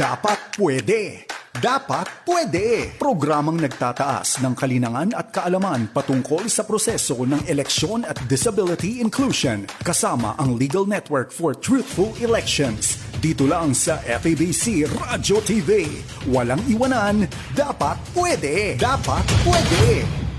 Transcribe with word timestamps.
Dapat 0.00 0.56
pwede. 0.56 1.28
Dapat 1.60 2.24
pwede. 2.24 2.96
Programang 2.96 3.60
nagtataas 3.60 4.40
ng 4.40 4.56
kalinangan 4.56 5.12
at 5.12 5.28
kaalaman 5.28 5.92
patungkol 5.92 6.48
sa 6.48 6.64
proseso 6.64 7.20
ng 7.28 7.44
eleksyon 7.44 8.08
at 8.08 8.16
disability 8.24 9.04
inclusion 9.04 9.68
kasama 9.84 10.40
ang 10.40 10.56
Legal 10.56 10.88
Network 10.88 11.28
for 11.28 11.52
Truthful 11.52 12.16
Elections. 12.24 12.96
Dito 13.20 13.44
lang 13.44 13.76
sa 13.76 14.00
FABC 14.00 14.88
Radio 14.88 15.36
TV. 15.44 15.84
Walang 16.32 16.64
iwanan. 16.64 17.28
Dapat 17.52 18.00
pwede. 18.16 18.80
Dapat 18.80 19.28
pwede. 19.44 20.29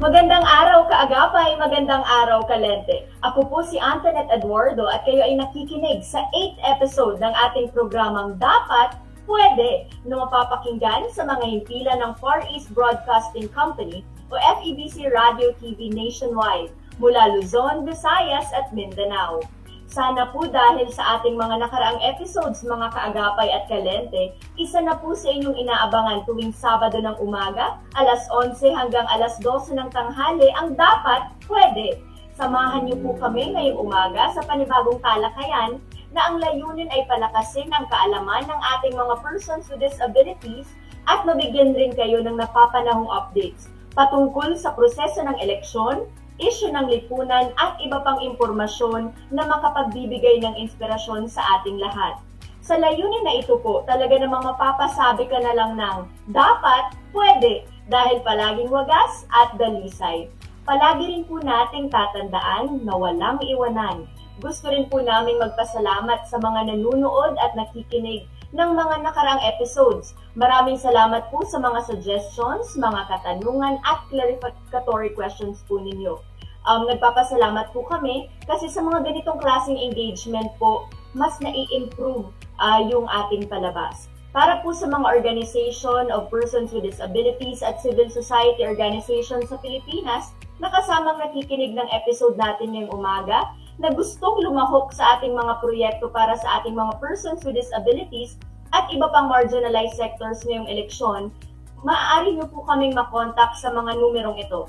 Magandang 0.00 0.48
araw 0.48 0.88
kaagapay, 0.88 1.60
magandang 1.60 2.00
araw 2.00 2.40
kalente. 2.48 3.04
Ako 3.20 3.44
po 3.52 3.60
si 3.60 3.76
Antoinette 3.76 4.32
Eduardo 4.32 4.88
at 4.88 5.04
kayo 5.04 5.20
ay 5.20 5.36
nakikinig 5.36 6.00
sa 6.00 6.24
8th 6.32 6.56
episode 6.64 7.16
ng 7.20 7.28
ating 7.28 7.68
programang 7.76 8.40
Dapat 8.40 8.96
Pwede 9.28 9.92
na 10.08 10.24
mapapakinggan 10.24 11.12
sa 11.12 11.28
mga 11.28 11.44
himpilan 11.44 12.00
ng 12.00 12.12
Far 12.16 12.40
East 12.48 12.72
Broadcasting 12.72 13.52
Company 13.52 14.00
o 14.32 14.40
FEBC 14.40 15.12
Radio 15.12 15.52
TV 15.60 15.92
nationwide 15.92 16.72
mula 16.96 17.36
Luzon, 17.36 17.84
Visayas 17.84 18.48
at 18.56 18.72
Mindanao. 18.72 19.44
Sana 19.90 20.30
po 20.30 20.46
dahil 20.46 20.86
sa 20.94 21.18
ating 21.18 21.34
mga 21.34 21.66
nakaraang 21.66 21.98
episodes 22.14 22.62
mga 22.62 22.94
kaagapay 22.94 23.50
at 23.50 23.66
kalente, 23.66 24.38
isa 24.54 24.78
na 24.78 24.94
po 24.94 25.18
sa 25.18 25.34
inyong 25.34 25.58
inaabangan 25.58 26.22
tuwing 26.30 26.54
Sabado 26.54 27.02
ng 27.02 27.18
umaga, 27.18 27.82
alas 27.98 28.22
11 28.30 28.70
hanggang 28.70 29.02
alas 29.10 29.34
12 29.42 29.74
ng 29.74 29.90
tanghali 29.90 30.46
ang 30.54 30.78
dapat 30.78 31.34
pwede. 31.50 31.98
Samahan 32.38 32.86
niyo 32.86 33.02
po 33.02 33.18
kami 33.18 33.50
ngayong 33.50 33.82
umaga 33.82 34.30
sa 34.30 34.46
panibagong 34.46 35.02
talakayan 35.02 35.82
na 36.14 36.20
ang 36.22 36.38
layunin 36.38 36.86
ay 36.94 37.02
palakasin 37.10 37.66
ang 37.74 37.90
kaalaman 37.90 38.46
ng 38.46 38.60
ating 38.78 38.94
mga 38.94 39.18
persons 39.26 39.66
with 39.74 39.82
disabilities 39.82 40.70
at 41.10 41.26
mabigyan 41.26 41.74
rin 41.74 41.90
kayo 41.98 42.22
ng 42.22 42.38
napapanahong 42.38 43.10
updates 43.10 43.66
patungkol 43.94 44.54
sa 44.54 44.70
proseso 44.74 45.22
ng 45.26 45.36
eleksyon, 45.42 46.06
issue 46.40 46.72
ng 46.72 46.88
lipunan 46.88 47.52
at 47.60 47.76
iba 47.84 48.00
pang 48.00 48.18
impormasyon 48.24 49.12
na 49.30 49.44
makapagbibigay 49.44 50.40
ng 50.40 50.56
inspirasyon 50.56 51.28
sa 51.28 51.44
ating 51.60 51.76
lahat. 51.76 52.16
Sa 52.60 52.76
layunin 52.76 53.24
na 53.24 53.40
ito 53.40 53.56
po, 53.60 53.84
talaga 53.88 54.20
namang 54.20 54.44
mapapasabi 54.44 55.28
ka 55.28 55.38
na 55.40 55.52
lang 55.56 55.80
ng 55.80 55.98
dapat, 56.32 56.92
pwede, 57.12 57.64
dahil 57.88 58.22
palaging 58.22 58.70
wagas 58.70 59.26
at 59.32 59.56
dalisay. 59.58 60.28
Palagi 60.68 61.08
rin 61.08 61.24
po 61.26 61.40
nating 61.40 61.90
tatandaan 61.90 62.84
na 62.86 62.94
walang 62.94 63.40
iwanan. 63.42 64.06
Gusto 64.38 64.70
rin 64.70 64.86
po 64.86 65.02
namin 65.02 65.40
magpasalamat 65.40 66.30
sa 66.30 66.38
mga 66.38 66.70
nanunood 66.70 67.34
at 67.42 67.52
nakikinig 67.58 68.28
ng 68.54 68.70
mga 68.76 69.02
nakarang 69.02 69.40
episodes. 69.42 70.14
Maraming 70.38 70.78
salamat 70.78 71.26
po 71.34 71.42
sa 71.48 71.58
mga 71.58 71.80
suggestions, 71.90 72.78
mga 72.78 73.08
katanungan 73.08 73.82
at 73.82 73.98
clarificatory 74.08 75.10
questions 75.16 75.64
po 75.66 75.82
ninyo 75.82 76.29
um, 76.70 76.86
nagpapasalamat 76.86 77.74
po 77.74 77.82
kami 77.90 78.30
kasi 78.46 78.70
sa 78.70 78.78
mga 78.78 79.02
ganitong 79.02 79.42
klaseng 79.42 79.74
engagement 79.74 80.54
po, 80.62 80.86
mas 81.18 81.34
nai-improve 81.42 82.30
uh, 82.62 82.80
yung 82.86 83.10
ating 83.10 83.50
palabas. 83.50 84.06
Para 84.30 84.62
po 84.62 84.70
sa 84.70 84.86
mga 84.86 85.10
organization 85.10 86.06
of 86.14 86.30
persons 86.30 86.70
with 86.70 86.86
disabilities 86.86 87.66
at 87.66 87.82
civil 87.82 88.06
society 88.06 88.62
organizations 88.62 89.50
sa 89.50 89.58
Pilipinas, 89.58 90.30
nakasamang 90.62 91.18
nakikinig 91.18 91.74
ng 91.74 91.88
episode 91.90 92.38
natin 92.38 92.70
ngayong 92.70 92.94
umaga, 92.94 93.50
na 93.80 93.90
gustong 93.90 94.44
lumahok 94.44 94.92
sa 94.92 95.18
ating 95.18 95.32
mga 95.32 95.58
proyekto 95.64 96.12
para 96.12 96.36
sa 96.36 96.60
ating 96.60 96.76
mga 96.76 97.00
persons 97.00 97.40
with 97.42 97.56
disabilities 97.56 98.36
at 98.76 98.86
iba 98.92 99.08
pang 99.10 99.26
marginalized 99.26 99.96
sectors 99.96 100.44
ngayong 100.46 100.68
eleksyon, 100.68 101.32
maaari 101.80 102.36
niyo 102.36 102.46
po 102.52 102.62
kaming 102.68 102.92
makontak 102.92 103.56
sa 103.56 103.72
mga 103.72 103.96
numerong 103.98 104.36
ito. 104.36 104.68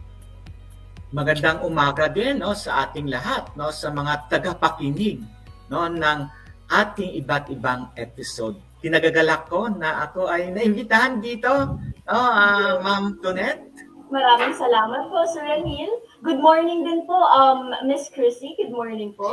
Magandang 1.13 1.61
umaga 1.61 2.09
din 2.09 2.41
no, 2.41 2.57
sa 2.57 2.89
ating 2.89 3.13
lahat, 3.13 3.53
no, 3.53 3.69
sa 3.69 3.93
mga 3.93 4.25
tagapakinig 4.25 5.21
no, 5.69 5.85
ng 5.85 6.19
ating 6.65 7.13
iba't 7.21 7.53
ibang 7.53 7.93
episode. 7.93 8.57
Tinagagalak 8.81 9.45
ko 9.45 9.69
na 9.69 10.01
ako 10.09 10.25
ay 10.25 10.49
naimbitahan 10.49 11.21
dito, 11.21 11.77
no, 12.09 12.17
uh, 12.17 12.81
Ma'am 12.81 13.21
Tonet. 13.21 13.74
Maraming 14.15 14.55
salamat 14.55 15.11
po, 15.11 15.27
Sir 15.27 15.43
Ranil. 15.43 15.91
Good 16.23 16.39
morning 16.39 16.87
din 16.87 17.03
po, 17.03 17.19
um, 17.19 17.75
Miss 17.83 18.07
Chrissy. 18.07 18.55
Good 18.55 18.71
morning 18.71 19.11
po. 19.11 19.27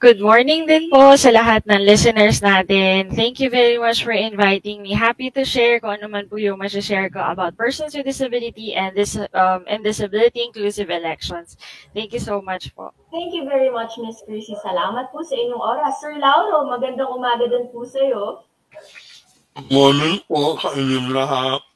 Good 0.00 0.16
morning 0.16 0.64
din 0.64 0.88
po 0.88 1.12
sa 1.20 1.28
lahat 1.28 1.68
ng 1.68 1.84
listeners 1.84 2.40
natin. 2.40 3.12
Thank 3.12 3.36
you 3.36 3.52
very 3.52 3.76
much 3.76 4.00
for 4.00 4.16
inviting 4.16 4.80
me. 4.80 4.96
Happy 4.96 5.28
to 5.36 5.44
share 5.44 5.76
kung 5.76 6.00
ano 6.00 6.08
man 6.08 6.24
po 6.24 6.40
yung 6.40 6.56
share 6.80 7.12
ko 7.12 7.20
about 7.20 7.52
persons 7.60 7.92
with 7.92 8.08
disability 8.08 8.72
and 8.72 8.96
this 8.96 9.12
um, 9.36 9.68
and 9.68 9.84
disability 9.84 10.40
inclusive 10.40 10.88
elections. 10.88 11.60
Thank 11.92 12.16
you 12.16 12.22
so 12.24 12.40
much 12.40 12.72
po. 12.72 12.96
Thank 13.12 13.36
you 13.36 13.44
very 13.44 13.68
much, 13.68 13.92
Miss 14.00 14.24
Chrissy. 14.24 14.56
Salamat 14.64 15.12
po 15.12 15.20
sa 15.20 15.36
inyong 15.36 15.60
oras. 15.60 16.00
Sir 16.00 16.16
Lauro, 16.16 16.64
magandang 16.64 17.12
umaga 17.12 17.44
din 17.44 17.68
po 17.68 17.84
sa 17.84 18.00
iyo. 18.00 18.40
Morning 19.68 20.16
po 20.24 20.56
sa 20.56 20.72
inyong 20.72 21.12
lahat. 21.12 21.71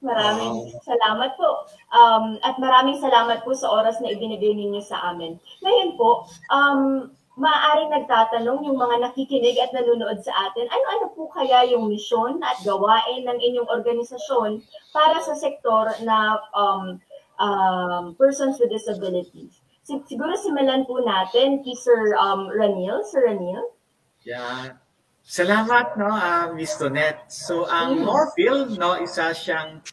Maraming 0.00 0.64
wow. 0.64 0.80
salamat 0.80 1.30
po. 1.36 1.68
Um, 1.92 2.40
at 2.40 2.56
maraming 2.56 2.96
salamat 2.96 3.44
po 3.44 3.52
sa 3.52 3.68
oras 3.68 4.00
na 4.00 4.12
ibinigay 4.12 4.56
ninyo 4.56 4.80
sa 4.80 5.12
amin. 5.12 5.36
Ngayon 5.60 6.00
po, 6.00 6.24
um, 6.48 7.12
maaaring 7.36 7.92
nagtatanong 7.92 8.64
yung 8.64 8.80
mga 8.80 8.96
nakikinig 9.00 9.56
at 9.60 9.72
nanonood 9.76 10.20
sa 10.24 10.32
atin, 10.48 10.68
ano-ano 10.68 11.12
po 11.12 11.28
kaya 11.28 11.68
yung 11.68 11.88
misyon 11.88 12.40
at 12.40 12.60
gawain 12.64 13.28
ng 13.28 13.38
inyong 13.38 13.68
organisasyon 13.68 14.64
para 14.92 15.20
sa 15.20 15.36
sektor 15.36 15.92
na 16.04 16.40
um, 16.56 17.00
um, 17.36 18.04
persons 18.16 18.56
with 18.56 18.72
disabilities? 18.72 19.60
Siguro 19.84 20.36
simulan 20.36 20.86
po 20.86 21.02
natin 21.02 21.60
kay 21.60 21.76
Sir 21.76 22.14
um, 22.16 22.48
Ranil. 22.48 23.02
Sir 23.04 23.26
Ranil? 23.26 23.74
Yeah. 24.22 24.76
Salamat, 25.24 26.00
no, 26.00 26.08
uh, 26.08 26.48
Ms. 26.56 26.80
Tonet. 26.80 27.28
So, 27.28 27.68
ang 27.68 28.02
Norville, 28.02 28.72
no, 28.80 28.96
isa 28.96 29.30
siyang 29.36 29.84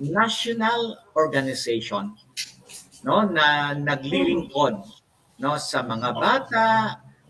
national 0.00 0.96
organization, 1.14 2.16
no, 3.04 3.28
na 3.28 3.76
naglilingkod, 3.76 4.80
no, 5.40 5.50
sa 5.60 5.84
mga 5.84 6.10
bata, 6.16 6.68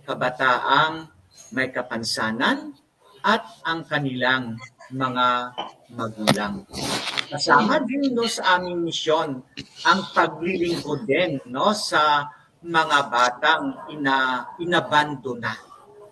kabataang 0.06 1.10
may 1.50 1.74
kapansanan, 1.74 2.74
at 3.20 3.44
ang 3.66 3.84
kanilang 3.84 4.56
mga 4.90 5.52
magulang. 5.92 6.64
Kasama 7.30 7.78
din 7.84 8.10
no, 8.10 8.26
sa 8.26 8.58
aming 8.58 8.88
misyon 8.88 9.44
ang 9.86 10.00
paglilingkod 10.16 11.06
din 11.06 11.38
no, 11.46 11.70
sa 11.76 12.26
mga 12.64 12.98
batang 13.12 13.76
ina, 13.92 14.48
inabandona 14.58 15.69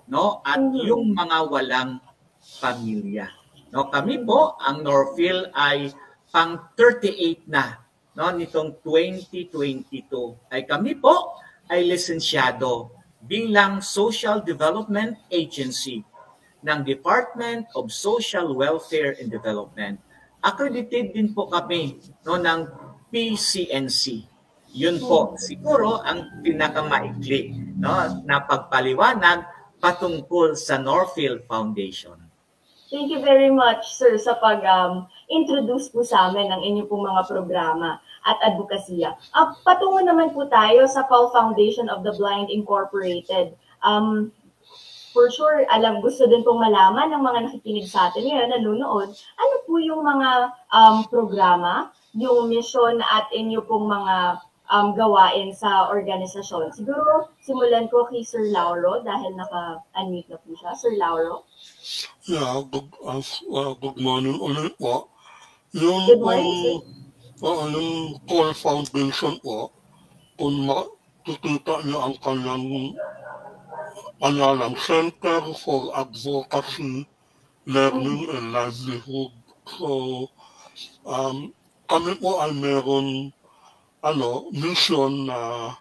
no 0.08 0.40
at 0.44 0.58
mm-hmm. 0.58 0.84
yung 0.88 1.12
mga 1.12 1.38
walang 1.48 1.92
pamilya. 2.60 3.28
No, 3.68 3.92
kami 3.92 4.24
po 4.24 4.56
ang 4.64 4.80
Norville 4.80 5.52
ay 5.52 5.92
pang 6.32 6.72
38 6.76 7.44
na 7.48 7.76
no 8.16 8.32
nitong 8.32 8.80
2022 8.82 10.50
ay 10.50 10.64
kami 10.64 10.96
po 10.96 11.38
ay 11.68 11.84
lisensyado 11.84 12.90
bilang 13.20 13.84
Social 13.84 14.40
Development 14.40 15.14
Agency 15.28 16.00
ng 16.64 16.80
Department 16.82 17.68
of 17.76 17.92
Social 17.92 18.56
Welfare 18.56 19.14
and 19.20 19.28
Development. 19.28 20.00
Accredited 20.40 21.12
din 21.12 21.36
po 21.36 21.46
kami 21.52 22.00
no 22.24 22.40
ng 22.40 22.60
PCNC. 23.12 24.24
Yun 24.72 25.00
po 25.00 25.36
siguro 25.36 26.00
ang 26.00 26.40
pinakamaikli 26.40 27.76
no 27.76 28.24
na 28.24 28.40
pagpaliwanag 28.48 29.57
patungkol 29.78 30.58
sa 30.58 30.78
Norfield 30.78 31.46
Foundation. 31.46 32.18
Thank 32.88 33.12
you 33.12 33.20
very 33.20 33.52
much, 33.52 33.84
sir, 33.92 34.16
sa 34.16 34.40
pag-introduce 34.40 35.92
um, 35.92 35.92
po 35.92 36.00
sa 36.00 36.32
amin 36.32 36.48
ng 36.48 36.62
inyong 36.64 36.88
pong 36.88 37.04
mga 37.04 37.28
programa 37.28 38.00
at 38.24 38.40
advokasya. 38.40 39.12
Uh, 39.36 39.52
patungo 39.60 40.00
naman 40.00 40.32
po 40.32 40.48
tayo 40.48 40.88
sa 40.88 41.04
Call 41.04 41.28
Foundation 41.28 41.92
of 41.92 42.00
the 42.00 42.16
Blind 42.16 42.48
Incorporated. 42.48 43.52
Um, 43.84 44.32
for 45.12 45.28
sure, 45.28 45.68
alam, 45.68 46.00
gusto 46.00 46.24
din 46.32 46.40
pong 46.40 46.64
malaman 46.64 47.12
ng 47.12 47.22
mga 47.28 47.38
nakikinig 47.52 47.92
sa 47.92 48.08
atin 48.08 48.24
ngayon, 48.24 48.56
nanonood, 48.56 49.12
ano 49.12 49.54
po 49.68 49.76
yung 49.76 50.00
mga 50.00 50.56
um, 50.72 51.04
programa, 51.12 51.92
yung 52.16 52.48
mission 52.48 53.04
at 53.04 53.28
inyo 53.36 53.60
pong 53.68 53.84
mga 53.84 54.40
um, 54.68 54.94
gawain 54.94 55.52
sa 55.56 55.88
organisasyon. 55.88 56.72
Siguro, 56.72 57.32
simulan 57.40 57.88
ko 57.88 58.04
kay 58.08 58.20
Sir 58.24 58.52
Lauro 58.52 59.00
dahil 59.00 59.34
naka-unmute 59.34 60.28
na 60.28 60.38
po 60.40 60.52
siya. 60.56 60.72
Sir 60.76 60.92
Lauro? 60.96 61.48
Yeah, 62.28 62.60
good, 62.68 62.88
uh, 63.00 63.24
uh, 63.52 63.72
good 63.80 63.98
morning 63.98 64.36
ulit 64.36 64.76
po. 64.76 65.08
Yung, 65.76 66.08
Good 66.08 66.24
morning, 66.24 66.80
uh, 67.40 67.68
yung 67.68 68.20
Call 68.28 68.52
Foundation 68.56 69.40
po, 69.40 69.72
kung 70.36 70.64
makikita 70.64 71.84
niyo 71.84 71.98
ang 72.04 72.16
kanyang 72.20 72.96
pangalan, 74.20 74.72
Center 74.80 75.40
for 75.56 75.92
Advocacy, 75.96 77.08
Learning 77.68 78.32
and 78.32 78.52
Livelihood. 78.56 79.32
So, 79.68 79.88
um, 81.04 81.52
kami 81.84 82.16
po 82.16 82.40
ay 82.40 82.52
meron 82.56 83.32
ano, 84.02 84.50
mission 84.54 85.26
na 85.26 85.74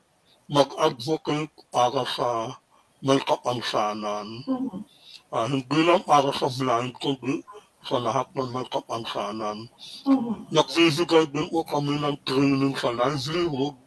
mag-advocate 0.49 1.53
para 1.69 2.01
sa 2.07 2.57
may 3.03 3.19
kapansanan. 3.21 4.41
Mhm. 4.47 4.81
Ah, 5.29 5.45
hindi 5.45 5.79
lang 5.83 6.01
para 6.07 6.31
sa 6.33 6.47
blind, 6.49 6.95
kundi 6.97 7.43
sa 7.85 8.01
lahat 8.01 8.31
ng 8.33 8.49
may 8.55 8.65
kapansanan. 8.71 9.69
Mhm. 10.07 10.49
Nagbibigay 10.49 11.29
din 11.29 11.47
po 11.51 11.61
kami 11.67 11.99
ng 11.99 12.17
training 12.25 12.73
sa 12.73 12.95
livelihood 12.95 13.77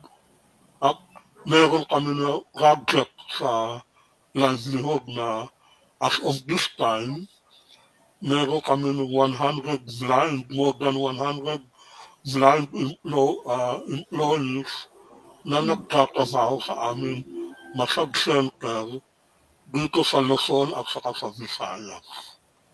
at 0.79 0.97
meron 1.49 1.85
kami 1.89 2.13
na 2.15 2.45
project 2.55 3.15
sa 3.35 3.83
livelihood 4.37 5.03
na 5.11 5.49
as 6.01 6.17
of 6.23 6.39
this 6.47 6.71
time, 6.79 7.27
meron 8.21 8.61
kami 8.63 8.93
ng 8.93 9.11
100 9.11 9.85
blind, 10.01 10.45
more 10.53 10.77
than 10.77 10.97
100 10.97 11.61
blind 12.25 12.69
emplo- 12.73 13.41
uh, 13.49 13.81
employees 13.89 14.89
na 15.45 15.65
nagtatrabaho 15.65 16.61
sa 16.61 16.93
aming 16.93 17.25
massage 17.73 18.13
center 18.29 19.01
dito 19.71 20.03
sa 20.05 20.21
Luzon 20.21 20.75
at 20.77 20.85
saka 20.91 21.15
sa 21.17 21.29
Visayas. 21.33 22.07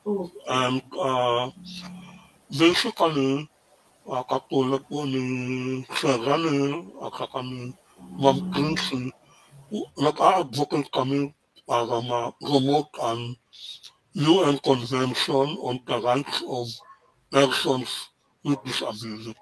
Okay. 0.06 0.32
And 0.48 0.82
uh, 0.96 1.52
basically, 2.50 3.46
uh, 4.08 4.24
katulad 4.26 4.82
po 4.88 5.04
ni 5.04 5.82
Sir 5.94 6.16
Ranil 6.18 6.90
at 7.04 7.12
saka 7.14 7.42
ni 7.44 7.74
Ma'am 8.16 8.50
Quincy, 8.52 9.12
nag-a-advocate 9.98 10.88
kami 10.94 11.34
para 11.66 11.98
ma-promote 11.98 12.92
ang 13.02 13.34
UN 14.16 14.56
Convention 14.62 15.58
on 15.60 15.82
the 15.84 15.96
Rights 16.00 16.40
of 16.48 16.70
Persons 17.28 18.15
with 18.46 18.62
Disability. 18.62 19.34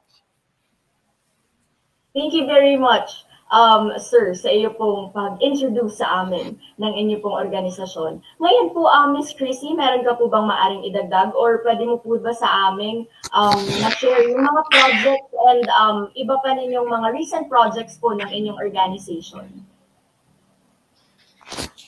Thank 2.15 2.33
you 2.33 2.47
very 2.47 2.79
much, 2.79 3.27
um, 3.51 3.91
sir, 3.99 4.39
sa 4.39 4.47
iyo 4.47 4.71
pong 4.71 5.11
pag-introduce 5.11 5.99
sa 5.99 6.23
amin 6.23 6.55
ng 6.79 6.93
inyo 6.95 7.19
pong 7.19 7.35
organisasyon. 7.35 8.23
Ngayon 8.39 8.71
po, 8.71 8.87
um, 8.87 9.19
Miss 9.19 9.35
Chrissy, 9.35 9.75
meron 9.75 10.07
ka 10.07 10.15
po 10.15 10.31
bang 10.31 10.47
maaring 10.47 10.87
idagdag 10.87 11.35
or 11.35 11.59
pwede 11.67 11.83
mo 11.85 11.99
po 11.99 12.15
ba 12.23 12.31
sa 12.31 12.71
aming 12.71 13.11
um, 13.35 13.59
na-share 13.83 14.31
yung 14.31 14.47
mga 14.47 14.63
projects 14.71 15.33
and 15.51 15.67
um, 15.75 16.07
iba 16.15 16.39
pa 16.39 16.55
ninyong 16.55 16.87
mga 16.87 17.09
recent 17.13 17.51
projects 17.51 17.99
po 17.99 18.15
ng 18.15 18.31
inyong 18.31 18.63
organization? 18.63 19.51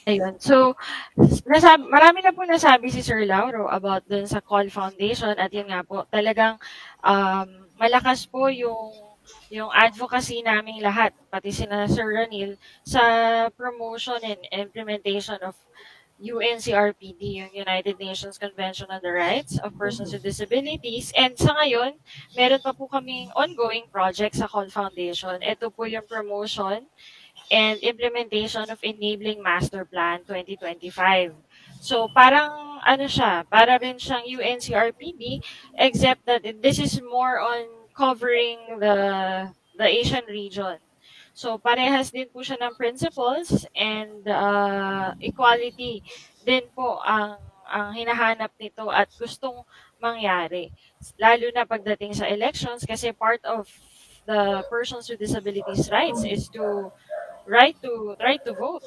Ayun. 0.07 0.39
So, 0.39 0.79
nasab 1.51 1.83
marami 1.91 2.23
na 2.23 2.31
po 2.31 2.47
nasabi 2.47 2.95
si 2.95 3.03
Sir 3.03 3.27
Lauro 3.27 3.67
about 3.67 4.07
dun 4.07 4.23
sa 4.23 4.39
Call 4.39 4.71
Foundation 4.71 5.35
at 5.35 5.51
yun 5.51 5.67
nga 5.67 5.83
po, 5.83 6.07
talagang 6.15 6.63
um, 7.03 7.49
malakas 7.75 8.23
po 8.31 8.47
yung 8.47 8.95
yung 9.51 9.67
advocacy 9.75 10.39
naming 10.47 10.79
lahat, 10.79 11.11
pati 11.27 11.51
sina 11.51 11.91
Sir 11.91 12.07
Ranil, 12.07 12.55
sa 12.87 13.03
promotion 13.51 14.23
and 14.23 14.39
implementation 14.55 15.43
of 15.43 15.59
UNCRPD, 16.23 17.43
yung 17.43 17.53
United 17.53 17.99
Nations 17.99 18.39
Convention 18.39 18.87
on 18.89 19.03
the 19.03 19.11
Rights 19.11 19.59
of 19.61 19.75
Persons 19.75 20.15
with 20.15 20.23
Disabilities. 20.23 21.11
And 21.19 21.35
sa 21.37 21.53
ngayon, 21.59 21.99
meron 22.39 22.63
pa 22.63 22.73
po 22.73 22.89
kaming 22.89 23.29
ongoing 23.35 23.91
project 23.91 24.39
sa 24.39 24.49
Call 24.49 24.71
Foundation. 24.71 25.43
Ito 25.43 25.69
po 25.69 25.85
yung 25.85 26.07
promotion 26.09 26.87
and 27.51 27.79
implementation 27.81 28.67
of 28.71 28.79
Enabling 28.83 29.43
Master 29.43 29.85
Plan 29.85 30.21
2025. 30.27 31.35
So 31.81 32.09
parang 32.11 32.81
ano 32.83 33.07
siya, 33.07 33.47
para 33.47 33.79
rin 33.79 33.99
siyang 33.99 34.27
UNCRPD 34.27 35.43
except 35.79 36.27
that 36.27 36.43
this 36.63 36.79
is 36.79 36.99
more 37.03 37.39
on 37.39 37.67
covering 37.97 38.79
the 38.79 38.97
the 39.77 39.87
Asian 39.87 40.25
region. 40.29 40.79
So 41.37 41.61
parehas 41.61 42.09
din 42.11 42.33
po 42.33 42.41
siya 42.41 42.57
ng 42.65 42.75
principles 42.81 43.69
and 43.77 44.25
uh, 44.25 45.13
equality 45.21 46.01
din 46.49 46.65
po 46.73 46.99
ang 47.05 47.37
ang 47.67 47.93
hinahanap 47.93 48.55
nito 48.57 48.89
at 48.89 49.11
gustong 49.19 49.67
mangyari. 49.99 50.71
Lalo 51.19 51.51
na 51.53 51.67
pagdating 51.67 52.15
sa 52.15 52.31
elections 52.31 52.87
kasi 52.87 53.11
part 53.13 53.43
of 53.45 53.67
the 54.27 54.63
persons 54.71 55.07
with 55.11 55.23
disabilities 55.23 55.91
rights 55.91 56.27
is 56.27 56.51
to 56.51 56.91
right 57.47 57.77
to 57.83 58.15
right 58.21 58.43
to 58.45 58.53
vote. 58.53 58.83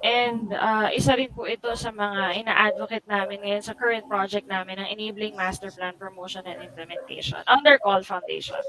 And 0.00 0.56
uh, 0.56 0.88
isa 0.96 1.12
rin 1.12 1.28
po 1.36 1.44
ito 1.44 1.68
sa 1.76 1.92
mga 1.92 2.40
ina-advocate 2.40 3.04
namin 3.04 3.44
ngayon 3.44 3.60
sa 3.60 3.76
current 3.76 4.08
project 4.08 4.48
namin 4.48 4.80
ng 4.80 4.88
Enabling 4.96 5.36
Master 5.36 5.68
Plan 5.68 5.92
Promotion 6.00 6.40
and 6.48 6.64
Implementation 6.64 7.44
under 7.44 7.76
Call 7.76 8.00
Foundation. 8.00 8.64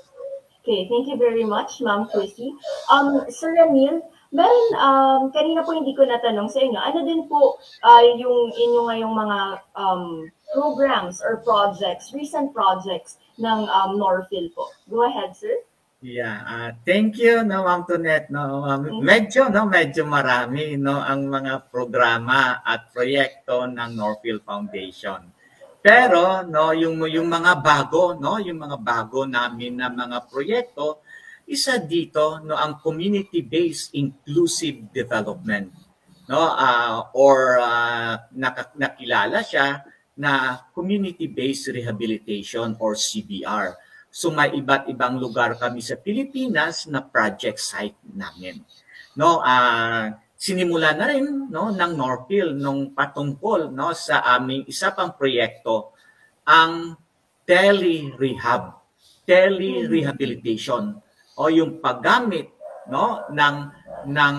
Okay, 0.62 0.86
thank 0.92 1.08
you 1.08 1.16
very 1.18 1.48
much, 1.48 1.80
Ma'am 1.80 2.12
Chrissy. 2.12 2.54
Um, 2.92 3.26
Sir 3.32 3.56
Ramil, 3.56 4.04
meron, 4.30 4.68
um, 4.78 5.32
kanina 5.32 5.66
po 5.66 5.72
hindi 5.74 5.96
ko 5.96 6.04
natanong 6.06 6.52
sa 6.52 6.62
inyo, 6.62 6.78
ano 6.78 7.00
din 7.02 7.26
po 7.26 7.58
uh, 7.82 8.04
yung 8.20 8.54
inyo 8.54 8.80
ngayong 8.92 9.16
mga 9.16 9.40
um, 9.74 10.30
programs 10.54 11.18
or 11.24 11.42
projects, 11.48 12.14
recent 12.14 12.54
projects 12.54 13.18
ng 13.40 13.66
um, 13.72 13.98
Norfil 13.98 14.54
po? 14.54 14.70
Go 14.86 15.08
ahead, 15.08 15.34
sir. 15.34 15.56
Yeah, 16.02 16.42
uh, 16.50 16.70
thank 16.82 17.22
you 17.22 17.46
no 17.46 17.62
Ma'am 17.62 17.86
Tonet 17.86 18.34
no. 18.34 18.66
Um, 18.66 19.06
medyo 19.06 19.54
no 19.54 19.70
medyo 19.70 20.02
marami 20.02 20.74
no 20.74 20.98
ang 20.98 21.30
mga 21.30 21.70
programa 21.70 22.66
at 22.66 22.90
proyekto 22.90 23.70
ng 23.70 23.94
Norfield 23.94 24.42
Foundation. 24.42 25.30
Pero 25.78 26.42
no 26.42 26.74
yung 26.74 27.06
yung 27.06 27.30
mga 27.30 27.62
bago 27.62 28.18
no, 28.18 28.42
yung 28.42 28.58
mga 28.58 28.82
bago 28.82 29.30
namin 29.30 29.78
na 29.78 29.94
mga 29.94 30.26
proyekto 30.26 31.06
isa 31.46 31.78
dito 31.78 32.42
no 32.42 32.58
ang 32.58 32.82
community-based 32.82 33.94
inclusive 33.94 34.90
development 34.90 35.70
no 36.26 36.42
uh, 36.50 37.14
or 37.14 37.62
uh, 37.62 38.18
nakilala 38.74 39.46
siya 39.46 39.86
na 40.18 40.66
community-based 40.74 41.70
rehabilitation 41.78 42.74
or 42.82 42.98
CBR 42.98 43.91
So 44.12 44.28
may 44.36 44.52
iba't 44.52 44.92
ibang 44.92 45.16
lugar 45.16 45.56
kami 45.56 45.80
sa 45.80 45.96
Pilipinas 45.96 46.84
na 46.92 47.00
project 47.00 47.64
site 47.64 47.96
namin. 48.12 48.60
No, 49.16 49.40
uh, 49.40 50.12
sinimula 50.36 50.92
na 50.98 51.08
rin 51.08 51.48
no 51.48 51.72
ng 51.72 51.94
Norpil 51.96 52.52
nung 52.60 52.92
patungkol 52.92 53.72
no 53.72 53.96
sa 53.96 54.20
aming 54.36 54.68
isa 54.68 54.92
pang 54.92 55.16
proyekto 55.16 55.96
ang 56.44 57.00
tele-rehab, 57.48 58.76
tele-rehabilitation 59.24 60.98
o 61.40 61.42
yung 61.48 61.80
paggamit 61.80 62.52
no 62.92 63.24
ng 63.32 63.58
ng 64.12 64.38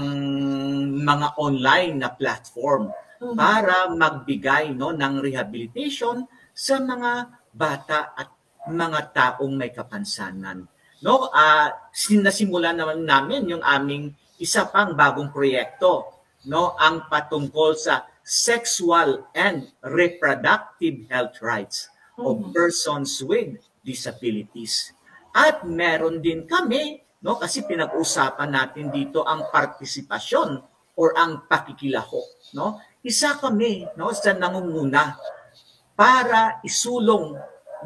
mga 1.00 1.28
online 1.38 1.94
na 1.96 2.10
platform 2.10 2.90
para 3.32 3.88
magbigay 3.94 4.74
no 4.74 4.90
ng 4.90 5.22
rehabilitation 5.22 6.26
sa 6.50 6.82
mga 6.82 7.30
bata 7.54 8.12
at 8.18 8.41
mga 8.70 9.00
taong 9.10 9.54
may 9.54 9.74
kapansanan. 9.74 10.68
No, 11.02 11.30
uh, 11.34 11.68
sinasimulan 11.90 12.78
naman 12.78 13.02
namin 13.02 13.50
yung 13.50 13.64
aming 13.66 14.14
isa 14.38 14.70
pang 14.70 14.94
bagong 14.94 15.34
proyekto, 15.34 16.22
no, 16.46 16.78
ang 16.78 17.10
patungkol 17.10 17.74
sa 17.74 18.06
sexual 18.22 19.26
and 19.34 19.66
reproductive 19.82 21.10
health 21.10 21.42
rights 21.42 21.90
of 22.14 22.38
mm-hmm. 22.38 22.54
persons 22.54 23.18
with 23.26 23.58
disabilities. 23.82 24.94
At 25.34 25.66
meron 25.66 26.22
din 26.22 26.46
kami, 26.46 27.02
no, 27.26 27.34
kasi 27.34 27.66
pinag-usapan 27.66 28.50
natin 28.50 28.94
dito 28.94 29.26
ang 29.26 29.50
partisipasyon 29.50 30.50
or 30.94 31.18
ang 31.18 31.50
pakikilaho, 31.50 32.22
no? 32.54 32.78
Isa 33.02 33.34
kami, 33.34 33.90
no, 33.98 34.14
sa 34.14 34.30
nangunguna 34.38 35.18
para 35.98 36.62
isulong 36.62 37.34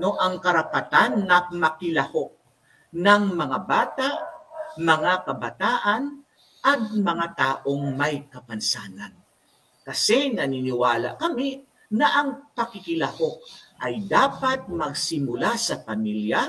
no 0.01 0.17
ang 0.21 0.41
karapatan 0.41 1.25
na 1.25 1.49
makilaho 1.53 2.33
ng 2.93 3.23
mga 3.37 3.59
bata, 3.65 4.09
mga 4.77 5.13
kabataan 5.25 6.03
at 6.67 6.81
mga 6.93 7.27
taong 7.37 7.95
may 7.95 8.27
kapansanan. 8.27 9.15
Kasi 9.87 10.35
naniniwala 10.35 11.15
kami 11.15 11.63
na 11.95 12.07
ang 12.19 12.29
pakikilaho 12.51 13.39
ay 13.87 14.03
dapat 14.09 14.67
magsimula 14.67 15.55
sa 15.55 15.79
pamilya, 15.85 16.43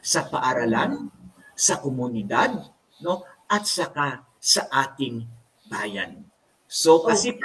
sa 0.00 0.24
paaralan, 0.24 1.10
sa 1.52 1.82
komunidad, 1.84 2.56
no, 3.04 3.26
at 3.44 3.68
saka 3.68 4.24
sa 4.40 4.66
ating 4.72 5.28
bayan. 5.68 6.24
So 6.64 7.04
kasi 7.04 7.36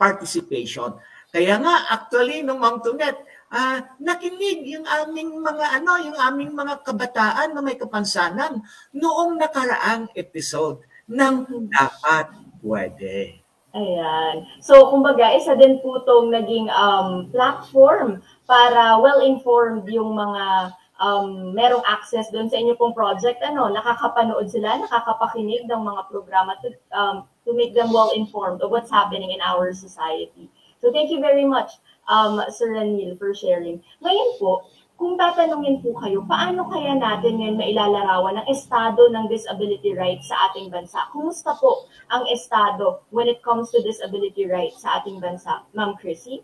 participation. 0.00 0.96
Kaya 1.28 1.60
nga 1.60 1.92
actually 1.92 2.40
no 2.40 2.56
Ma'am 2.56 2.80
Tunet, 2.80 3.20
uh, 3.52 3.78
nakinig 4.00 4.64
yung 4.68 4.86
aming 4.86 5.40
mga 5.40 5.66
ano, 5.80 5.92
yung 6.04 6.18
aming 6.18 6.52
mga 6.52 6.84
kabataan 6.84 7.52
na 7.52 7.60
may 7.64 7.76
kapansanan 7.76 8.60
noong 8.92 9.36
nakaraang 9.36 10.08
episode 10.16 10.84
ng 11.08 11.68
dapat 11.72 12.28
pwede. 12.60 13.40
Ayan. 13.76 14.48
So, 14.64 14.88
kumbaga, 14.88 15.28
isa 15.36 15.52
din 15.52 15.78
po 15.84 16.00
itong 16.00 16.32
naging 16.32 16.72
um, 16.72 17.28
platform 17.28 18.24
para 18.48 18.96
well-informed 18.96 19.84
yung 19.92 20.16
mga 20.16 20.72
um, 20.98 21.52
merong 21.52 21.84
access 21.84 22.32
doon 22.32 22.48
sa 22.48 22.56
inyo 22.56 22.74
pong 22.80 22.96
project. 22.96 23.44
Ano, 23.44 23.68
nakakapanood 23.68 24.48
sila, 24.48 24.80
nakakapakinig 24.80 25.68
ng 25.68 25.82
mga 25.84 26.02
programa 26.08 26.56
to, 26.64 26.72
um, 26.96 27.28
to 27.44 27.52
make 27.52 27.76
them 27.76 27.92
well-informed 27.92 28.64
of 28.64 28.72
what's 28.72 28.90
happening 28.90 29.30
in 29.36 29.40
our 29.44 29.70
society. 29.76 30.48
So, 30.80 30.88
thank 30.88 31.12
you 31.12 31.20
very 31.20 31.44
much, 31.44 31.76
um, 32.08 32.42
Sir 32.50 32.74
Ranil, 32.74 33.14
for 33.20 33.30
sharing. 33.36 33.78
Ngayon 34.02 34.30
po, 34.40 34.66
kung 34.98 35.14
tatanungin 35.14 35.78
po 35.78 35.94
kayo, 36.02 36.26
paano 36.26 36.66
kaya 36.66 36.98
natin 36.98 37.38
ngayon 37.38 37.54
mailalarawan 37.54 38.42
ang 38.42 38.46
estado 38.50 39.06
ng 39.06 39.30
disability 39.30 39.94
rights 39.94 40.26
sa 40.26 40.50
ating 40.50 40.74
bansa? 40.74 41.06
Kumusta 41.14 41.54
po 41.54 41.86
ang 42.10 42.26
estado 42.26 43.06
when 43.14 43.30
it 43.30 43.38
comes 43.46 43.70
to 43.70 43.78
disability 43.78 44.50
rights 44.50 44.82
sa 44.82 44.98
ating 44.98 45.22
bansa? 45.22 45.62
Ma'am 45.70 45.94
Chrissy? 45.94 46.42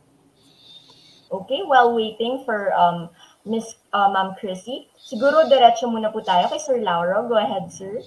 Okay, 1.35 1.67
while 1.67 1.99
waiting 1.99 2.47
for 2.47 2.71
um, 2.79 3.11
Miss 3.43 3.75
uh, 3.91 4.07
Ma'am 4.07 4.39
Chrissy, 4.39 4.87
siguro 5.03 5.51
diretso 5.51 5.91
muna 5.91 6.15
po 6.15 6.23
tayo 6.23 6.47
kay 6.47 6.63
Sir 6.63 6.79
Lauro. 6.79 7.27
Go 7.27 7.35
ahead, 7.35 7.75
sir. 7.75 7.99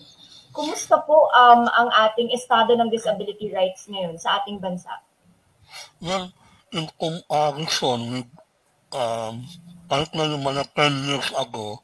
Kumusta 0.55 1.03
po 1.03 1.27
um, 1.35 1.67
ang 1.67 1.91
ating 2.07 2.31
estado 2.31 2.71
ng 2.71 2.87
disability 2.87 3.51
rights 3.51 3.83
ngayon 3.91 4.15
sa 4.15 4.39
ating 4.39 4.63
bansa? 4.63 4.95
Well, 5.99 6.31
in 6.71 6.87
comparison 6.99 7.99
with 8.11 8.29
um, 8.91 9.43
kahit 9.87 10.11
na 10.11 10.27
yung 10.27 10.43
mga 10.43 10.63
10 10.75 11.07
years 11.07 11.29
ago, 11.35 11.79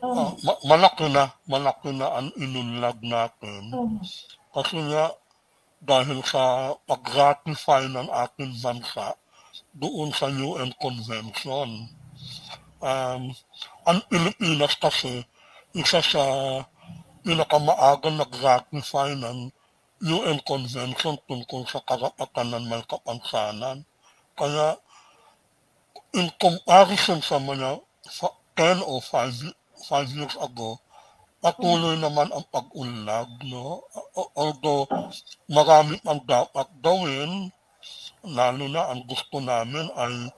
uh, 0.00 0.08
uh 0.08 0.30
ma- 0.40 0.62
malaki 0.64 1.06
na, 1.12 1.32
malaki 1.44 1.92
na 1.92 2.08
ang 2.16 2.28
inunlad 2.36 2.96
natin. 3.04 3.60
Uh-huh. 3.72 4.00
Kasi 4.56 4.80
nga, 4.88 5.12
dahil 5.82 6.24
sa 6.24 6.72
pag-ratify 6.88 7.84
ng 7.92 8.08
ating 8.08 8.56
bansa 8.64 9.14
doon 9.76 10.08
sa 10.16 10.32
UN 10.32 10.72
Convention. 10.80 11.92
Um, 12.80 13.22
ang 13.84 14.00
Pilipinas 14.08 14.72
kasi, 14.80 15.24
isa 15.76 16.00
sa 16.00 16.24
pinakamaagang 17.20 18.16
nag-ratify 18.16 19.12
ng 19.20 19.52
UN 20.00 20.40
Convention 20.44 21.20
tungkol 21.28 21.68
sa 21.68 21.84
karapatan 21.84 22.56
ng 22.56 22.64
may 22.68 22.84
kapansanan. 22.88 23.84
Kaya 24.36 24.76
in 26.12 26.28
comparison 26.36 27.20
sa 27.24 27.40
mga 27.40 27.80
10 28.56 28.84
or 28.84 29.00
5, 29.00 29.52
5 29.88 30.16
years 30.16 30.36
ago, 30.40 30.80
patuloy 31.40 31.96
naman 32.00 32.28
ang 32.32 32.44
pag-unlad. 32.48 33.28
No? 33.48 33.84
Although 34.36 34.88
marami 35.48 36.00
pang 36.00 36.20
dapat 36.24 36.68
gawin, 36.80 37.52
lalo 38.24 38.64
na 38.68 38.92
ang 38.92 39.04
gusto 39.04 39.40
namin 39.40 39.86
ay 39.92 40.32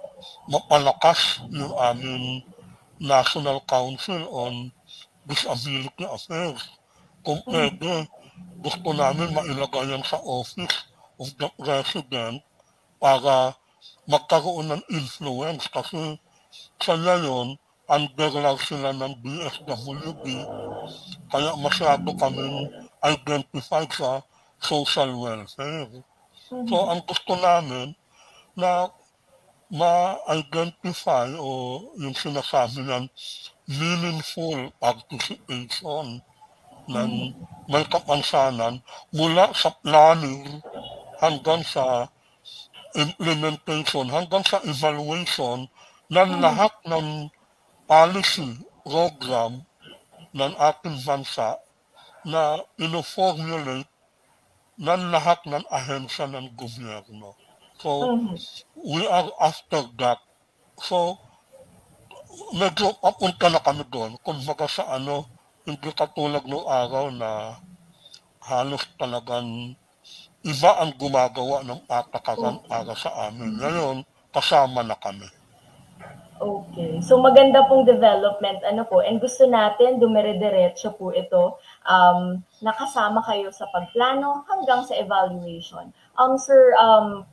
mapalakas 0.51 1.43
yung 1.51 1.75
aming 1.79 2.43
National 2.99 3.63
Council 3.67 4.27
on 4.31 4.75
Disability 5.27 6.05
Affairs. 6.07 6.67
Kung 7.23 7.39
pwede, 7.47 8.11
gusto 8.59 8.91
namin 8.91 9.31
mailagay 9.31 9.95
yan 9.95 10.03
sa 10.03 10.19
Office 10.23 10.91
of 11.19 11.31
the 11.39 11.49
President 11.59 12.43
para 12.99 13.55
magkaroon 14.09 14.73
ng 14.73 14.83
influence 14.89 15.69
kasi 15.69 16.17
sa 16.81 16.97
ngayon, 16.97 17.61
under 17.89 18.33
lang 18.33 18.57
sila 18.61 18.93
ng 18.97 19.13
DSWD, 19.21 20.27
kaya 21.29 21.53
masyado 21.61 22.09
kaming 22.17 22.69
identified 23.05 23.89
sa 23.93 24.25
social 24.61 25.13
welfare. 25.13 26.05
So, 26.49 26.77
ang 26.89 27.05
gusto 27.05 27.37
namin 27.37 27.93
na 28.57 28.89
ma-identify 29.69 31.29
o 31.37 31.85
yung 32.01 32.17
sinasabi 32.17 32.81
ng 32.81 33.05
meaningful 33.69 34.73
participation 34.81 36.25
ng 36.89 37.11
may 37.69 37.85
kapansanan 37.85 38.81
mula 39.13 39.53
sa 39.53 39.69
planning 39.85 40.65
hanggang 41.21 41.61
sa 41.61 42.09
implementation 42.99 44.11
hanggang 44.11 44.43
sa 44.43 44.59
evaluation 44.67 45.71
ng 46.11 46.31
lahat 46.43 46.75
ng 46.83 47.31
policy 47.87 48.59
program 48.83 49.63
ng 50.35 50.53
ating 50.59 50.99
bansa 51.07 51.57
na 52.27 52.61
ino-formulate 52.77 53.89
ng 54.79 55.03
lahat 55.15 55.39
ng 55.47 55.65
ahensya 55.71 56.27
ng 56.27 56.53
gobyerno. 56.59 57.35
So, 57.79 58.19
we 58.75 59.07
are 59.07 59.31
after 59.39 59.87
that. 60.03 60.19
So, 60.83 61.19
medyo 62.55 62.95
papunta 62.99 63.47
na 63.51 63.63
kami 63.63 63.87
doon. 63.87 64.19
Kung 64.23 64.43
baga 64.43 64.67
sa 64.67 64.99
ano, 64.99 65.27
hindi 65.67 65.91
katulad 65.95 66.43
ng 66.47 66.67
araw 66.67 67.11
na 67.15 67.59
halos 68.43 68.83
talagang 68.97 69.77
iba 70.47 70.71
ang 70.79 70.95
gumagawa 70.95 71.67
ng 71.67 71.83
patakaran 71.89 72.63
para 72.67 72.95
sa 72.95 73.31
amin. 73.31 73.59
Ngayon, 73.59 73.97
kasama 74.31 74.87
na 74.87 74.95
kami. 74.95 75.27
Okay. 76.39 77.03
So 77.03 77.19
maganda 77.19 77.67
pong 77.67 77.83
development 77.83 78.63
ano 78.63 78.87
po 78.87 79.03
and 79.03 79.19
gusto 79.19 79.43
natin 79.51 79.99
dumire-diretso 79.99 80.95
po 80.95 81.11
ito 81.11 81.59
um 81.83 82.39
nakasama 82.63 83.19
kayo 83.27 83.51
sa 83.51 83.67
pagplano 83.75 84.47
hanggang 84.47 84.87
sa 84.87 84.95
evaluation. 84.95 85.91
Um 86.15 86.39
sir 86.39 86.79
um 86.79 87.27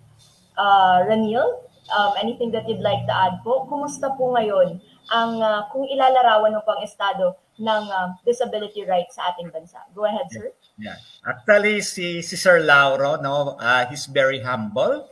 uh, 0.58 1.06
Ranil, 1.06 1.46
um 1.94 2.12
anything 2.18 2.50
that 2.50 2.66
you'd 2.66 2.82
like 2.82 3.06
to 3.06 3.14
add 3.14 3.46
po? 3.46 3.70
Kumusta 3.70 4.10
po 4.18 4.34
ngayon 4.34 4.82
ang 5.14 5.38
uh, 5.38 5.70
kung 5.70 5.86
ilalarawan 5.86 6.58
mo 6.58 6.66
pang 6.66 6.82
estado 6.82 7.38
ng 7.62 7.84
uh, 7.86 8.10
disability 8.26 8.90
rights 8.90 9.22
sa 9.22 9.30
ating 9.30 9.54
bansa? 9.54 9.86
Go 9.94 10.10
ahead, 10.10 10.26
sir. 10.34 10.50
Yeah. 10.76 11.00
Actually, 11.24 11.80
si, 11.82 12.20
si 12.20 12.36
Sir 12.36 12.60
Lauro, 12.60 13.16
no, 13.18 13.56
uh, 13.56 13.88
he's 13.88 14.06
very 14.12 14.44
humble. 14.44 15.08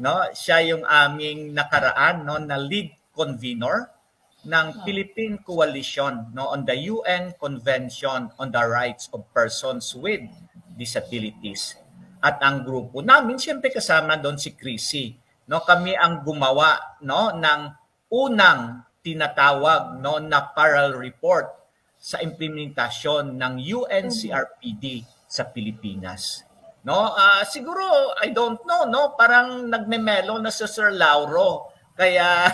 No? 0.00 0.24
Siya 0.32 0.64
yung 0.64 0.84
aming 0.88 1.52
nakaraan 1.52 2.24
no, 2.24 2.40
na 2.40 2.56
lead 2.56 2.96
convener 3.12 3.92
ng 4.42 4.82
Philippine 4.82 5.38
Coalition 5.44 6.32
no, 6.34 6.50
on 6.50 6.66
the 6.66 6.74
UN 6.90 7.36
Convention 7.38 8.32
on 8.40 8.48
the 8.50 8.64
Rights 8.64 9.06
of 9.14 9.22
Persons 9.30 9.94
with 9.94 10.24
Disabilities. 10.74 11.78
At 12.22 12.40
ang 12.40 12.64
grupo 12.64 13.04
namin, 13.04 13.36
siyempre 13.36 13.70
kasama 13.70 14.16
doon 14.16 14.40
si 14.40 14.56
Chrissy. 14.56 15.14
No, 15.46 15.60
kami 15.62 15.92
ang 15.94 16.24
gumawa 16.24 16.98
no, 17.04 17.36
ng 17.36 17.62
unang 18.10 18.82
tinatawag 19.04 20.00
no, 20.00 20.22
na 20.22 20.40
parallel 20.54 20.96
report 20.96 21.61
sa 22.02 22.18
implementasyon 22.18 23.38
ng 23.38 23.54
UNCRPD 23.62 25.06
sa 25.30 25.46
Pilipinas. 25.46 26.42
No, 26.82 27.14
uh, 27.14 27.46
siguro 27.46 28.10
I 28.18 28.34
don't 28.34 28.58
know, 28.66 28.82
no, 28.90 29.14
parang 29.14 29.70
nagmemelo 29.70 30.42
na 30.42 30.50
sa 30.50 30.66
Sir 30.66 30.90
Lauro. 30.90 31.70
Kaya 31.94 32.50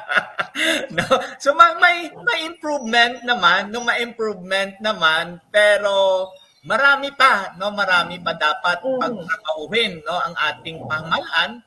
no? 0.96 1.04
So 1.36 1.52
may, 1.52 1.76
may 1.76 1.96
may 2.08 2.40
improvement 2.48 3.20
naman, 3.20 3.68
no 3.68 3.84
may 3.84 4.00
improvement 4.00 4.80
naman, 4.80 5.44
pero 5.52 6.32
marami 6.64 7.12
pa, 7.12 7.52
no, 7.60 7.68
marami 7.68 8.16
pa 8.24 8.32
dapat 8.32 8.80
Mhm. 8.80 8.96
pagtrabahuhin, 8.96 9.92
no, 10.08 10.16
ang 10.16 10.34
ating 10.40 10.80
pamahalaan 10.88 11.60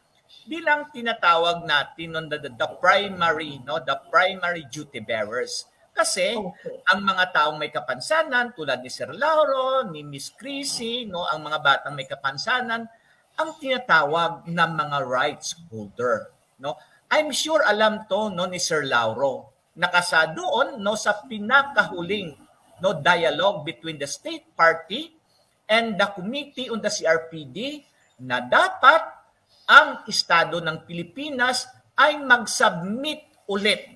bilang 0.50 0.90
tinatawag 0.92 1.64
natin 1.64 2.08
no, 2.10 2.20
the, 2.26 2.42
the, 2.42 2.52
the 2.58 2.70
primary, 2.82 3.62
no, 3.64 3.78
the 3.80 3.96
primary 4.10 4.66
duty 4.68 4.98
bearers. 5.00 5.70
Kasi 5.94 6.34
Okay. 6.34 6.82
ang 6.90 7.06
mga 7.06 7.30
taong 7.30 7.58
may 7.62 7.70
kapansanan 7.70 8.58
tulad 8.58 8.82
ni 8.82 8.90
Sir 8.90 9.14
Lauro, 9.14 9.86
ni 9.86 10.02
Miss 10.02 10.34
Chrissy, 10.34 11.06
no, 11.06 11.30
ang 11.30 11.46
mga 11.46 11.60
batang 11.62 11.94
may 11.94 12.10
kapansanan, 12.10 12.90
ang 13.38 13.50
tinatawag 13.62 14.46
na 14.50 14.66
mga 14.66 15.06
rights 15.06 15.54
holder, 15.70 16.34
no. 16.58 16.78
I'm 17.14 17.30
sure 17.30 17.62
alam 17.62 18.10
to 18.10 18.34
no 18.34 18.50
ni 18.50 18.58
Sir 18.58 18.90
Lauro. 18.90 19.54
Nakasa 19.78 20.34
doon 20.34 20.82
no 20.82 20.98
sa 20.98 21.22
pinakahuling 21.22 22.34
no 22.82 22.98
dialogue 22.98 23.62
between 23.62 24.02
the 24.02 24.10
state 24.10 24.50
party 24.58 25.14
and 25.70 25.94
the 25.94 26.10
committee 26.10 26.74
on 26.74 26.82
the 26.82 26.90
CRPD 26.90 27.86
na 28.26 28.42
dapat 28.42 29.02
ang 29.70 30.02
estado 30.10 30.58
ng 30.58 30.90
Pilipinas 30.90 31.70
ay 31.94 32.18
mag-submit 32.18 33.46
ulit 33.46 33.94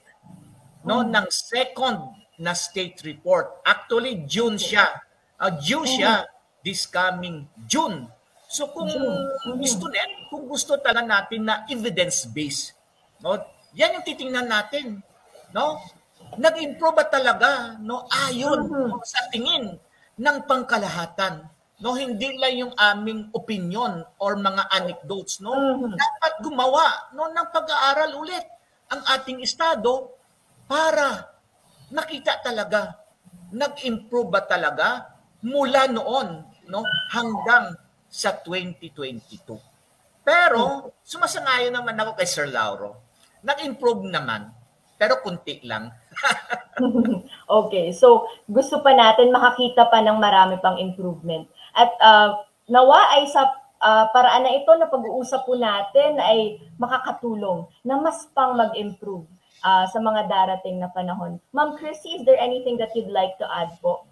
no 0.88 1.04
ng 1.04 1.28
second 1.28 2.16
na 2.40 2.56
state 2.56 3.04
report. 3.04 3.62
Actually 3.68 4.24
June 4.24 4.56
siya. 4.56 4.88
Uh, 5.38 5.54
June 5.60 5.86
siya 5.86 6.26
this 6.68 6.88
coming 6.90 7.46
June. 7.68 8.12
So 8.48 8.72
kung 8.72 8.88
gusto 9.60 9.92
net, 9.92 10.32
kung 10.32 10.48
gusto 10.48 10.80
talaga 10.80 11.04
natin 11.04 11.48
na 11.48 11.68
evidence 11.68 12.24
based, 12.28 12.76
no? 13.20 13.36
Yan 13.76 14.00
yung 14.00 14.06
titingnan 14.08 14.48
natin, 14.48 15.04
no? 15.52 15.84
Nag-improve 16.40 16.96
ba 16.96 17.06
talaga, 17.08 17.76
no? 17.80 18.08
Ayon 18.08 18.68
no, 18.68 19.04
sa 19.04 19.28
tingin 19.32 19.76
ng 20.16 20.38
pangkalahatan, 20.48 21.44
no? 21.84 21.96
Hindi 21.96 22.40
lang 22.40 22.56
yung 22.56 22.74
aming 22.80 23.32
opinion 23.36 24.04
or 24.20 24.40
mga 24.40 24.64
anecdotes, 24.72 25.44
no? 25.44 25.52
Dapat 25.92 26.34
gumawa 26.40 27.12
no 27.16 27.28
ng 27.28 27.48
pag-aaral 27.52 28.16
ulit 28.16 28.48
ang 28.88 29.04
ating 29.12 29.44
estado 29.44 30.17
para 30.68 31.32
nakita 31.90 32.44
talaga 32.44 33.00
nag-improve 33.56 34.28
ba 34.28 34.44
talaga 34.44 35.08
mula 35.40 35.88
noon 35.88 36.44
no 36.68 36.84
hanggang 37.16 37.72
sa 38.12 38.36
2022. 38.44 39.56
Pero 40.28 40.92
sumasangayon 41.08 41.72
naman 41.72 41.96
ako 41.96 42.20
kay 42.20 42.28
Sir 42.28 42.52
Lauro. 42.52 43.00
Nag-improve 43.48 44.12
naman, 44.12 44.52
pero 45.00 45.24
kunti 45.24 45.64
lang. 45.64 45.88
okay, 47.60 47.96
so 47.96 48.28
gusto 48.52 48.84
pa 48.84 48.92
natin 48.92 49.32
makakita 49.32 49.88
pa 49.88 50.04
ng 50.04 50.20
marami 50.20 50.60
pang 50.60 50.76
improvement. 50.76 51.48
At 51.72 51.96
uh, 52.04 52.44
nawa 52.68 53.16
ay 53.16 53.32
sa 53.32 53.48
uh, 53.80 54.06
paraan 54.12 54.44
na 54.44 54.56
ito 54.60 54.72
na 54.76 54.92
pag-uusap 54.92 55.48
po 55.48 55.56
natin 55.56 56.20
ay 56.20 56.60
makakatulong 56.76 57.64
na 57.88 57.96
mas 57.96 58.28
pang 58.36 58.60
mag-improve 58.60 59.24
uh, 59.64 59.86
sa 59.88 60.00
mga 60.02 60.28
darating 60.28 60.82
na 60.82 60.90
panahon. 60.92 61.40
Ma'am 61.54 61.78
Chrissy, 61.78 62.22
is 62.22 62.24
there 62.26 62.40
anything 62.40 62.78
that 62.78 62.94
you'd 62.94 63.14
like 63.14 63.38
to 63.40 63.48
add 63.48 63.72
po? 63.82 64.06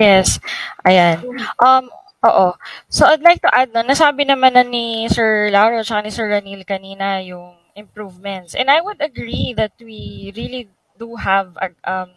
Yes. 0.00 0.42
Ayan. 0.82 1.22
Um, 1.62 1.86
oo. 2.26 2.56
So, 2.90 3.06
I'd 3.06 3.22
like 3.22 3.40
to 3.46 3.52
add, 3.54 3.70
no, 3.70 3.86
nasabi 3.86 4.26
naman 4.26 4.58
na 4.58 4.66
ni 4.66 5.06
Sir 5.08 5.48
Lauro 5.54 5.80
at 5.80 6.04
ni 6.04 6.10
Sir 6.10 6.26
Ranil 6.26 6.66
kanina 6.66 7.22
yung 7.22 7.54
improvements. 7.78 8.54
And 8.54 8.70
I 8.70 8.80
would 8.80 8.98
agree 9.00 9.54
that 9.56 9.72
we 9.78 10.32
really 10.34 10.68
do 10.98 11.14
have 11.16 11.54
um, 11.84 12.10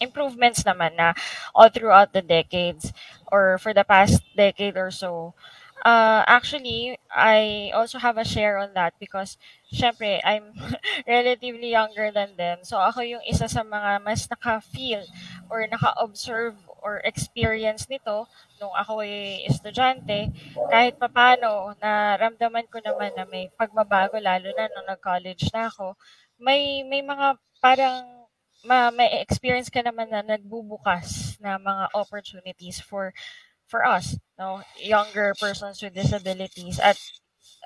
improvements 0.00 0.64
naman 0.64 0.96
na 0.96 1.14
all 1.54 1.68
throughout 1.68 2.12
the 2.12 2.22
decades 2.22 2.92
or 3.30 3.56
for 3.58 3.72
the 3.72 3.84
past 3.84 4.20
decade 4.36 4.76
or 4.76 4.90
so. 4.90 5.34
Uh, 5.82 6.22
actually, 6.30 6.94
I 7.10 7.72
also 7.74 7.98
have 7.98 8.16
a 8.16 8.24
share 8.24 8.56
on 8.56 8.70
that 8.74 8.94
because, 9.02 9.34
syempre, 9.66 10.20
I'm 10.22 10.54
relatively 11.10 11.70
younger 11.74 12.14
than 12.14 12.38
them. 12.38 12.62
So, 12.62 12.78
ako 12.78 13.02
yung 13.02 13.24
isa 13.26 13.50
sa 13.50 13.66
mga 13.66 13.98
mas 13.98 14.30
naka-feel 14.30 15.02
or 15.50 15.66
naka-observe 15.66 16.54
or 16.86 17.02
experience 17.02 17.90
nito 17.90 18.30
nung 18.62 18.70
ako 18.78 19.02
ay 19.02 19.42
estudyante. 19.50 20.30
Kahit 20.70 21.02
papano, 21.02 21.74
naramdaman 21.82 22.70
ko 22.70 22.78
naman 22.78 23.18
na 23.18 23.26
may 23.26 23.50
pagbabago, 23.58 24.22
lalo 24.22 24.54
na 24.54 24.70
nung 24.70 24.86
nag-college 24.86 25.50
na 25.50 25.66
ako. 25.66 25.98
May, 26.38 26.86
may 26.86 27.02
mga 27.02 27.42
parang 27.58 28.06
ma, 28.62 28.94
may 28.94 29.18
experience 29.18 29.66
ka 29.66 29.82
naman 29.82 30.06
na 30.14 30.22
nagbubukas 30.22 31.34
na 31.42 31.58
mga 31.58 31.90
opportunities 31.98 32.78
for 32.78 33.10
for 33.72 33.80
us, 33.88 34.20
no, 34.36 34.60
younger 34.76 35.32
persons 35.40 35.80
with 35.80 35.96
disabilities 35.96 36.76
at 36.76 37.00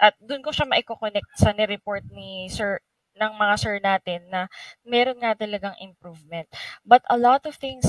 at 0.01 0.15
doon 0.23 0.45
ko 0.45 0.53
siya 0.55 0.69
maiko-connect 0.69 1.31
sa 1.41 1.51
ni-report 1.53 2.05
ni 2.13 2.47
Sir 2.53 2.81
ng 3.17 3.33
mga 3.33 3.55
sir 3.57 3.77
natin 3.81 4.21
na 4.29 4.45
meron 4.85 5.17
nga 5.25 5.33
talagang 5.33 5.73
improvement. 5.81 6.45
But 6.85 7.01
a 7.09 7.17
lot 7.17 7.49
of 7.49 7.57
things 7.57 7.89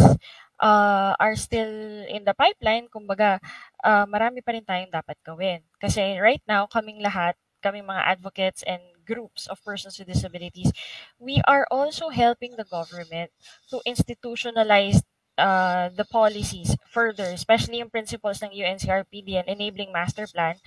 uh, 0.59 1.13
are 1.19 1.35
still 1.35 2.07
in 2.07 2.23
the 2.23 2.31
pipeline. 2.31 2.87
Kumbaga, 2.87 3.43
uh, 3.83 4.07
marami 4.07 4.39
pa 4.39 4.55
rin 4.55 4.63
tayong 4.63 4.91
dapat 4.93 5.19
gawin. 5.27 5.67
Kasi 5.83 6.15
right 6.23 6.41
now, 6.47 6.63
kaming 6.71 7.03
lahat, 7.03 7.35
kaming 7.59 7.83
mga 7.83 8.07
advocates 8.07 8.63
and 8.63 8.79
groups 9.03 9.47
of 9.51 9.59
persons 9.67 9.99
with 9.99 10.07
disabilities, 10.07 10.71
we 11.19 11.43
are 11.47 11.67
also 11.71 12.07
helping 12.07 12.55
the 12.55 12.67
government 12.67 13.31
to 13.71 13.83
institutionalize 13.87 15.03
uh, 15.37 15.89
the 15.95 16.05
policies 16.05 16.75
further, 16.89 17.29
especially 17.31 17.79
yung 17.79 17.89
principles 17.93 18.41
ng 18.41 18.51
UNCRPD 18.51 19.37
and 19.37 19.47
enabling 19.47 19.91
master 19.93 20.27
plan 20.27 20.57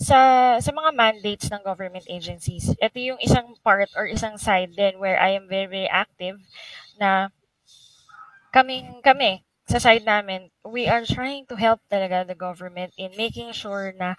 sa 0.00 0.56
sa 0.60 0.72
mga 0.72 0.90
mandates 0.96 1.48
ng 1.52 1.62
government 1.64 2.04
agencies. 2.08 2.72
Ito 2.80 2.98
yung 2.98 3.20
isang 3.20 3.56
part 3.64 3.90
or 3.96 4.06
isang 4.08 4.36
side 4.40 4.76
din 4.76 5.00
where 5.00 5.20
I 5.20 5.36
am 5.36 5.48
very, 5.48 5.68
very 5.68 5.90
active 5.90 6.40
na 7.00 7.28
kaming 8.54 9.00
kami 9.02 9.42
sa 9.70 9.78
side 9.78 10.02
namin, 10.02 10.50
we 10.66 10.90
are 10.90 11.06
trying 11.06 11.46
to 11.46 11.54
help 11.54 11.78
talaga 11.86 12.26
the 12.26 12.34
government 12.34 12.90
in 12.98 13.14
making 13.14 13.54
sure 13.54 13.94
na 13.94 14.18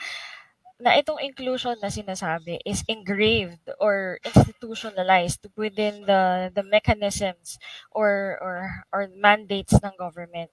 na 0.81 0.97
itong 0.97 1.21
inclusion 1.21 1.77
na 1.79 1.93
sinasabi 1.93 2.57
is 2.65 2.81
engraved 2.89 3.61
or 3.77 4.17
institutionalized 4.25 5.45
within 5.53 6.03
the 6.09 6.49
the 6.57 6.65
mechanisms 6.65 7.61
or 7.93 8.37
or 8.41 8.55
or 8.89 9.01
mandates 9.13 9.77
ng 9.77 9.93
government. 9.95 10.49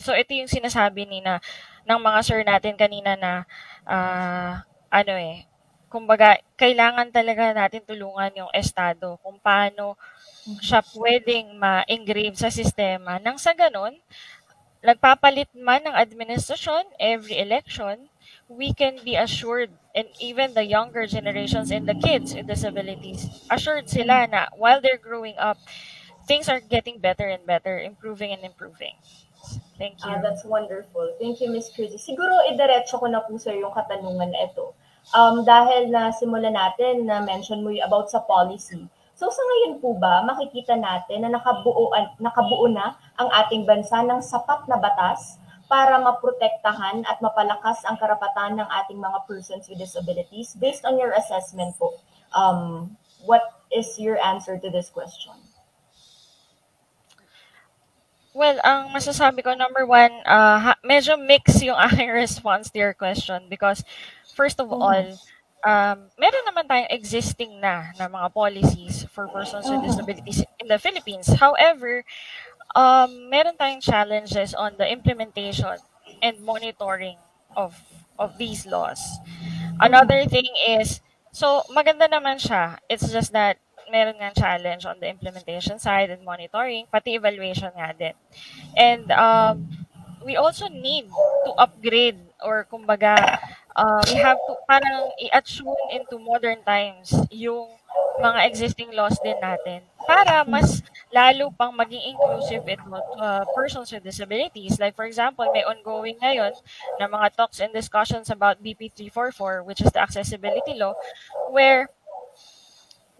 So 0.00 0.12
ito 0.12 0.34
yung 0.36 0.50
sinasabi 0.50 1.08
ni 1.08 1.20
na 1.24 1.40
ng 1.88 2.00
mga 2.00 2.20
sir 2.26 2.40
natin 2.44 2.76
kanina 2.76 3.16
na 3.16 3.32
uh, 3.88 4.52
ano 4.92 5.14
eh 5.16 5.46
kumbaga 5.92 6.40
kailangan 6.56 7.12
talaga 7.12 7.52
natin 7.52 7.84
tulungan 7.84 8.32
yung 8.32 8.52
estado 8.56 9.20
kung 9.20 9.36
paano 9.40 10.00
siya 10.64 10.80
pwedeng 10.96 11.54
ma-engrave 11.60 12.36
sa 12.36 12.48
sistema 12.48 13.20
nang 13.20 13.36
sa 13.36 13.52
ganon 13.52 13.92
nagpapalit 14.82 15.48
man 15.54 15.84
ng 15.86 15.96
administrasyon 15.96 16.84
every 16.98 17.38
election 17.38 18.08
we 18.56 18.72
can 18.72 18.98
be 19.04 19.14
assured 19.16 19.70
and 19.94 20.08
even 20.20 20.54
the 20.54 20.64
younger 20.64 21.06
generations 21.06 21.70
and 21.70 21.88
the 21.88 21.94
kids 21.94 22.34
with 22.34 22.46
disabilities 22.46 23.28
assured 23.50 23.88
sila 23.88 24.26
na 24.28 24.46
while 24.56 24.80
they're 24.80 25.00
growing 25.00 25.36
up 25.38 25.58
things 26.26 26.48
are 26.48 26.60
getting 26.60 26.98
better 26.98 27.26
and 27.28 27.44
better 27.46 27.78
improving 27.80 28.32
and 28.32 28.44
improving 28.44 28.94
thank 29.78 29.98
you 30.06 30.14
Ah, 30.14 30.20
that's 30.22 30.44
wonderful. 30.44 31.14
Thank 31.18 31.40
you, 31.40 31.50
Miss 31.50 31.70
Chrissy. 31.74 31.98
Siguro, 31.98 32.32
idiretso 32.50 32.98
ko 33.00 33.06
na 33.10 33.20
po 33.24 33.36
sir 33.38 33.56
yung 33.58 33.74
katanungan 33.74 34.30
na 34.30 34.40
ito. 34.46 34.74
Um, 35.12 35.42
dahil 35.42 35.90
na 35.90 36.14
simulan 36.14 36.54
natin 36.54 37.04
na 37.10 37.18
mention 37.20 37.60
mo 37.66 37.74
yung 37.74 37.84
about 37.86 38.06
sa 38.08 38.22
policy. 38.22 38.86
So 39.18 39.28
sa 39.30 39.42
ngayon 39.42 39.82
po 39.82 39.94
ba, 39.98 40.22
makikita 40.24 40.78
natin 40.78 41.26
na 41.26 41.36
nakabuo, 41.36 41.90
nakabuo 42.18 42.66
na 42.70 42.94
ang 43.18 43.28
ating 43.30 43.66
bansa 43.66 44.02
ng 44.02 44.22
sapat 44.22 44.66
na 44.70 44.78
batas 44.78 45.41
para 45.72 45.96
maprotektahan 45.96 47.00
at 47.08 47.16
mapalakas 47.24 47.80
ang 47.88 47.96
karapatan 47.96 48.60
ng 48.60 48.68
ating 48.84 49.00
mga 49.00 49.24
persons 49.24 49.64
with 49.72 49.80
disabilities? 49.80 50.52
Based 50.60 50.84
on 50.84 51.00
your 51.00 51.16
assessment 51.16 51.72
po, 51.80 51.96
um, 52.36 52.92
what 53.24 53.64
is 53.72 53.96
your 53.96 54.20
answer 54.20 54.60
to 54.60 54.68
this 54.68 54.92
question? 54.92 55.32
Well, 58.36 58.60
ang 58.64 58.92
masasabi 58.92 59.40
ko, 59.44 59.56
number 59.56 59.88
one, 59.88 60.12
uh, 60.28 60.76
medyo 60.84 61.16
mix 61.16 61.64
yung 61.64 61.80
aking 61.88 62.12
response 62.12 62.68
to 62.72 62.78
your 62.80 62.92
question 62.92 63.48
because 63.48 63.80
first 64.36 64.60
of 64.60 64.68
all, 64.68 65.04
um, 65.64 65.98
meron 66.18 66.44
naman 66.48 66.64
tayong 66.66 66.90
existing 66.90 67.60
na 67.60 67.92
na 67.96 68.08
mga 68.08 68.28
policies 68.34 69.06
for 69.12 69.28
persons 69.28 69.68
with 69.68 69.84
disabilities 69.84 70.42
in 70.60 70.66
the 70.66 70.78
Philippines. 70.78 71.28
However, 71.38 72.04
um, 72.74 73.28
meron 73.30 73.56
tayong 73.56 73.82
challenges 73.82 74.54
on 74.54 74.76
the 74.78 74.86
implementation 74.88 75.76
and 76.22 76.40
monitoring 76.40 77.18
of 77.56 77.76
of 78.18 78.38
these 78.38 78.66
laws. 78.66 79.00
Another 79.80 80.24
thing 80.26 80.48
is, 80.68 81.00
so 81.32 81.62
maganda 81.72 82.06
naman 82.08 82.38
siya. 82.38 82.78
It's 82.88 83.10
just 83.10 83.32
that 83.32 83.58
meron 83.90 84.16
nga 84.20 84.32
challenge 84.32 84.86
on 84.86 85.00
the 85.00 85.08
implementation 85.08 85.76
side 85.78 86.08
and 86.08 86.24
monitoring, 86.24 86.86
pati 86.88 87.16
evaluation 87.18 87.72
nga 87.76 87.92
din. 87.92 88.16
And 88.76 89.10
um, 89.12 89.68
we 90.24 90.36
also 90.36 90.68
need 90.68 91.10
to 91.44 91.50
upgrade 91.58 92.18
or 92.40 92.64
kumbaga, 92.70 93.38
uh, 93.76 94.02
we 94.08 94.16
have 94.16 94.38
to 94.48 94.52
parang 94.68 95.10
i-attune 95.20 95.82
into 95.92 96.18
modern 96.18 96.60
times 96.64 97.12
yung 97.30 97.68
mga 98.20 98.40
existing 98.46 98.90
laws 98.92 99.16
din 99.24 99.36
natin 99.40 99.80
para 100.04 100.44
mas 100.44 100.84
lalo 101.14 101.48
pang 101.54 101.72
maging 101.72 102.12
inclusive 102.12 102.62
ito 102.66 102.84
uh, 103.18 103.44
persons 103.56 103.88
with 103.92 104.04
disabilities. 104.04 104.76
Like 104.76 104.92
for 104.98 105.06
example, 105.06 105.46
may 105.54 105.64
ongoing 105.64 106.18
ngayon 106.20 106.52
na 107.00 107.06
mga 107.08 107.38
talks 107.38 107.62
and 107.62 107.72
discussions 107.72 108.28
about 108.28 108.60
BP 108.60 108.92
344 108.92 109.64
which 109.64 109.80
is 109.80 109.90
the 109.94 110.02
accessibility 110.02 110.76
law 110.76 110.92
where 111.48 111.88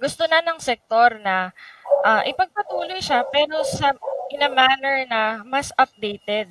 gusto 0.02 0.26
na 0.26 0.42
ng 0.42 0.58
sektor 0.58 1.14
na 1.22 1.54
uh, 2.02 2.22
ipagpatuloy 2.26 2.98
siya 2.98 3.22
pero 3.30 3.62
sa 3.62 3.94
in 4.34 4.42
a 4.42 4.50
manner 4.50 5.06
na 5.06 5.44
mas 5.46 5.70
updated 5.78 6.50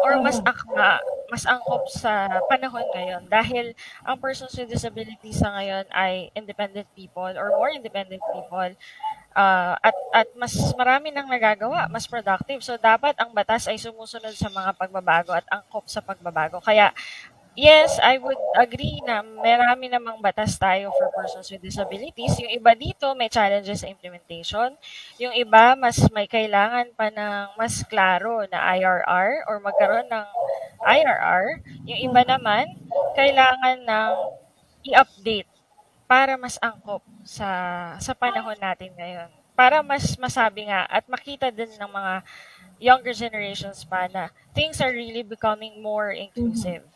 or 0.00 0.16
mas 0.22 0.40
akma, 0.46 1.02
mas 1.30 1.44
angkop 1.44 1.88
sa 1.90 2.42
panahon 2.46 2.86
ngayon 2.94 3.22
dahil 3.26 3.74
ang 4.06 4.16
persons 4.18 4.54
with 4.54 4.70
disabilities 4.70 5.42
sa 5.42 5.52
ngayon 5.54 5.84
ay 5.90 6.30
independent 6.38 6.86
people 6.94 7.30
or 7.34 7.50
more 7.54 7.70
independent 7.70 8.22
people 8.34 8.70
uh, 9.36 9.74
at 9.84 9.96
at 10.16 10.28
mas 10.34 10.56
marami 10.72 11.12
nang 11.12 11.28
nagagawa, 11.28 11.86
mas 11.92 12.08
productive. 12.08 12.64
So 12.64 12.80
dapat 12.80 13.14
ang 13.20 13.30
batas 13.36 13.68
ay 13.68 13.76
sumusunod 13.76 14.32
sa 14.32 14.48
mga 14.48 14.72
pagbabago 14.74 15.36
at 15.36 15.44
angkop 15.52 15.84
sa 15.86 16.00
pagbabago. 16.00 16.58
Kaya 16.64 16.90
Yes, 17.56 17.96
I 18.04 18.20
would 18.20 18.36
agree 18.52 19.00
na 19.08 19.24
marami 19.24 19.88
namang 19.88 20.20
batas 20.20 20.60
tayo 20.60 20.92
for 20.92 21.08
persons 21.16 21.48
with 21.48 21.64
disabilities. 21.64 22.36
Yung 22.36 22.52
iba 22.52 22.76
dito 22.76 23.16
may 23.16 23.32
challenges 23.32 23.80
sa 23.80 23.88
implementation. 23.88 24.76
Yung 25.16 25.32
iba 25.32 25.72
mas 25.72 25.96
may 26.12 26.28
kailangan 26.28 26.92
pa 26.92 27.08
ng 27.08 27.56
mas 27.56 27.80
klaro 27.88 28.44
na 28.52 28.60
IRR 28.76 29.48
or 29.48 29.56
magkaroon 29.64 30.04
ng 30.04 30.26
IRR. 30.84 31.46
Yung 31.88 32.00
iba 32.12 32.22
naman 32.28 32.76
kailangan 33.16 33.76
ng 33.88 34.12
i-update 34.92 35.48
para 36.04 36.36
mas 36.36 36.56
angkop 36.60 37.02
sa 37.24 37.48
sa 37.98 38.12
panahon 38.12 38.58
natin 38.60 38.92
ngayon. 39.00 39.30
Para 39.56 39.80
mas 39.80 40.04
masabi 40.20 40.68
nga 40.68 40.84
at 40.86 41.08
makita 41.08 41.48
din 41.48 41.72
ng 41.80 41.90
mga 41.90 42.14
younger 42.80 43.14
generations 43.16 43.84
pa 43.88 44.06
na 44.12 44.28
things 44.52 44.78
are 44.84 44.92
really 44.92 45.24
becoming 45.24 45.80
more 45.80 46.12
inclusive. 46.12 46.84
Mm-hmm. 46.84 46.95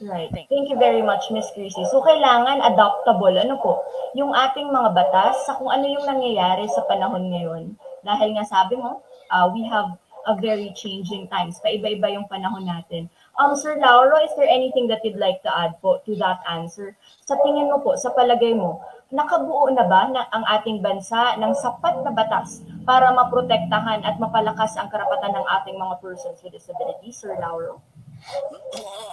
Right. 0.00 0.32
Thank 0.32 0.72
you 0.72 0.80
very 0.80 1.04
much, 1.04 1.28
Miss 1.28 1.52
Chrissy. 1.52 1.84
So, 1.92 2.00
kailangan 2.00 2.64
adaptable, 2.64 3.36
ano 3.36 3.60
po, 3.60 3.84
yung 4.16 4.32
ating 4.32 4.72
mga 4.72 4.96
batas 4.96 5.44
sa 5.44 5.60
kung 5.60 5.68
ano 5.68 5.84
yung 5.84 6.08
nangyayari 6.08 6.64
sa 6.72 6.88
panahon 6.88 7.28
ngayon. 7.28 7.76
Dahil 8.00 8.32
nga 8.32 8.48
sabi 8.48 8.80
mo, 8.80 9.04
uh, 9.28 9.46
we 9.52 9.60
have 9.68 9.92
a 10.24 10.32
very 10.40 10.72
changing 10.72 11.28
times. 11.28 11.60
Paiba-iba 11.60 12.16
yung 12.16 12.24
panahon 12.32 12.64
natin. 12.64 13.12
Um, 13.36 13.52
Sir 13.52 13.76
Lauro, 13.76 14.16
is 14.24 14.32
there 14.40 14.48
anything 14.48 14.88
that 14.88 15.04
you'd 15.04 15.20
like 15.20 15.44
to 15.44 15.52
add 15.52 15.76
po 15.84 16.00
to 16.08 16.16
that 16.16 16.40
answer? 16.48 16.96
Sa 17.28 17.36
tingin 17.44 17.68
mo 17.68 17.84
po, 17.84 17.92
sa 18.00 18.12
palagay 18.16 18.56
mo, 18.56 18.80
nakabuo 19.12 19.68
na 19.68 19.84
ba 19.84 20.08
na 20.08 20.24
ang 20.32 20.48
ating 20.48 20.80
bansa 20.80 21.36
ng 21.36 21.52
sapat 21.52 22.00
na 22.00 22.12
batas 22.12 22.64
para 22.88 23.12
maprotektahan 23.12 24.00
at 24.00 24.16
mapalakas 24.16 24.80
ang 24.80 24.88
karapatan 24.88 25.36
ng 25.36 25.46
ating 25.60 25.76
mga 25.76 26.00
persons 26.00 26.40
with 26.40 26.56
disabilities, 26.56 27.20
Sir 27.20 27.36
Lauro? 27.36 27.84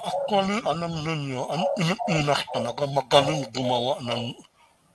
Actually, 0.08 0.60
alam 0.64 0.94
ninyo, 1.04 1.42
ang 1.48 1.64
Pilipinas 1.76 2.42
talaga 2.52 2.84
magaling 2.88 3.44
gumawa 3.52 4.00
ng 4.04 4.24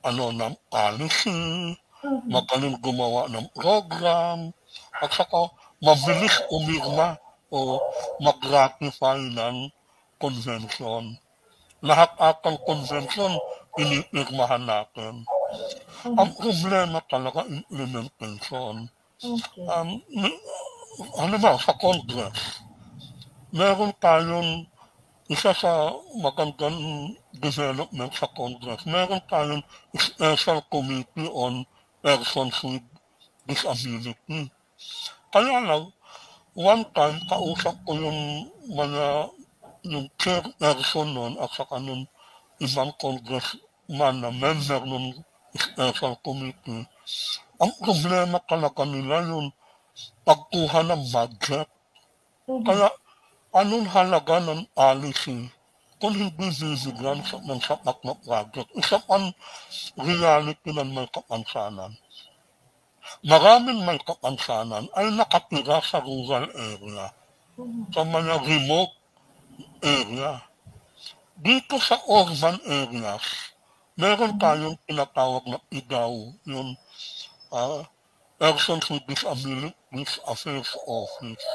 ano 0.03 0.25
ng 0.35 0.55
policy, 0.67 1.73
magaling 2.27 2.77
gumawa 2.83 3.31
ng 3.31 3.47
program, 3.55 4.51
at 4.99 5.11
saka 5.15 5.53
mabilis 5.79 6.43
umirma 6.51 7.19
o 7.53 7.79
mag-ratify 8.23 9.21
ng 9.21 9.69
convention. 10.19 11.19
Lahat 11.83 12.15
atang 12.19 12.59
convention, 12.63 13.37
inipirmahan 13.79 14.63
natin. 14.63 15.27
Ang 16.07 16.31
problema 16.39 17.03
talaga 17.07 17.45
implementation. 17.47 18.89
Okay. 19.23 19.67
Um, 19.71 20.03
ano 21.19 21.37
ba, 21.39 21.55
sa 21.59 21.75
Congress, 21.79 22.63
meron 23.53 23.93
tayong 24.01 24.65
isa 25.29 25.53
sa 25.53 25.93
magandang 26.19 27.13
development 27.37 28.13
sa 28.17 28.29
Congress, 28.33 28.85
meron 28.89 29.23
tayong 29.29 29.65
special 29.97 30.65
committee 30.73 31.29
on 31.29 31.65
persons 32.01 32.57
with 32.65 32.85
disability. 33.47 34.49
Kaya 35.33 35.63
lang, 35.65 35.93
one 36.57 36.85
time, 36.97 37.17
kausap 37.29 37.77
ko 37.85 37.93
yung 37.97 38.51
mga, 38.73 39.33
yung 39.89 40.07
chairperson 40.17 41.13
nun 41.13 41.33
at 41.41 41.53
saka 41.53 41.77
nung 41.81 42.09
ibang 42.61 42.93
congressman 43.01 44.21
na 44.21 44.29
member 44.33 44.81
ng 44.85 45.17
special 45.57 46.17
committee. 46.25 46.85
Ang 47.61 47.73
problema 47.79 48.41
talaga 48.45 48.83
nila 48.89 49.23
yung 49.29 49.53
pagkuha 50.25 50.81
ng 50.89 51.03
budget. 51.13 51.69
Mm-hmm. 52.49 52.65
Kaya 52.67 52.89
anong 53.53 53.85
halaga 53.93 54.41
ng 54.41 54.65
policy 54.73 55.53
kung 56.01 56.17
hindi 56.17 56.35
bibigyan 56.35 57.21
sa, 57.23 57.39
ng 57.39 57.61
sapat 57.63 57.97
na 58.03 58.17
project? 58.19 58.69
Isa 58.75 58.99
pang 59.05 59.31
reality 60.01 60.73
ng 60.73 60.91
may 60.91 61.07
kapansanan. 61.13 61.95
Maraming 63.23 63.85
may 63.87 64.01
kapansanan 64.03 64.89
ay 64.97 65.13
nakatira 65.15 65.79
sa 65.85 66.01
rural 66.03 66.49
area, 66.51 67.07
sa 67.93 68.03
mga 68.03 68.35
remote 68.41 68.95
area. 69.85 70.43
Dito 71.39 71.77
sa 71.79 72.01
urban 72.09 72.57
areas, 72.67 73.53
meron 73.99 74.39
tayong 74.39 74.79
tinatawag 74.87 75.45
na 75.47 75.59
IGAW, 75.71 76.35
yung 76.49 76.75
uh, 77.53 77.83
Persons 78.43 78.91
with 78.91 79.07
Disabilities 79.07 80.19
Affairs 80.27 80.75
Office. 80.87 81.47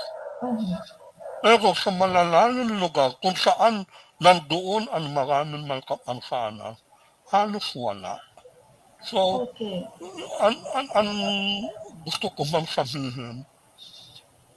Pero 1.42 1.74
sa 1.78 1.94
malalayong 1.94 2.82
lugar 2.82 3.14
kung 3.22 3.38
saan 3.38 3.86
nandoon 4.18 4.90
ang 4.90 5.06
maraming 5.14 5.64
may 5.70 5.82
kapansanan, 5.86 6.74
halos 7.30 7.68
wala. 7.78 8.18
So, 9.06 9.46
okay. 9.46 9.86
ang, 10.42 10.58
ang, 10.74 10.88
ang 10.98 11.12
gusto 12.02 12.34
ko 12.34 12.42
bang 12.50 12.66
sabihin, 12.66 13.46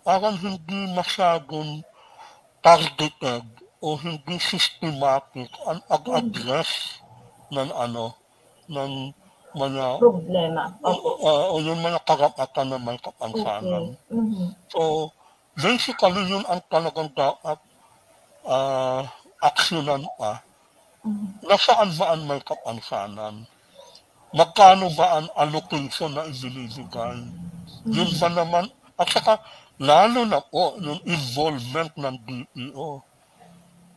parang 0.01 0.41
hindi 0.41 0.81
masyadong 0.97 1.85
targeted 2.65 3.45
o 3.81 3.97
hindi 4.01 4.37
systematic 4.41 5.49
ang 5.69 5.85
ag-address 5.93 7.01
ng 7.53 7.69
ano, 7.73 8.17
ng 8.69 9.13
mga 9.51 9.87
problema. 9.99 10.63
Okay. 10.79 11.27
Uh, 11.27 11.47
o 11.51 11.55
yung 11.61 11.81
mga 11.83 12.01
karapatan 12.07 12.67
ng 12.71 12.83
may 12.87 12.99
kapansanan. 13.03 13.85
Okay. 13.99 14.15
Mm-hmm. 14.15 14.49
So, 14.71 15.11
basically 15.61 16.25
yun 16.27 16.45
ang 16.49 16.61
talagang 16.73 17.13
dapat 17.13 17.59
uh, 18.45 19.05
aksyonan 19.41 20.05
pa. 20.17 20.41
Mm-hmm. 21.05 21.49
Nasaan 21.49 21.91
ba 21.97 22.07
ang 22.13 22.23
may 22.29 22.41
kapansanan? 22.45 23.35
Magkano 24.37 24.93
ba 24.93 25.21
ang 25.21 25.29
allocation 25.37 26.13
na 26.13 26.29
ibinibigay? 26.29 27.17
Mm-hmm. 27.25 27.93
Yun 27.93 28.11
ba 28.21 28.29
naman, 28.29 28.65
at 29.01 29.09
saka 29.09 29.41
lalo 29.81 30.29
na 30.29 30.45
po 30.45 30.77
yung 30.77 31.01
involvement 31.09 31.93
ng 31.97 32.17
DPO. 32.29 33.01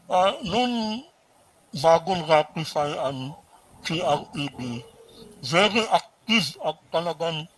Uh, 0.07 0.15
ah, 0.15 0.31
nung 0.47 1.03
bagong 1.75 2.23
ratify 2.23 2.95
ang 3.03 3.35
CREB, 3.83 4.79
very 5.43 5.83
active 5.91 6.55
at 6.63 6.79
talagang 6.87 7.51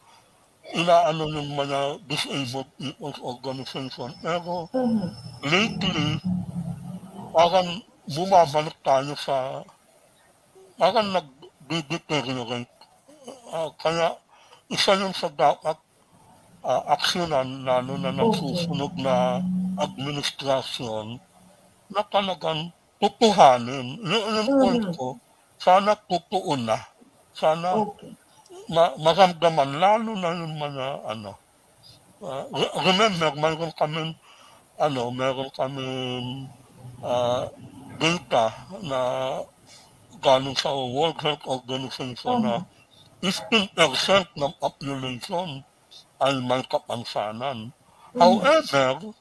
inaano 0.75 1.31
yung 1.31 1.55
mga 1.55 2.03
disabled 2.03 2.67
people's 2.75 3.19
organization. 3.23 4.11
Pero 4.19 4.67
mm-hmm. 4.75 5.09
lately, 5.47 6.19
parang 7.31 7.79
bumabalik 8.11 8.75
tayo 8.83 9.15
sa, 9.15 9.63
parang 10.75 11.15
nag-deteriorate. 11.15 12.75
Uh, 13.55 13.71
kaya 13.79 14.19
isa 14.67 14.99
yung 14.99 15.15
sa 15.15 15.31
dapat 15.31 15.79
uh, 16.61 16.83
aksyonan, 16.91 17.63
lalo 17.63 17.95
na 17.95 18.11
ng 18.11 18.31
susunod 18.35 18.91
na 18.99 19.39
administrasyon, 19.79 21.23
na 21.87 22.01
talagang 22.11 22.67
tutuhanin. 22.99 23.95
Yung, 24.03 24.25
yung 24.43 24.49
point 24.59 24.85
ko, 24.91 25.07
sana 25.55 25.95
totoo 25.95 26.59
na. 26.59 26.75
Sana 27.31 27.79
okay 27.79 28.24
ma 28.69 28.93
maramdaman, 28.97 29.77
lalo 29.77 30.11
na 30.17 30.29
yung 30.33 30.55
mga 30.57 30.87
ano. 31.05 31.31
Uh, 32.23 32.45
remember, 32.81 33.29
mayroon 33.37 33.73
kami 33.75 34.15
ano, 34.79 35.01
mayroon 35.13 35.51
kami 35.53 35.87
uh, 37.03 37.47
data 37.95 38.45
na 38.83 38.99
galing 40.19 40.57
sa 40.57 40.73
World 40.73 41.19
Health 41.21 41.45
Organization 41.45 42.43
na 42.43 42.65
15% 43.23 44.35
ng 44.35 44.53
population 44.59 45.63
ay 46.19 46.33
may 46.41 46.63
kapansanan. 46.65 47.71
However, 48.15 49.11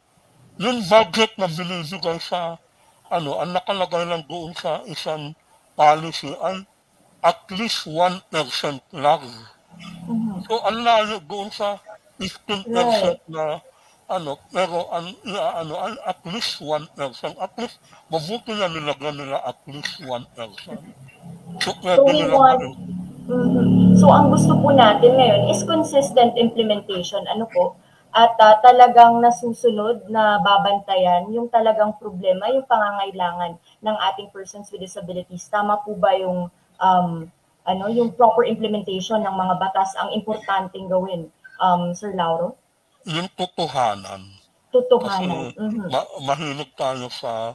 yung 0.59 0.79
budget 0.87 1.35
na 1.39 1.51
binibigay 1.51 2.19
sa 2.23 2.57
ano, 3.11 3.39
ang 3.43 3.53
nakalagay 3.53 4.07
lang 4.07 4.23
doon 4.27 4.55
sa 4.57 4.83
isang 4.87 5.35
policy 5.75 6.31
ay 6.41 6.63
at 7.25 7.41
least 7.57 7.89
1% 7.89 8.21
lang. 8.93 9.25
So, 10.45 10.61
ang 10.61 10.85
layo 10.85 11.25
doon 11.25 11.49
sa 11.49 11.81
15% 12.21 13.25
na 13.33 13.65
ano, 14.05 14.37
pero 14.53 14.93
ang 14.93 15.09
ano, 15.25 15.75
ay 15.81 15.97
at 16.05 16.21
least 16.29 16.61
1%. 16.61 16.93
At 17.41 17.57
least, 17.57 17.81
mabuti 18.13 18.53
na 18.53 18.69
nilagyan 18.69 19.17
nila 19.17 19.41
at 19.41 19.59
least 19.65 20.05
1%. 20.05 20.29
So, 21.65 21.73
pwede 21.81 22.05
we 22.05 22.13
nila 22.21 22.37
ano, 22.37 22.69
Mhm. 23.25 23.97
So 23.97 24.13
ang 24.13 24.29
gusto 24.29 24.53
po 24.61 24.69
natin 24.69 25.17
ngayon 25.17 25.49
is 25.49 25.65
consistent 25.65 26.37
implementation. 26.37 27.25
Ano 27.25 27.49
po? 27.49 27.73
At 28.13 28.37
ah, 28.37 28.61
talagang 28.61 29.19
nasusunod 29.25 30.13
na 30.13 30.39
babantayan 30.45 31.33
yung 31.33 31.49
talagang 31.49 31.97
problema, 31.97 32.53
yung 32.53 32.69
pangangailangan 32.69 33.57
ng 33.57 33.97
ating 34.13 34.29
persons 34.29 34.69
with 34.69 34.85
disabilities. 34.85 35.49
Tama 35.49 35.81
po 35.83 35.97
ba 35.97 36.13
yung 36.21 36.53
um, 36.81 37.29
ano, 37.65 37.85
yung 37.89 38.13
proper 38.13 38.45
implementation 38.45 39.25
ng 39.25 39.35
mga 39.35 39.55
batas 39.57 39.95
ang 39.97 40.13
importanteng 40.13 40.87
gawin, 40.87 41.29
um, 41.59 41.93
Sir 41.93 42.13
Lauro? 42.13 42.57
yung 43.05 43.29
totohanan. 43.37 44.33
Kasi 44.73 44.81
Totohanan. 44.81 45.53
Mhm. 45.55 45.87
ma- 45.93 46.13
mahilig 46.25 46.73
tayo 46.73 47.07
sa 47.13 47.53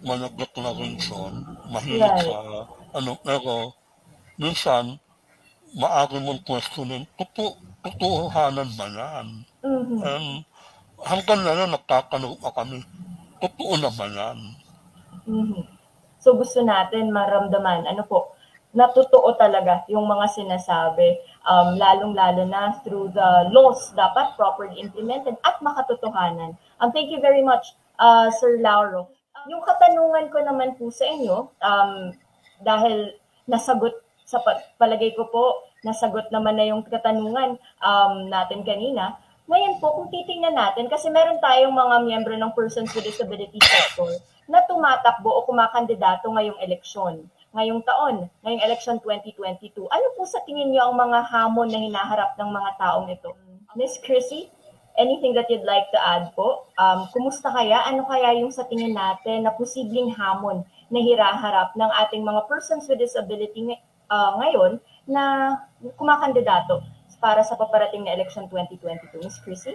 mga 0.00 0.30
declaration, 0.38 1.42
mahilig 1.68 2.06
Right. 2.06 2.22
sa 2.22 2.38
ano, 2.94 3.18
pero 3.20 3.74
minsan, 4.38 4.96
maaari 5.74 6.22
mong 6.22 6.46
questionin, 6.46 7.02
totoo, 7.18 7.58
totohanan 7.82 8.70
ba 8.78 8.86
yan? 8.86 9.26
Mhm. 9.66 9.98
And 10.00 10.26
hanggang 11.02 11.42
ngayon, 11.42 11.70
nagtatanong 11.74 12.38
pa 12.38 12.50
kami, 12.54 12.80
totoo 13.42 13.74
na 13.76 13.90
ba 13.90 14.06
yan? 14.06 14.38
Mhm. 15.26 15.66
So 16.22 16.38
gusto 16.38 16.62
natin 16.62 17.10
maramdaman, 17.10 17.90
ano 17.90 18.06
po, 18.06 18.35
na 18.76 18.92
totoo 18.92 19.32
talaga 19.40 19.88
yung 19.88 20.04
mga 20.04 20.36
sinasabi, 20.36 21.16
um, 21.48 21.80
lalong-lalo 21.80 22.44
na 22.44 22.76
through 22.84 23.08
the 23.16 23.48
laws 23.48 23.96
dapat 23.96 24.36
properly 24.36 24.76
implemented 24.76 25.32
at 25.48 25.56
makatotohanan. 25.64 26.52
Um, 26.76 26.92
thank 26.92 27.08
you 27.08 27.24
very 27.24 27.40
much, 27.40 27.72
uh, 27.96 28.28
Sir 28.36 28.60
Lauro. 28.60 29.08
Yung 29.48 29.64
katanungan 29.64 30.28
ko 30.28 30.44
naman 30.44 30.76
po 30.76 30.92
sa 30.92 31.08
inyo, 31.08 31.48
um, 31.64 32.12
dahil 32.60 33.16
nasagot 33.48 33.96
sa 34.28 34.44
pa- 34.44 34.60
palagay 34.76 35.16
ko 35.16 35.24
po, 35.32 35.64
nasagot 35.80 36.28
naman 36.28 36.60
na 36.60 36.68
yung 36.68 36.84
katanungan 36.84 37.56
um, 37.80 38.14
natin 38.28 38.60
kanina. 38.60 39.16
Ngayon 39.46 39.78
po, 39.78 39.94
kung 39.94 40.10
titingnan 40.10 40.58
natin, 40.58 40.90
kasi 40.90 41.06
meron 41.08 41.38
tayong 41.38 41.70
mga 41.70 41.96
miyembro 42.02 42.34
ng 42.34 42.52
Persons 42.52 42.90
with 42.92 43.06
Disability 43.06 43.62
Sector 43.62 44.18
na 44.50 44.66
tumatakbo 44.66 45.30
o 45.30 45.46
kumakandidato 45.46 46.26
ngayong 46.26 46.58
eleksyon, 46.58 47.24
ngayong 47.56 47.80
taon, 47.88 48.28
ngayong 48.44 48.62
election 48.68 49.00
2022. 49.00 49.88
Ano 49.88 50.06
po 50.12 50.28
sa 50.28 50.44
tingin 50.44 50.68
niyo 50.68 50.92
ang 50.92 51.00
mga 51.00 51.24
hamon 51.32 51.72
na 51.72 51.80
hinaharap 51.80 52.36
ng 52.36 52.50
mga 52.52 52.70
taong 52.76 53.08
ito? 53.08 53.32
Miss 53.72 53.96
Chrissy, 54.04 54.52
anything 55.00 55.32
that 55.32 55.48
you'd 55.48 55.64
like 55.64 55.88
to 55.88 56.00
add 56.00 56.36
po? 56.36 56.68
Um, 56.76 57.08
kumusta 57.16 57.48
kaya? 57.48 57.80
Ano 57.88 58.04
kaya 58.04 58.36
yung 58.36 58.52
sa 58.52 58.68
tingin 58.68 58.92
natin 58.92 59.48
na 59.48 59.56
posibleng 59.56 60.12
hamon 60.12 60.68
na 60.92 61.00
hiraharap 61.00 61.72
ng 61.72 61.90
ating 62.04 62.20
mga 62.20 62.44
persons 62.44 62.84
with 62.92 63.00
disability 63.00 63.72
ah, 64.12 64.36
ngayon 64.36 64.76
na 65.08 65.56
kumakandidato 65.96 66.84
para 67.16 67.40
sa 67.40 67.56
paparating 67.56 68.04
na 68.04 68.12
election 68.12 68.44
2022? 68.52 69.24
Miss 69.24 69.40
Chrissy? 69.40 69.72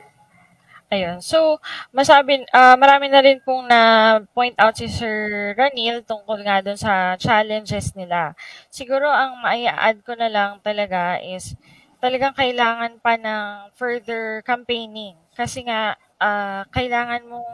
Ayun. 0.92 1.24
So, 1.24 1.56
masabi, 1.96 2.44
ah, 2.52 2.76
marami 2.76 3.08
na 3.08 3.24
rin 3.24 3.40
pong 3.40 3.64
na-point 3.72 4.56
out 4.60 4.76
si 4.76 4.92
Sir 4.92 5.56
Ranil 5.56 6.04
tungkol 6.04 6.44
nga 6.44 6.60
dun 6.60 6.76
sa 6.76 7.16
challenges 7.16 7.96
nila. 7.96 8.36
Siguro 8.68 9.08
ang 9.08 9.40
mai-add 9.40 10.04
ko 10.04 10.20
na 10.20 10.28
lang 10.28 10.60
talaga 10.60 11.16
is 11.24 11.56
talagang 12.04 12.36
kailangan 12.36 13.00
pa 13.00 13.16
ng 13.16 13.72
further 13.80 14.44
campaigning. 14.44 15.16
Kasi 15.32 15.64
nga, 15.64 15.96
ah, 16.20 16.68
kailangan 16.76 17.24
mong 17.24 17.52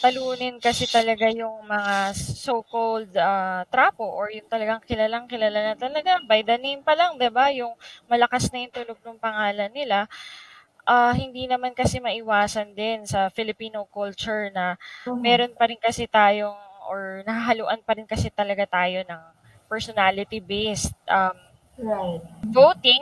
talunin 0.00 0.56
kasi 0.62 0.88
talaga 0.88 1.28
yung 1.28 1.66
mga 1.66 2.14
so-called 2.16 3.10
ah, 3.18 3.66
trapo 3.68 4.06
or 4.06 4.30
yung 4.30 4.46
talagang 4.46 4.80
kilalang 4.86 5.26
kilala 5.26 5.74
na 5.74 5.76
talaga 5.76 6.22
by 6.24 6.40
the 6.46 6.56
name 6.56 6.80
pa 6.86 6.94
lang, 6.96 7.18
'di 7.20 7.28
ba? 7.34 7.50
Yung 7.52 7.74
malakas 8.08 8.48
na 8.54 8.62
yung 8.64 8.72
tunog 8.72 9.00
ng 9.02 9.18
pangalan 9.20 9.68
nila 9.74 10.06
ah, 10.86 11.12
hindi 11.16 11.46
naman 11.48 11.72
kasi 11.76 11.98
maiwasan 12.00 12.72
din 12.76 13.04
sa 13.08 13.28
Filipino 13.32 13.84
culture 13.88 14.48
na 14.52 14.76
meron 15.20 15.52
pa 15.56 15.68
rin 15.68 15.80
kasi 15.80 16.06
tayong 16.08 16.56
or 16.90 17.22
nahahaluan 17.28 17.80
pa 17.84 17.94
rin 17.96 18.08
kasi 18.08 18.28
talaga 18.32 18.66
tayo 18.66 19.04
ng 19.06 19.22
personality-based 19.70 20.96
um, 21.06 21.36
Right. 21.78 22.20
voting 22.44 23.00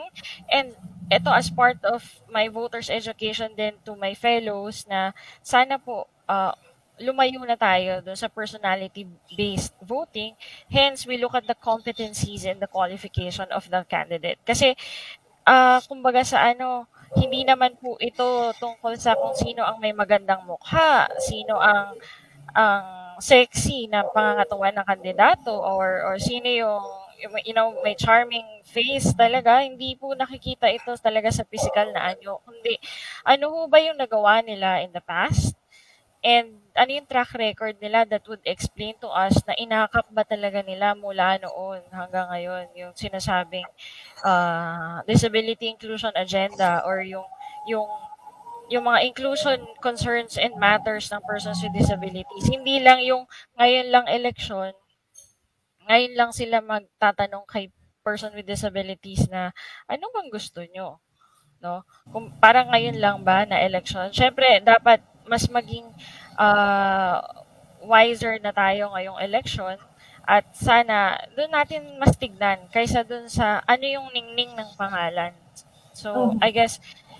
and 0.51 0.75
ito 1.09 1.31
as 1.33 1.49
part 1.49 1.81
of 1.83 2.05
my 2.29 2.45
voters 2.53 2.87
education 2.93 3.49
din 3.57 3.73
to 3.81 3.97
my 3.97 4.13
fellows 4.13 4.85
na 4.85 5.11
sana 5.41 5.81
po 5.81 6.05
ah, 6.29 6.53
lumayo 6.99 7.41
na 7.47 7.55
tayo 7.55 8.03
dun 8.03 8.19
sa 8.19 8.27
personality-based 8.27 9.71
voting. 9.87 10.35
Hence, 10.67 11.07
we 11.07 11.15
look 11.15 11.31
at 11.31 11.47
the 11.47 11.55
competencies 11.55 12.43
and 12.43 12.59
the 12.59 12.67
qualification 12.67 13.47
of 13.55 13.63
the 13.71 13.87
candidate. 13.87 14.35
Kasi, 14.43 14.75
ah 15.47 15.79
kumbaga 15.87 16.21
sa 16.27 16.51
ano, 16.51 16.85
hindi 17.17 17.41
naman 17.47 17.77
po 17.81 17.97
ito 17.97 18.53
tungkol 18.61 18.93
sa 18.99 19.17
kung 19.17 19.33
sino 19.33 19.65
ang 19.65 19.81
may 19.81 19.93
magandang 19.93 20.45
mukha, 20.45 21.09
sino 21.21 21.57
ang 21.57 21.97
ang 22.53 22.85
sexy 23.21 23.85
na 23.91 24.05
pangangatawan 24.09 24.73
ng 24.81 24.87
kandidato 24.87 25.53
or 25.53 26.05
or 26.05 26.15
sino 26.17 26.49
yung 26.49 26.85
you 27.43 27.53
know, 27.53 27.75
may 27.83 27.95
charming 27.95 28.47
face 28.63 29.11
talaga, 29.11 29.59
hindi 29.59 29.95
po 29.99 30.15
nakikita 30.15 30.71
ito 30.71 30.95
talaga 30.95 31.27
sa 31.27 31.43
physical 31.43 31.91
na 31.91 32.15
anyo. 32.15 32.39
Kundi, 32.47 32.79
ano 33.27 33.51
ho 33.51 33.59
ba 33.67 33.83
yung 33.83 33.99
nagawa 33.99 34.39
nila 34.39 34.79
in 34.79 34.95
the 34.95 35.03
past? 35.03 35.58
And 36.19 36.59
ano 36.75 36.91
yung 36.95 37.07
track 37.07 37.31
record 37.35 37.75
nila 37.79 38.03
that 38.07 38.23
would 38.27 38.43
explain 38.43 38.95
to 38.99 39.07
us 39.07 39.39
na 39.47 39.55
inakap 39.55 40.07
ba 40.11 40.23
talaga 40.27 40.59
nila 40.63 40.95
mula 40.95 41.39
noon 41.39 41.79
hanggang 41.91 42.27
ngayon 42.27 42.65
yung 42.75 42.93
sinasabing 42.95 43.67
uh, 44.23 44.99
disability 45.07 45.71
inclusion 45.71 46.11
agenda 46.15 46.83
or 46.83 47.03
yung 47.03 47.27
yung 47.67 47.87
yung 48.69 48.85
mga 48.85 49.01
inclusion 49.07 49.59
concerns 49.81 50.37
and 50.37 50.53
matters 50.55 51.09
ng 51.09 51.23
persons 51.25 51.57
with 51.63 51.73
disabilities. 51.73 52.45
Hindi 52.45 52.79
lang 52.79 53.01
yung 53.01 53.25
ngayon 53.57 53.87
lang 53.89 54.05
election, 54.05 54.71
ngayon 55.89 56.13
lang 56.13 56.31
sila 56.31 56.61
magtatanong 56.61 57.49
kay 57.49 57.73
person 58.05 58.31
with 58.37 58.45
disabilities 58.45 59.25
na 59.27 59.49
ano 59.89 60.05
bang 60.13 60.29
gusto 60.29 60.61
nyo? 60.69 61.01
No? 61.59 61.83
Kung 62.13 62.31
parang 62.39 62.71
ngayon 62.71 63.01
lang 63.01 63.17
ba 63.25 63.43
na 63.43 63.59
election? 63.65 64.13
Syempre, 64.13 64.61
dapat 64.63 65.03
mas 65.29 65.45
maging 65.47 65.85
uh, 66.35 67.21
wiser 67.85 68.41
na 68.41 68.51
tayo 68.51 68.91
ngayong 68.91 69.21
election 69.21 69.77
at 70.29 70.45
sana 70.53 71.17
doon 71.33 71.49
natin 71.49 71.81
mas 71.97 72.13
tignan 72.13 72.59
kaysa 72.69 73.01
doon 73.01 73.25
sa 73.25 73.65
ano 73.65 73.85
yung 73.85 74.13
ningning 74.13 74.53
ng 74.53 74.69
pangalan. 74.77 75.33
So, 75.93 76.37
I 76.37 76.53
guess 76.53 76.77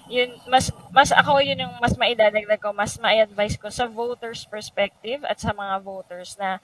yun 0.10 0.34
mas 0.50 0.74
mas 0.90 1.14
ako 1.14 1.42
yun 1.42 1.62
yung 1.62 1.76
mas 1.78 1.94
maidadagdag 1.98 2.62
ko, 2.62 2.74
mas 2.74 2.98
mai-advise 2.98 3.58
ko 3.58 3.70
sa 3.70 3.86
voters 3.86 4.46
perspective 4.46 5.22
at 5.26 5.38
sa 5.38 5.54
mga 5.54 5.82
voters 5.86 6.38
na 6.38 6.62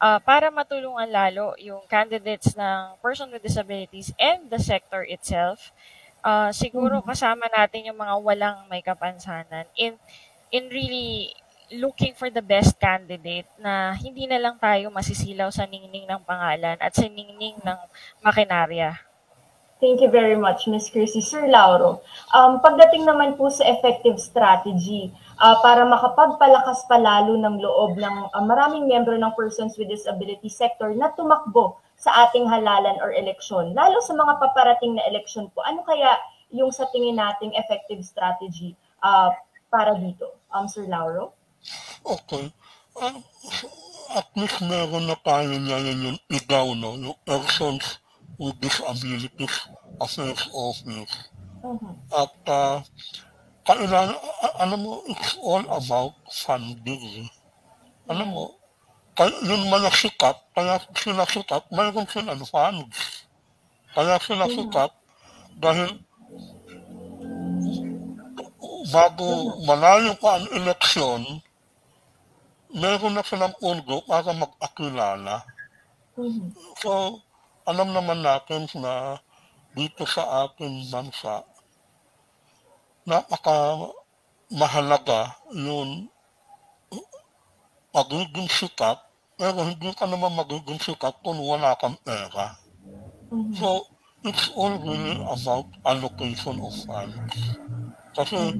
uh, 0.00 0.18
para 0.22 0.48
matulungan 0.48 1.08
lalo 1.08 1.56
yung 1.60 1.84
candidates 1.86 2.56
ng 2.56 2.96
person 3.04 3.28
with 3.28 3.44
disabilities 3.44 4.12
and 4.16 4.48
the 4.48 4.58
sector 4.58 5.04
itself. 5.04 5.70
Uh, 6.18 6.50
siguro 6.50 6.98
kasama 7.00 7.46
natin 7.46 7.88
yung 7.92 7.98
mga 8.00 8.14
walang 8.18 8.58
may 8.66 8.82
kapansanan 8.82 9.64
in 9.78 9.94
in 10.50 10.68
really 10.72 11.34
looking 11.68 12.16
for 12.16 12.32
the 12.32 12.40
best 12.40 12.80
candidate 12.80 13.44
na 13.60 13.92
hindi 13.92 14.24
na 14.24 14.40
lang 14.40 14.56
tayo 14.56 14.88
masisilaw 14.88 15.52
sa 15.52 15.68
ningning 15.68 16.08
ng 16.08 16.22
pangalan 16.24 16.80
at 16.80 16.92
sa 16.96 17.04
ningning 17.04 17.60
ng 17.60 17.78
makinarya. 18.24 18.96
Thank 19.78 20.02
you 20.02 20.10
very 20.10 20.34
much, 20.34 20.66
Ms. 20.66 20.90
Chrissy. 20.90 21.22
Sir 21.22 21.46
Lauro, 21.46 22.02
um, 22.34 22.58
pagdating 22.58 23.06
naman 23.06 23.38
po 23.38 23.46
sa 23.46 23.62
effective 23.62 24.18
strategy 24.18 25.14
uh, 25.38 25.54
para 25.62 25.86
makapagpalakas 25.86 26.82
pa 26.90 26.98
lalo 26.98 27.38
ng 27.38 27.62
loob 27.62 27.94
ng 27.94 28.16
uh, 28.34 28.42
maraming 28.42 28.90
miyembro 28.90 29.14
ng 29.14 29.32
persons 29.38 29.78
with 29.78 29.86
disability 29.86 30.50
sector 30.50 30.90
na 30.98 31.14
tumakbo 31.14 31.78
sa 31.94 32.26
ating 32.26 32.46
halalan 32.50 32.98
or 33.02 33.14
eleksyon, 33.14 33.74
lalo 33.74 33.98
sa 34.02 34.14
mga 34.14 34.38
paparating 34.38 34.98
na 34.98 35.02
eleksyon 35.06 35.50
po, 35.50 35.62
ano 35.66 35.82
kaya 35.86 36.14
yung 36.50 36.70
sa 36.70 36.86
tingin 36.94 37.18
nating 37.18 37.54
effective 37.54 38.02
strategy 38.02 38.74
uh, 39.02 39.30
para 39.70 39.94
dito, 39.98 40.37
um, 40.54 40.66
Sir 40.68 40.86
Lauro? 40.86 41.34
Okay. 42.04 42.52
Ah, 42.98 43.14
at 44.16 44.26
least 44.34 44.58
meron 44.64 45.06
na 45.06 45.16
tayo 45.20 45.52
ngayon 45.52 45.98
yung 46.14 46.18
ikaw, 46.32 46.72
no? 46.74 46.96
Yung 46.96 47.18
persons 47.28 48.00
with 48.38 48.56
disabilities 48.62 49.54
affairs 50.00 50.46
office. 50.54 51.14
Mhm. 51.60 51.92
At 52.14 52.34
uh, 52.46 52.76
kailangan, 53.66 54.14
a- 54.16 54.56
alam 54.62 54.80
mo, 54.80 55.02
it's 55.10 55.34
all 55.42 55.62
about 55.68 56.14
funding. 56.30 57.26
Alam 58.08 58.28
mo, 58.32 58.44
kaya 59.18 59.34
yun 59.42 59.66
man 59.66 59.82
ang 59.82 59.92
sikat, 59.92 60.38
kaya 60.54 60.78
sila 60.94 61.26
sikat, 61.26 61.66
mayroon 61.74 62.06
silang 62.06 62.40
funds. 62.46 63.26
Kaya 63.92 64.16
sila 64.22 64.46
sikat 64.46 64.94
dahil 65.58 65.98
bago 68.88 69.58
malayo 69.68 70.16
pa 70.16 70.40
ang 70.40 70.46
eleksyon, 70.52 71.22
meron 72.72 73.16
na 73.16 73.24
silang 73.24 73.56
pondo 73.56 74.04
para 74.04 74.32
mag-akilala. 74.32 75.44
Mhm. 76.16 76.52
So, 76.80 77.22
alam 77.68 77.92
naman 77.92 78.24
natin 78.24 78.68
na 78.80 79.20
dito 79.76 80.04
sa 80.08 80.48
ating 80.48 80.88
bansa, 80.88 81.44
napaka 83.08 83.88
mahalaga 84.52 85.36
yung 85.52 86.08
magiging 87.92 88.48
sikat, 88.48 89.00
pero 89.36 89.64
hindi 89.64 89.92
ka 89.92 90.04
naman 90.08 90.32
magiging 90.36 90.80
sikat 90.80 91.20
kung 91.20 91.40
wala 91.40 91.76
kang 91.76 91.96
pera. 92.04 92.56
Mhm. 93.32 93.52
So, 93.56 93.84
it's 94.24 94.48
all 94.56 94.76
really 94.80 95.20
about 95.24 95.68
allocation 95.84 96.56
of 96.60 96.72
funds. 96.84 97.67
Kasi, 98.18 98.58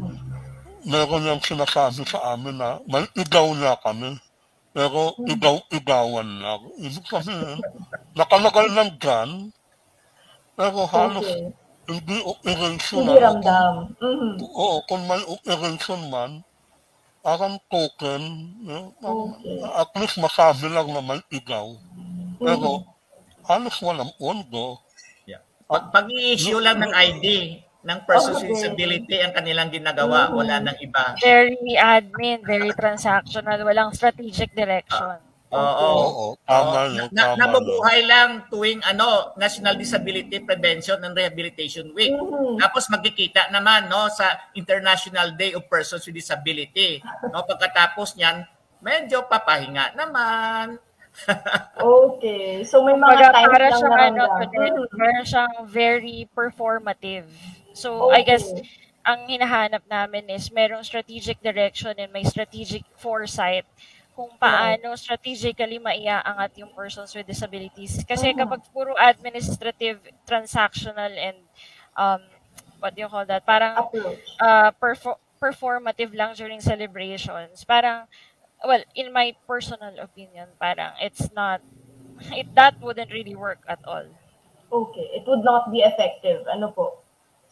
meron 0.87 1.27
yung 1.27 1.43
sinasabi 1.43 2.07
sa 2.07 2.39
amin 2.39 2.55
na 2.55 2.79
may 2.87 3.03
igaw 3.19 3.51
na 3.59 3.75
kami. 3.83 4.15
Pero 4.71 5.19
igaw-igawan 5.27 6.29
lang. 6.39 6.63
Ibig 6.79 7.03
sabihin, 7.11 7.59
nakalagay 8.15 8.71
lang 8.71 8.95
dyan, 9.03 9.51
pero 10.55 10.87
halos 10.87 11.27
Okay. 11.27 11.51
hindi 11.91 12.17
operation. 12.23 13.03
Hindi 13.03 13.19
ramdam. 13.19 13.91
Mhm. 13.99 14.33
Oo, 14.55 14.79
kung 14.87 15.03
may 15.11 15.19
operation 15.27 16.07
man, 16.07 16.47
parang 17.27 17.59
token, 17.67 18.23
eh, 18.71 18.87
Okay. 19.03 19.59
at 19.67 19.91
least 19.99 20.23
masabi 20.23 20.71
lang 20.71 20.87
na 20.95 21.03
may 21.03 21.19
igaw. 21.35 21.75
Pero 22.39 22.87
halos 23.43 23.77
walang 23.83 24.15
pondo. 24.15 24.79
Yeah. 25.27 25.43
Pag, 25.67 25.91
pag-i-issue 25.91 26.63
lang 26.63 26.79
ng 26.79 26.93
ID 26.95 27.27
ng 27.81 27.99
persons 28.05 28.43
with 28.43 28.51
Okay. 28.51 28.55
disability 28.59 29.17
ang 29.23 29.31
kanilang 29.31 29.71
ginagawa, 29.71 30.35
wala 30.35 30.59
nang 30.59 30.79
iba. 30.79 31.15
Very 31.23 31.57
admin, 31.79 32.43
very 32.43 32.75
transactional, 32.75 33.63
walang 33.63 33.95
strategic 33.95 34.51
direction. 34.53 35.23
Oo. 35.49 35.57
Oo, 35.57 36.27
tama 36.45 36.85
Oo. 36.85 36.93
yun, 36.93 37.09
Na, 37.09 37.33
tama 37.33 37.41
nabubuhay 37.41 38.05
lang 38.05 38.45
tuwing 38.53 38.85
ano, 38.85 39.33
National 39.41 39.81
Disability 39.81 40.45
Prevention 40.45 41.01
and 41.01 41.17
Rehabilitation 41.17 41.89
Week. 41.97 42.13
Mhm. 42.13 42.61
Tapos 42.61 42.85
magkikita 42.93 43.49
naman 43.49 43.89
no 43.89 44.13
sa 44.13 44.53
International 44.53 45.33
Day 45.33 45.57
of 45.57 45.65
Persons 45.65 46.05
with 46.05 46.21
Disability. 46.21 47.01
No 47.33 47.49
pagkatapos 47.49 48.21
niyan, 48.21 48.45
medyo 48.85 49.25
papahinga 49.25 49.97
naman. 49.97 50.77
Okay. 51.81 52.63
So 52.63 52.85
may 52.85 52.93
mga 52.93 53.09
Kumbaga, 53.09 53.29
times 53.33 53.49
para 53.49 53.67
lang 53.67 53.79
siyang 53.81 53.95
na 53.97 54.05
ano, 54.05 54.25
Mhm. 54.45 54.85
para 54.93 55.19
siyang 55.25 55.55
very 55.65 56.19
performative. 56.31 57.27
So, 57.79 58.11
I 58.11 58.27
guess, 58.27 58.43
Okay. 58.43 58.67
ang 59.07 59.31
hinahanap 59.31 59.87
namin 59.87 60.29
is 60.29 60.51
merong 60.51 60.83
strategic 60.85 61.39
direction 61.41 61.95
and 61.97 62.11
may 62.13 62.27
strategic 62.27 62.83
foresight 62.99 63.65
kung 64.13 64.35
paano 64.37 64.99
strategically 64.99 65.79
maiaangat 65.79 66.59
yung 66.59 66.75
persons 66.75 67.15
with 67.15 67.25
disabilities. 67.25 68.03
Kasi 68.03 68.35
Mhm. 68.35 68.39
kapag 68.43 68.61
puro 68.75 68.93
administrative, 68.99 70.03
transactional, 70.27 71.15
and 71.15 71.39
um, 71.95 72.19
what 72.83 72.93
do 72.95 73.07
you 73.07 73.09
call 73.09 73.23
that? 73.25 73.47
Parang 73.47 73.87
uh, 74.43 74.71
perfor- 74.77 75.23
performative 75.39 76.11
lang 76.13 76.35
during 76.35 76.59
celebrations. 76.61 77.63
Parang, 77.63 78.11
well, 78.61 78.83
in 78.95 79.15
my 79.15 79.31
personal 79.47 79.95
opinion, 80.03 80.51
parang 80.59 80.99
it's 80.99 81.31
not, 81.31 81.63
it, 82.35 82.51
that 82.59 82.75
wouldn't 82.83 83.15
really 83.15 83.39
work 83.39 83.63
at 83.71 83.79
all. 83.87 84.05
Okay. 84.69 85.07
It 85.15 85.25
would 85.31 85.47
not 85.47 85.71
be 85.71 85.81
effective. 85.81 86.43
Ano 86.51 86.75
po? 86.75 87.07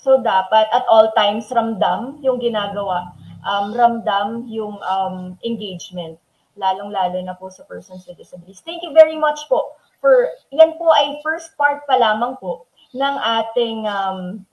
So, 0.07 0.23
dapat 0.23 0.71
at 0.71 0.87
all 0.87 1.11
times 1.19 1.51
ramdam 1.51 2.23
yung 2.23 2.39
ginagawa. 2.39 3.11
Um, 3.43 3.75
ramdam 3.75 4.47
yung 4.47 4.79
um, 4.87 5.35
engagement. 5.43 6.15
Lalong-lalo 6.55 7.19
na 7.27 7.35
po 7.35 7.51
sa 7.51 7.67
persons 7.67 8.07
with 8.07 8.15
disabilities. 8.15 8.63
Thank 8.63 8.87
you 8.87 8.95
very 8.95 9.19
much 9.19 9.51
po 9.51 9.75
for, 9.99 10.31
yan 10.55 10.79
po 10.79 10.95
ay 10.95 11.19
first 11.27 11.59
part 11.59 11.83
pa 11.91 11.99
lamang 11.99 12.39
po 12.39 12.71
ng 12.95 13.17
ating 13.43 13.83
um, 13.91 14.47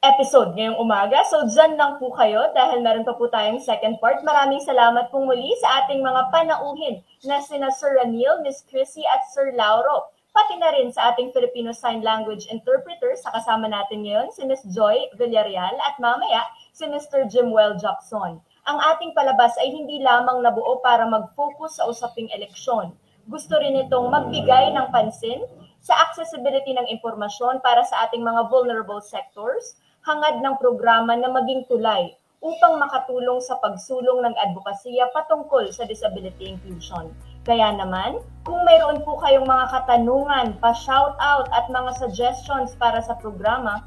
episode 0.00 0.56
ngayong 0.56 0.80
umaga. 0.80 1.20
So, 1.28 1.44
dyan 1.52 1.76
lang 1.76 2.00
po 2.00 2.08
kayo 2.16 2.48
dahil 2.56 2.80
meron 2.80 3.04
pa 3.04 3.12
po 3.12 3.28
tayong 3.28 3.60
second 3.60 4.00
part. 4.00 4.24
Maraming 4.24 4.64
salamat 4.64 5.12
po 5.12 5.20
muli 5.20 5.52
sa 5.60 5.84
ating 5.84 6.00
mga 6.00 6.32
panauhin 6.32 7.04
na 7.28 7.44
sina 7.44 7.68
Sir 7.76 8.00
Ranil, 8.00 8.40
Miss 8.40 8.64
Chrissy 8.64 9.04
at 9.04 9.28
Sir 9.36 9.52
Lauro. 9.52 10.08
Pati 10.32 10.56
na 10.56 10.72
rin 10.72 10.88
sa 10.88 11.12
ating 11.12 11.28
Filipino 11.36 11.76
Sign 11.76 12.00
Language 12.00 12.48
interpreter 12.48 13.12
sa 13.20 13.36
kasama 13.36 13.68
natin 13.68 14.00
ngayon 14.00 14.32
si 14.32 14.48
Miss 14.48 14.64
Joy 14.64 15.12
Villarreal 15.20 15.76
at 15.84 16.00
mamaya 16.00 16.48
si 16.72 16.88
Mr. 16.88 17.28
Jimwell 17.28 17.76
Jackson. 17.76 18.40
Ang 18.64 18.78
ating 18.80 19.12
palabas 19.12 19.52
ay 19.60 19.68
hindi 19.68 20.00
lamang 20.00 20.40
nabuo 20.40 20.80
para 20.80 21.04
mag-focus 21.04 21.76
sa 21.76 21.84
usaping 21.84 22.32
eleksyon. 22.32 22.96
Gusto 23.28 23.60
rin 23.60 23.76
itong 23.84 24.08
magbigay 24.08 24.72
ng 24.72 24.88
pansin 24.88 25.44
sa 25.84 26.00
accessibility 26.08 26.72
ng 26.80 26.88
impormasyon 26.88 27.60
para 27.60 27.84
sa 27.84 28.08
ating 28.08 28.24
mga 28.24 28.48
vulnerable 28.48 29.04
sectors, 29.04 29.76
hangad 30.08 30.40
ng 30.40 30.56
programa 30.56 31.12
na 31.12 31.28
maging 31.28 31.68
tulay 31.68 32.08
upang 32.40 32.80
makatulong 32.80 33.36
sa 33.44 33.60
pagsulong 33.60 34.24
ng 34.24 34.34
advokasya 34.48 35.12
patungkol 35.12 35.68
sa 35.68 35.84
disability 35.84 36.48
inclusion. 36.48 37.12
Kaya 37.42 37.74
naman, 37.74 38.22
kung 38.46 38.62
mayroon 38.62 39.02
po 39.02 39.18
kayong 39.18 39.46
mga 39.46 39.66
katanungan, 39.70 40.54
pa-shoutout 40.62 41.50
at 41.50 41.66
mga 41.70 41.90
suggestions 41.98 42.74
para 42.78 43.02
sa 43.02 43.14
programa, 43.18 43.82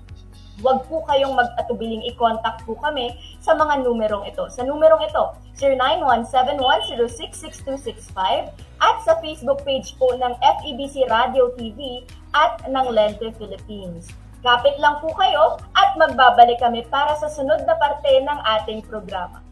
huwag 0.63 0.87
po 0.87 1.03
kayong 1.07 1.35
mag-atubiling 1.35 2.03
i-contact 2.07 2.63
po 2.63 2.75
kami 2.79 3.11
sa 3.43 3.53
mga 3.55 3.83
numerong 3.83 4.25
ito. 4.27 4.49
Sa 4.51 4.63
numerong 4.63 5.03
ito, 5.07 5.35
0917-106-6265 5.59 8.15
at 8.79 8.95
sa 9.03 9.15
Facebook 9.23 9.63
page 9.63 9.95
po 9.99 10.15
ng 10.15 10.33
FEBC 10.39 11.07
Radio 11.11 11.51
TV 11.55 12.03
at 12.35 12.59
ng 12.67 12.87
Lente 12.91 13.31
Philippines. 13.39 14.11
Kapit 14.43 14.75
lang 14.83 14.99
po 14.99 15.15
kayo 15.15 15.55
at 15.73 15.95
magbabalik 15.95 16.59
kami 16.59 16.83
para 16.91 17.15
sa 17.17 17.31
sunod 17.31 17.63
na 17.63 17.79
parte 17.79 18.19
ng 18.19 18.39
ating 18.59 18.83
programa. 18.85 19.44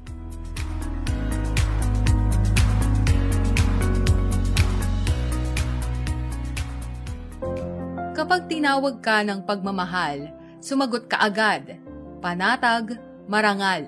Kapag 8.24 8.48
tinawag 8.48 9.04
ka 9.04 9.20
ng 9.20 9.44
pagmamahal, 9.44 10.32
sumagot 10.64 11.12
ka 11.12 11.20
agad. 11.20 11.76
Panatag, 12.24 12.96
marangal. 13.28 13.84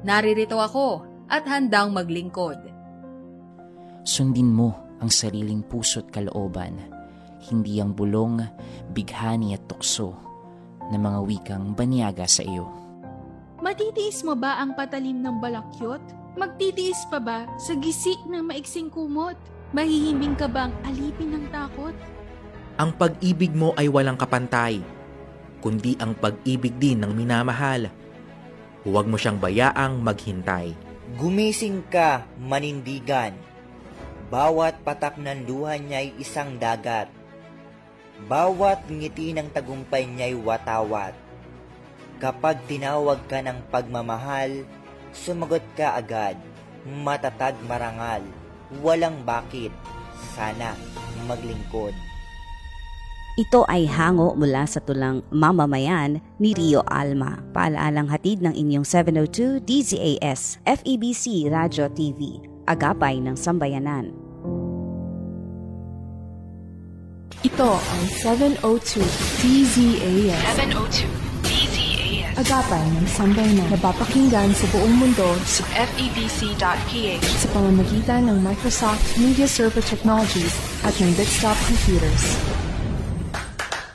Naririto 0.00 0.56
ako 0.56 1.04
at 1.28 1.44
handang 1.44 1.92
maglingkod. 1.92 2.64
Sundin 4.00 4.48
mo 4.48 4.72
ang 5.04 5.12
sariling 5.12 5.60
puso't 5.60 6.08
kalooban, 6.08 6.80
hindi 7.52 7.76
ang 7.76 7.92
bulong, 7.92 8.40
bighani 8.96 9.52
at 9.52 9.68
tukso 9.68 10.16
na 10.88 10.96
mga 10.96 11.20
wikang 11.20 11.76
banyaga 11.76 12.24
sa 12.24 12.40
iyo. 12.40 12.64
Matitiis 13.60 14.24
mo 14.24 14.32
ba 14.32 14.64
ang 14.64 14.72
patalim 14.72 15.20
ng 15.20 15.44
balakyot? 15.44 16.00
Magtitiis 16.40 17.04
pa 17.12 17.20
ba 17.20 17.44
sa 17.60 17.76
gisik 17.76 18.24
ng 18.32 18.48
maiksing 18.48 18.88
kumot? 18.88 19.36
Mahihimbing 19.76 20.40
ka 20.40 20.48
bang 20.48 20.72
alipin 20.88 21.36
ng 21.36 21.52
takot? 21.52 21.92
Ang 22.74 22.90
pag-ibig 22.98 23.54
mo 23.54 23.70
ay 23.78 23.86
walang 23.86 24.18
kapantay, 24.18 24.82
kundi 25.62 25.94
ang 26.02 26.10
pag-ibig 26.10 26.74
din 26.74 27.06
ng 27.06 27.14
minamahal. 27.14 27.86
Huwag 28.82 29.06
mo 29.06 29.14
siyang 29.14 29.38
bayaang 29.38 30.02
maghintay. 30.02 30.74
Gumising 31.14 31.86
ka, 31.86 32.26
manindigan. 32.34 33.38
Bawat 34.26 34.82
patak 34.82 35.22
ng 35.22 35.46
luha 35.46 35.78
niya'y 35.78 36.18
isang 36.18 36.58
dagat. 36.58 37.06
Bawat 38.26 38.90
ngiti 38.90 39.30
ng 39.30 39.54
tagumpay 39.54 40.10
niya'y 40.10 40.34
watawat. 40.34 41.14
Kapag 42.18 42.58
tinawag 42.66 43.22
ka 43.30 43.38
ng 43.38 43.70
pagmamahal, 43.70 44.66
sumagot 45.14 45.62
ka 45.78 45.94
agad. 45.94 46.34
Matatag 46.82 47.54
marangal. 47.70 48.26
Walang 48.82 49.22
bakit. 49.22 49.70
Sana 50.34 50.74
maglingkod. 51.30 52.03
Ito 53.34 53.66
ay 53.66 53.90
hango 53.90 54.38
mula 54.38 54.62
sa 54.62 54.78
tulang 54.78 55.26
mamamayan 55.34 56.22
ni 56.38 56.54
Rio 56.54 56.86
Alma. 56.86 57.42
Paalaalang 57.50 58.06
hatid 58.06 58.38
ng 58.46 58.54
inyong 58.54 58.86
702 58.86 59.58
DZAS 59.58 60.62
FEBC 60.62 61.50
Radio 61.50 61.90
TV. 61.90 62.38
Agapay 62.70 63.18
ng 63.18 63.34
Sambayanan. 63.34 64.14
Ito 67.42 67.74
ang 67.74 68.04
702 68.22 69.02
DZAS. 69.42 70.42
702 70.54 71.10
DZAS. 71.42 72.38
Agapan 72.38 72.86
ng 73.02 73.06
sambayanan 73.10 73.66
na 73.66 73.74
napapakinggan 73.74 74.54
sa 74.54 74.66
buong 74.70 74.94
mundo 74.94 75.34
sa 75.42 75.66
febc.ph 75.74 77.22
sa 77.22 77.46
pamamagitan 77.50 78.30
ng 78.30 78.38
Microsoft 78.46 79.02
Media 79.18 79.50
Server 79.50 79.82
Technologies 79.82 80.54
at 80.86 80.94
ng 81.02 81.10
desktop 81.18 81.58
computers. 81.66 82.38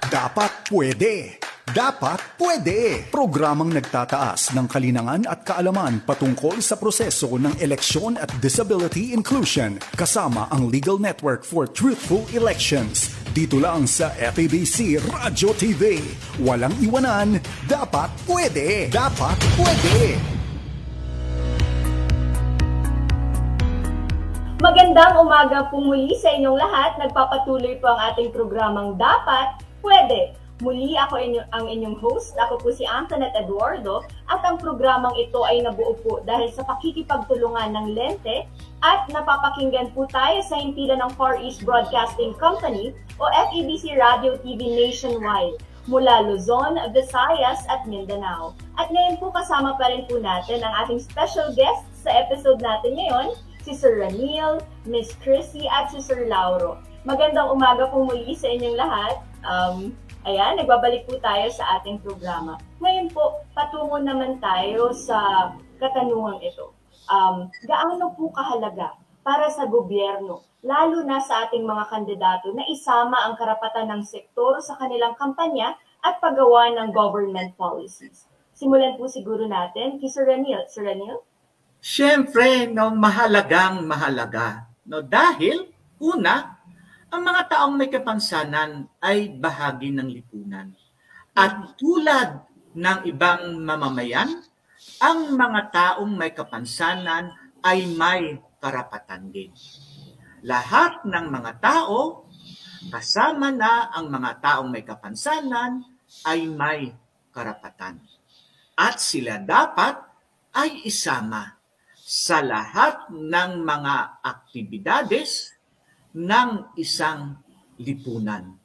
Dapat 0.10 0.74
pwede. 0.74 1.38
Dapat 1.70 2.42
pwede! 2.42 3.06
Programang 3.14 3.70
nagtataas 3.70 4.58
ng 4.58 4.66
kalinangan 4.66 5.30
at 5.30 5.46
kaalaman 5.46 6.02
patungkol 6.02 6.66
sa 6.66 6.82
proseso 6.82 7.38
ng 7.38 7.62
eleksyon 7.62 8.18
at 8.18 8.26
disability 8.42 9.14
inclusion 9.14 9.78
kasama 9.94 10.50
ang 10.50 10.66
Legal 10.74 10.98
Network 10.98 11.46
for 11.46 11.70
Truthful 11.70 12.26
Elections. 12.34 13.14
Dito 13.38 13.62
lang 13.62 13.86
sa 13.86 14.10
FABC 14.18 14.98
Radio 15.14 15.54
TV. 15.54 16.02
Walang 16.42 16.74
iwanan, 16.82 17.38
dapat 17.70 18.10
pwede! 18.26 18.90
Dapat 18.90 19.38
pwede! 19.62 20.18
Magandang 24.58 25.22
umaga 25.22 25.70
po 25.70 25.78
muli 25.78 26.18
sa 26.18 26.34
inyong 26.34 26.58
lahat. 26.58 26.98
Nagpapatuloy 26.98 27.78
po 27.78 27.94
ang 27.94 28.10
ating 28.10 28.34
programang 28.34 28.98
Dapat 28.98 29.69
Pwede 29.80 30.40
Muli 30.60 31.00
ako 31.00 31.16
inyo, 31.16 31.40
ang 31.56 31.72
inyong 31.72 31.96
host. 32.04 32.36
Ako 32.36 32.60
po 32.60 32.68
si 32.76 32.84
Antoinette 32.84 33.32
Eduardo 33.32 34.04
at 34.28 34.44
ang 34.44 34.60
programang 34.60 35.16
ito 35.16 35.48
ay 35.48 35.64
nabuo 35.64 35.96
po 36.04 36.20
dahil 36.28 36.52
sa 36.52 36.68
pakikipagtulungan 36.68 37.80
ng 37.80 37.96
Lente 37.96 38.44
at 38.84 39.08
napapakinggan 39.08 39.96
po 39.96 40.04
tayo 40.12 40.44
sa 40.44 40.60
himpilan 40.60 41.00
ng 41.00 41.16
Far 41.16 41.40
East 41.40 41.64
Broadcasting 41.64 42.36
Company 42.36 42.92
o 43.24 43.32
FEBC 43.32 43.96
Radio 43.96 44.36
TV 44.44 44.68
nationwide 44.76 45.64
mula 45.88 46.28
Luzon, 46.28 46.76
Visayas 46.92 47.64
at 47.72 47.88
Mindanao. 47.88 48.52
At 48.76 48.92
ngayon 48.92 49.16
po 49.16 49.32
kasama 49.32 49.80
pa 49.80 49.88
rin 49.88 50.04
po 50.12 50.20
natin 50.20 50.60
ang 50.60 50.76
ating 50.84 51.00
special 51.00 51.56
guest 51.56 51.88
sa 52.04 52.12
episode 52.12 52.60
natin 52.60 53.00
ngayon, 53.00 53.32
si 53.64 53.72
Sir 53.72 54.04
Ranil, 54.04 54.60
Miss 54.84 55.16
Chrissy 55.24 55.72
at 55.72 55.88
si 55.96 56.04
Sir 56.04 56.28
Lauro. 56.28 56.84
Magandang 57.08 57.56
umaga 57.56 57.88
po 57.88 58.04
muli 58.04 58.36
sa 58.36 58.52
inyong 58.52 58.76
lahat. 58.76 59.24
Um, 59.44 59.96
Ayan, 60.28 60.60
nagbabalik 60.60 61.08
po 61.08 61.16
tayo 61.24 61.48
sa 61.48 61.80
ating 61.80 62.04
programa. 62.04 62.60
Ngayon 62.84 63.08
po, 63.16 63.40
patungo 63.56 63.96
naman 64.04 64.36
tayo 64.44 64.92
sa 64.92 65.50
katanungang 65.80 66.44
ito. 66.44 66.76
Um, 67.08 67.48
gaano 67.64 68.12
po 68.20 68.28
kahalaga 68.36 69.00
para 69.24 69.48
sa 69.48 69.64
gobyerno, 69.64 70.44
lalo 70.60 71.08
na 71.08 71.24
sa 71.24 71.48
ating 71.48 71.64
mga 71.64 71.88
kandidato, 71.88 72.52
na 72.52 72.68
isama 72.68 73.16
ang 73.24 73.40
karapatan 73.40 73.88
ng 73.96 74.04
sektor 74.04 74.60
sa 74.60 74.76
kanilang 74.76 75.16
kampanya 75.16 75.80
at 76.04 76.20
paggawa 76.20 76.76
ng 76.76 76.92
government 76.92 77.56
policies? 77.56 78.28
Simulan 78.52 79.00
po 79.00 79.08
siguro 79.08 79.48
natin 79.48 80.04
kay 80.04 80.12
Sir 80.12 80.28
Ranil. 80.28 80.68
Sir 80.68 80.84
Ranil? 80.84 81.24
Siyempre, 81.80 82.68
no, 82.68 82.92
mahalagang 82.92 83.88
mahalaga. 83.88 84.68
No, 84.84 85.00
dahil, 85.00 85.72
una, 85.96 86.59
ang 87.10 87.22
mga 87.26 87.42
taong 87.50 87.74
may 87.74 87.90
kapansanan 87.90 88.86
ay 89.02 89.34
bahagi 89.34 89.90
ng 89.90 90.10
lipunan. 90.10 90.70
At 91.34 91.74
tulad 91.78 92.46
ng 92.78 93.00
ibang 93.10 93.58
mamamayan, 93.58 94.46
ang 95.02 95.34
mga 95.34 95.62
taong 95.74 96.14
may 96.14 96.32
kapansanan 96.32 97.34
ay 97.66 97.90
may 97.90 98.38
karapatan 98.62 99.34
din. 99.34 99.52
Lahat 100.46 101.04
ng 101.04 101.26
mga 101.28 101.52
tao, 101.60 102.30
kasama 102.88 103.52
na 103.52 103.92
ang 103.92 104.08
mga 104.08 104.32
taong 104.40 104.70
may 104.70 104.86
kapansanan, 104.86 105.84
ay 106.24 106.46
may 106.48 106.94
karapatan. 107.34 108.00
At 108.78 109.02
sila 109.02 109.42
dapat 109.42 110.00
ay 110.56 110.88
isama 110.88 111.60
sa 112.00 112.42
lahat 112.42 113.12
ng 113.12 113.52
mga 113.62 113.96
aktibidades 114.24 115.59
ng 116.16 116.50
isang 116.80 117.38
lipunan. 117.80 118.58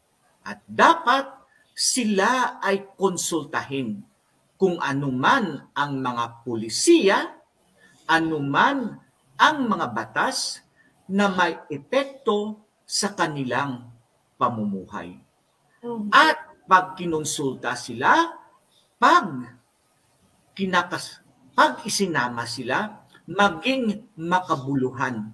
At 0.45 0.65
dapat 0.69 1.29
sila 1.75 2.61
ay 2.61 2.95
konsultahin 2.95 4.05
kung 4.55 4.79
anuman 4.79 5.73
ang 5.75 5.93
mga 5.99 6.47
pulisiya, 6.47 7.19
anuman 8.07 8.97
ang 9.35 9.57
mga 9.67 9.87
batas 9.91 10.63
na 11.11 11.29
may 11.29 11.59
epekto 11.69 12.65
sa 12.85 13.13
kanilang 13.13 13.91
pamumuhay. 14.39 15.19
At 16.13 16.65
pag 16.65 16.97
kinonsulta 16.97 17.77
sila, 17.77 18.33
pag 18.97 19.27
kinakas 20.57 21.21
pag 21.55 21.87
isinama 21.87 22.43
sila, 22.51 23.07
maging 23.31 24.11
makabuluhan 24.19 25.33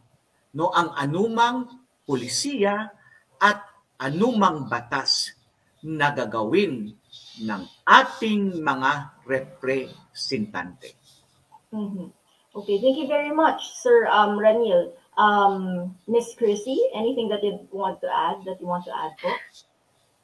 no 0.53 0.69
ang 0.71 0.93
anumang 0.95 1.80
pulisiya 2.11 2.91
at 3.39 3.63
anumang 4.03 4.67
batas 4.67 5.39
na 5.87 6.11
gagawin 6.11 6.91
ng 7.39 7.63
ating 7.87 8.59
mga 8.59 9.15
representante. 9.23 10.99
Mm-hmm. 11.71 12.11
Okay, 12.51 12.83
thank 12.83 12.99
you 12.99 13.07
very 13.07 13.31
much, 13.31 13.63
Sir 13.79 14.11
um, 14.11 14.35
Ranil. 14.35 14.91
Um, 15.15 15.95
Miss 16.11 16.35
Chrissy, 16.35 16.75
anything 16.99 17.31
that 17.31 17.47
you 17.47 17.63
want 17.71 18.03
to 18.03 18.11
add, 18.11 18.43
that 18.43 18.59
you 18.59 18.67
want 18.67 18.83
to 18.91 18.93
add 18.93 19.15
po? 19.23 19.31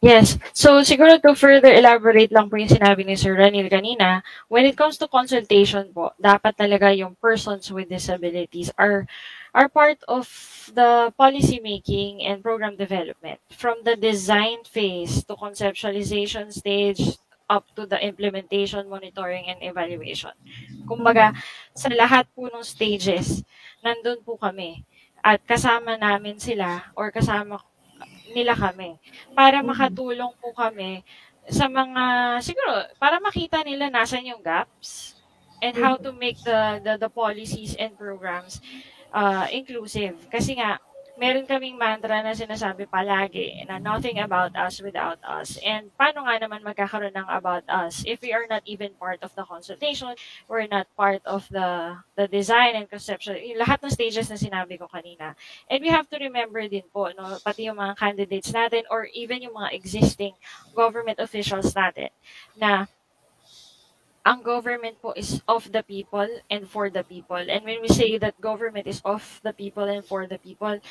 Yes. 0.05 0.37
So 0.53 0.84
siguro 0.84 1.16
to 1.22 1.32
further 1.32 1.72
elaborate 1.72 2.28
lang 2.28 2.53
po 2.53 2.61
yung 2.61 2.68
sinabi 2.68 3.07
ni 3.07 3.16
Sir 3.16 3.32
Ranil 3.32 3.72
kanina, 3.72 4.20
when 4.53 4.68
it 4.68 4.76
comes 4.76 5.01
to 5.01 5.09
consultation 5.09 5.89
po, 5.95 6.12
dapat 6.20 6.53
talaga 6.53 6.93
yung 6.93 7.16
persons 7.16 7.72
with 7.72 7.89
disabilities 7.89 8.68
are 8.76 9.09
are 9.57 9.72
part 9.72 9.96
of 10.04 10.28
the 10.76 11.09
policy 11.16 11.57
making 11.64 12.20
and 12.20 12.44
program 12.44 12.76
development 12.76 13.40
from 13.48 13.80
the 13.88 13.96
design 13.96 14.61
phase 14.68 15.24
to 15.24 15.32
conceptualization 15.32 16.52
stage 16.52 17.16
up 17.48 17.64
to 17.72 17.88
the 17.88 17.96
implementation, 18.04 18.84
monitoring, 18.84 19.48
and 19.48 19.64
evaluation. 19.64 20.34
Kumbaga, 20.84 21.32
sa 21.72 21.88
lahat 21.88 22.28
po 22.36 22.52
ng 22.52 22.61
stages, 22.61 23.40
nandun 23.80 24.20
po 24.20 24.36
kami. 24.36 24.84
At 25.24 25.40
kasama 25.48 25.96
namin 25.96 26.36
sila 26.36 26.92
or 26.92 27.09
kasama 27.09 27.57
nila 28.36 28.52
kami 28.52 29.00
para 29.32 29.64
makatulong 29.64 30.36
po 30.36 30.52
kami 30.52 31.00
sa 31.48 31.70
mga, 31.70 32.04
siguro, 32.44 32.84
para 33.00 33.22
makita 33.22 33.64
nila 33.64 33.88
nasan 33.88 34.28
yung 34.28 34.42
gaps 34.44 35.16
and 35.64 35.78
how 35.78 35.96
to 35.96 36.12
make 36.12 36.36
the, 36.44 36.82
the, 36.84 37.00
the 37.00 37.09
policies 37.09 37.72
and 37.78 37.96
programs 37.96 38.61
uh, 39.12 39.46
inclusive. 39.50 40.16
Kasi 40.30 40.59
nga, 40.59 40.80
meron 41.16 41.48
kaming 41.48 41.80
mantra 41.80 42.20
na 42.20 42.36
sinasabi 42.36 42.84
palagi 42.84 43.64
na 43.64 43.80
nothing 43.80 44.20
about 44.20 44.52
us 44.52 44.84
without 44.84 45.16
us. 45.24 45.57
And 45.64 45.88
paano 45.96 46.28
nga 46.28 46.36
naman 46.36 46.61
magkakaroon 46.61 47.16
ng 47.16 47.28
about 47.32 47.64
us 47.72 48.04
if 48.04 48.20
we 48.20 48.36
are 48.36 48.44
not 48.44 48.61
even 48.68 48.92
part 49.00 49.24
of 49.24 49.32
the 49.32 49.48
consultation, 49.48 50.12
we're 50.44 50.68
not 50.68 50.86
part 50.92 51.24
of 51.24 51.48
the 51.48 51.96
the 52.20 52.28
design 52.28 52.76
and 52.76 52.86
conception, 52.86 53.40
lahat 53.57 53.80
ng 53.80 53.92
stages 53.92 54.28
na 54.28 54.36
sinabi 54.36 54.76
ko 54.76 54.86
kanina. 54.92 55.32
And 55.72 55.80
we 55.80 55.88
have 55.88 56.07
to 56.12 56.20
remember 56.20 56.61
din 56.68 56.84
po, 56.92 57.09
no, 57.16 57.40
pati 57.40 57.64
yung 57.64 57.80
mga 57.80 57.96
candidates 57.96 58.52
natin 58.52 58.84
or 58.92 59.09
even 59.16 59.40
yung 59.40 59.57
mga 59.57 59.72
existing 59.72 60.36
government 60.76 61.16
officials 61.16 61.72
natin 61.72 62.12
na 62.61 62.84
ang 64.27 64.43
government 64.43 64.99
po 64.99 65.14
is 65.14 65.39
of 65.47 65.70
the 65.70 65.87
people 65.87 66.27
and 66.51 66.66
for 66.66 66.91
the 66.91 67.07
people. 67.07 67.39
And 67.39 67.62
when 67.62 67.79
we 67.79 67.87
say 67.87 68.18
that 68.18 68.35
government 68.43 68.91
is 68.91 68.99
of 69.07 69.22
the 69.47 69.55
people 69.55 69.87
and 69.87 70.03
for 70.03 70.27
the 70.27 70.43
people, 70.43 70.83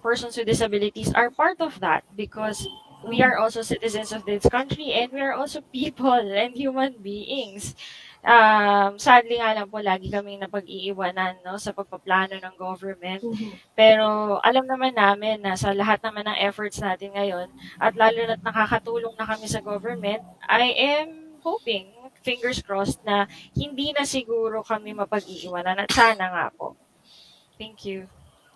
persons 0.00 0.40
with 0.40 0.48
disabilities 0.48 1.12
are 1.12 1.28
part 1.28 1.60
of 1.60 1.76
that 1.84 2.08
because 2.16 2.64
we 3.04 3.20
are 3.20 3.36
also 3.36 3.60
citizens 3.60 4.10
of 4.10 4.24
this 4.24 4.48
country 4.48 4.96
and 4.96 5.12
we 5.12 5.20
are 5.20 5.36
also 5.36 5.60
people 5.68 6.16
and 6.40 6.56
human 6.56 6.96
beings. 6.96 7.76
Um, 8.22 9.02
sadly 9.02 9.42
nga 9.42 9.52
lang 9.52 9.68
po, 9.68 9.82
lagi 9.82 10.08
kaming 10.08 10.40
napag-iiwanan 10.40 11.42
no, 11.42 11.58
sa 11.58 11.76
pagpaplano 11.76 12.38
ng 12.38 12.54
government. 12.56 13.20
Pero 13.74 14.38
alam 14.40 14.64
naman 14.64 14.94
namin 14.94 15.42
na 15.42 15.58
sa 15.58 15.74
lahat 15.74 16.00
naman 16.00 16.24
ng 16.30 16.38
efforts 16.40 16.78
natin 16.78 17.12
ngayon, 17.18 17.50
at 17.82 17.98
lalo 17.98 18.22
na 18.22 18.38
nakakatulong 18.38 19.12
na 19.18 19.26
kami 19.26 19.50
sa 19.50 19.58
government, 19.58 20.22
I 20.46 20.70
am 20.70 21.06
hoping 21.42 22.01
fingers 22.22 22.62
crossed 22.62 23.02
na 23.04 23.26
hindi 23.52 23.90
na 23.92 24.06
siguro 24.06 24.62
kami 24.62 24.94
mapag-iiwanan 24.96 25.82
at 25.82 25.90
sana 25.90 26.30
nga 26.30 26.46
po. 26.54 26.78
Thank 27.58 27.84
you. 27.84 28.08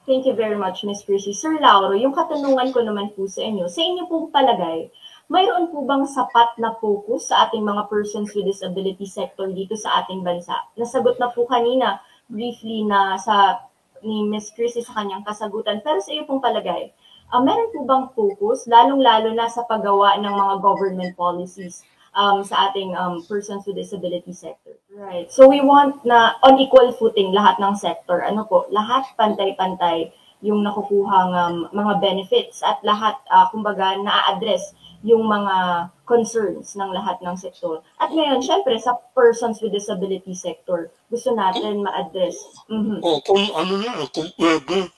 Thank 0.06 0.22
you 0.22 0.38
very 0.38 0.54
much, 0.54 0.86
Ms. 0.86 1.02
Chrissy. 1.02 1.34
Sir 1.34 1.58
Lauro, 1.58 1.90
yung 1.98 2.14
katanungan 2.14 2.70
ko 2.70 2.78
naman 2.86 3.10
po 3.18 3.26
sa 3.26 3.42
inyo, 3.42 3.66
sa 3.66 3.82
inyo 3.82 4.06
pong 4.06 4.30
palagay, 4.30 4.86
mayroon 5.26 5.74
po 5.74 5.82
bang 5.82 6.06
sapat 6.06 6.54
na 6.62 6.78
focus 6.78 7.34
sa 7.34 7.50
ating 7.50 7.66
mga 7.66 7.90
persons 7.90 8.30
with 8.30 8.46
disability 8.46 9.02
sector 9.02 9.50
dito 9.50 9.74
sa 9.74 10.06
ating 10.06 10.22
bansa? 10.22 10.54
Nasagot 10.78 11.18
na 11.18 11.34
po 11.34 11.42
kanina 11.50 11.98
briefly 12.30 12.86
na 12.86 13.18
sa 13.18 13.66
ni 14.06 14.30
Ms. 14.30 14.54
Chrissy 14.54 14.86
sa 14.86 15.02
kanyang 15.02 15.26
kasagutan. 15.26 15.82
Pero 15.82 15.98
sa 15.98 16.14
iyo 16.14 16.22
pong 16.22 16.38
palagay, 16.38 16.94
uh, 17.34 17.42
meron 17.42 17.74
po 17.74 17.82
bang 17.82 18.06
focus, 18.14 18.70
lalong-lalo 18.70 19.34
na 19.34 19.50
sa 19.50 19.66
paggawa 19.66 20.14
ng 20.22 20.30
mga 20.30 20.54
government 20.62 21.12
policies 21.18 21.82
um, 22.16 22.42
sa 22.42 22.72
ating 22.72 22.96
um, 22.96 23.22
persons 23.28 23.68
with 23.68 23.76
disability 23.76 24.32
sector? 24.32 24.80
Right. 24.90 25.28
So 25.28 25.44
we 25.46 25.60
want 25.60 26.00
na 26.08 26.40
on 26.42 26.56
equal 26.56 26.90
footing 26.96 27.36
lahat 27.36 27.60
ng 27.60 27.76
sector. 27.76 28.24
Ano 28.24 28.48
po, 28.48 28.64
lahat 28.72 29.04
pantay-pantay 29.20 30.10
yung 30.40 30.64
nakukuhang 30.64 31.32
um, 31.32 31.56
mga 31.72 32.00
benefits 32.00 32.64
at 32.64 32.80
lahat, 32.84 33.16
uh, 33.32 33.48
kumbaga, 33.52 33.96
na-address 34.00 34.72
yung 35.04 35.28
mga 35.28 35.88
concerns 36.04 36.74
ng 36.76 36.90
lahat 36.92 37.20
ng 37.22 37.36
sektor. 37.36 37.80
At 38.00 38.12
ngayon, 38.12 38.42
syempre, 38.42 38.76
sa 38.80 38.96
persons 39.14 39.60
with 39.60 39.72
disability 39.72 40.32
sector, 40.34 40.92
gusto 41.08 41.32
natin 41.32 41.84
ma-address. 41.84 42.36
Mm-hmm. 42.68 43.00
O 43.00 43.20
kung 43.24 43.44
ano 43.52 43.74
na, 43.80 44.04
kung 44.12 44.28
pwede, 44.36 44.90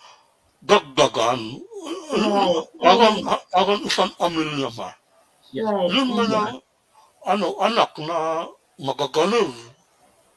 dagdagan. 0.62 1.62
Right. 2.08 2.64
Parang, 2.82 3.16
parang 3.52 3.80
isang 3.86 4.12
pamilya 4.18 4.68
ba? 4.74 4.90
Right. 5.54 5.90
Yung 5.92 6.18
mga, 6.18 6.60
ano, 7.28 7.60
anak 7.60 7.92
na 8.00 8.48
magagaling. 8.80 9.52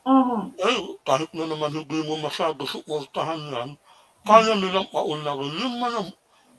Mhm. 0.03 0.41
Eh, 0.59 0.79
kahit 1.07 1.31
na 1.31 1.45
naman 1.47 1.71
hindi 1.71 1.99
mo 2.03 2.19
masyado 2.19 2.67
suportahan 2.67 3.39
yan, 3.47 3.69
kaya 4.27 4.53
nilang 4.59 4.91
paunlarin. 4.91 5.55
Yung 5.55 5.77
mga 5.79 6.01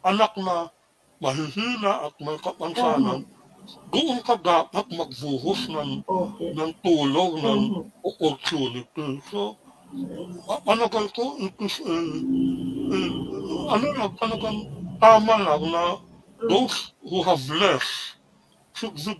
anak 0.08 0.32
na 0.40 0.72
mahihina 1.20 2.08
at 2.08 2.14
may 2.18 2.38
kapansanan, 2.40 3.28
doon 3.92 4.18
ka 4.24 4.34
dapat 4.40 4.86
magbuhos 4.90 5.70
ng, 5.70 6.02
Okay. 6.02 6.50
ng 6.56 6.70
tulong, 6.82 7.32
ng 7.38 7.60
Mhm. 7.68 7.82
opportunity. 8.02 9.22
So, 9.30 9.54
pa- 10.48 10.62
palagay 10.66 11.06
ko, 11.14 11.36
it 11.38 11.54
is 11.62 11.76
a, 11.84 11.94
a, 12.90 12.98
ano 13.76 13.86
lang, 14.00 14.12
talagang 14.18 14.58
tama 14.98 15.34
lang 15.38 15.62
na 15.70 15.84
those 16.42 16.90
who 17.04 17.22
have 17.22 17.42
less 17.54 18.18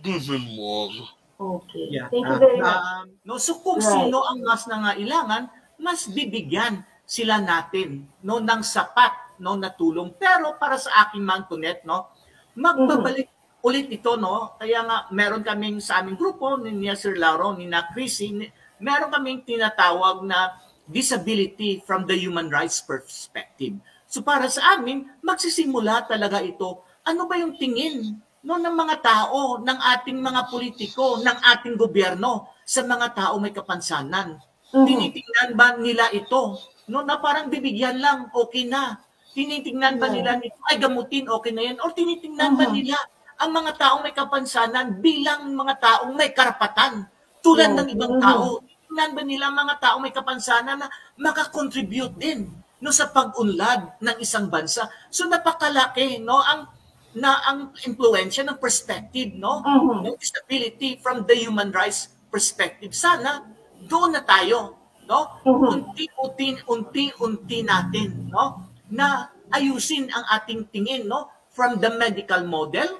given 0.01 0.43
more. 0.55 0.91
Okay. 1.39 1.87
Yeah. 1.91 2.07
Thank 2.07 2.25
you 2.25 2.35
Ah, 2.35 2.39
very 2.39 2.59
much. 2.61 2.77
um, 2.77 3.05
no, 3.25 3.33
so 3.37 3.59
kung 3.59 3.81
Right. 3.81 4.07
sino 4.07 4.23
ang 4.23 4.39
mas 4.41 4.63
nangailangan, 4.65 5.49
mas 5.75 6.07
bibigyan 6.07 6.81
sila 7.03 7.43
natin 7.43 8.07
no 8.23 8.39
ng 8.39 8.61
sapat 8.63 9.11
no 9.41 9.59
na 9.59 9.67
tulong. 9.73 10.13
Pero 10.15 10.55
para 10.55 10.79
sa 10.79 11.07
akin 11.07 11.19
man 11.19 11.43
Tonet, 11.49 11.83
no, 11.83 12.07
magbabalik 12.55 13.27
ulit 13.59 13.91
ito 13.91 14.15
no. 14.15 14.55
Kaya 14.55 14.83
nga 14.85 14.97
meron 15.11 15.43
kaming 15.43 15.83
sa 15.83 15.99
aming 15.99 16.15
grupo 16.15 16.55
ni 16.55 16.87
Sir 16.95 17.17
Lauro, 17.19 17.51
ni 17.57 17.67
na 17.67 17.83
Chrissy, 17.91 18.31
ni- 18.31 18.51
meron 18.79 19.11
kaming 19.11 19.43
tinatawag 19.43 20.23
na 20.23 20.57
disability 20.87 21.79
from 21.83 22.03
the 22.07 22.15
human 22.15 22.47
rights 22.51 22.79
perspective. 22.79 23.75
So 24.07 24.21
para 24.21 24.45
sa 24.47 24.77
amin, 24.77 25.09
magsisimula 25.19 26.05
talaga 26.05 26.39
ito. 26.39 26.83
Ano 27.03 27.25
ba 27.27 27.35
yung 27.35 27.55
tingin 27.57 28.15
no 28.43 28.59
ng 28.59 28.75
mga 28.75 28.95
tao, 28.99 29.63
ng 29.63 29.79
ating 29.95 30.19
mga 30.19 30.51
politiko, 30.51 31.23
ng 31.23 31.37
ating 31.55 31.79
gobyerno 31.79 32.51
sa 32.67 32.83
mga 32.83 33.15
tao 33.15 33.39
may 33.39 33.55
kapansanan? 33.55 34.35
Mhm. 34.75 34.83
Tinitingnan 34.83 35.49
ba 35.55 35.79
nila 35.79 36.11
ito? 36.11 36.59
No, 36.91 36.99
na 37.07 37.15
parang 37.15 37.47
bibigyan 37.47 38.03
lang, 38.03 38.27
okay 38.35 38.67
na. 38.67 38.99
Tinitingnan 39.31 39.95
ba 39.95 40.11
nila 40.11 40.35
nito, 40.35 40.59
ay 40.67 40.75
gamutin, 40.75 41.31
okay 41.31 41.55
na 41.55 41.63
yan? 41.71 41.79
O 41.79 41.95
tinitingnan 41.95 42.59
ba 42.59 42.67
Mhm. 42.67 42.73
nila 42.75 42.97
ang 43.39 43.49
mga 43.55 43.71
taong 43.79 44.01
may 44.03 44.11
kapansanan 44.13 44.99
bilang 44.99 45.47
mga 45.55 45.79
taong 45.79 46.11
may 46.11 46.35
karapatan 46.35 47.07
tulad 47.39 47.71
Yeah. 47.71 47.79
ng 47.79 47.87
ibang 47.95 48.15
tao? 48.19 48.59
Tinitingnan 48.59 49.11
ba 49.15 49.21
nila 49.23 49.43
ang 49.47 49.57
mga 49.57 49.75
taong 49.79 50.01
may 50.03 50.11
kapansanan 50.13 50.77
na 50.83 50.87
makakontribute 51.15 52.19
din 52.19 52.51
no 52.83 52.91
sa 52.91 53.07
pag-unlad 53.07 53.95
ng 54.03 54.15
isang 54.19 54.51
bansa? 54.51 54.91
So 55.07 55.23
napakalaki 55.25 56.19
no 56.19 56.43
ang 56.43 56.67
na 57.13 57.45
ang 57.45 57.59
impluensya 57.85 58.41
ng 58.41 58.57
perspective 58.57 59.37
no 59.37 59.61
Mhm. 59.61 60.09
ng 60.09 60.15
disability 60.17 60.97
from 60.97 61.25
the 61.29 61.35
human 61.37 61.69
rights 61.69 62.09
perspective. 62.33 62.97
Sana 62.97 63.45
doon 63.85 64.17
na 64.17 64.25
tayo, 64.25 64.73
no? 65.05 65.37
Mhm. 65.45 65.67
Unti-unti, 65.69 66.47
unti-unti 66.65 67.61
natin, 67.61 68.33
no? 68.33 68.65
Na 68.89 69.29
ayusin 69.53 70.09
ang 70.09 70.25
ating 70.33 70.65
tingin, 70.73 71.05
no? 71.05 71.29
From 71.53 71.77
the 71.77 71.93
medical 71.93 72.41
model, 72.41 72.97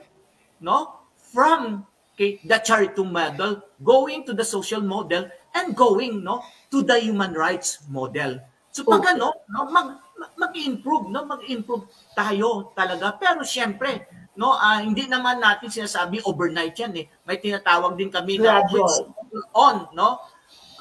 no? 0.61 1.01
From 1.33 1.89
okay, 2.13 2.37
the 2.45 2.61
charity 2.61 3.01
model, 3.01 3.65
going 3.81 4.21
to 4.21 4.37
the 4.37 4.45
social 4.45 4.85
model, 4.85 5.25
and 5.57 5.73
going, 5.73 6.21
no? 6.21 6.45
To 6.69 6.85
the 6.85 7.01
human 7.01 7.33
rights 7.33 7.81
model. 7.89 8.37
So 8.69 8.85
pag 8.85 9.01
Okay. 9.01 9.17
ano, 9.17 9.33
no, 9.49 9.69
mag- 9.69 9.97
mag-improve, 10.35 11.11
no? 11.11 11.25
Mag-improve 11.27 11.87
tayo 12.15 12.71
talaga. 12.73 13.15
Pero 13.19 13.41
siyempre, 13.45 14.07
no, 14.35 14.57
ah, 14.57 14.81
hindi 14.81 15.05
naman 15.05 15.41
natin 15.41 15.69
sinasabi 15.69 16.23
overnight 16.25 16.73
yan 16.77 16.93
eh. 16.97 17.05
May 17.27 17.37
tinatawag 17.37 17.93
din 17.97 18.09
kami 18.09 18.41
na 18.41 18.63
Gradual. 18.65 19.13
on, 19.53 19.77
no? 19.93 20.21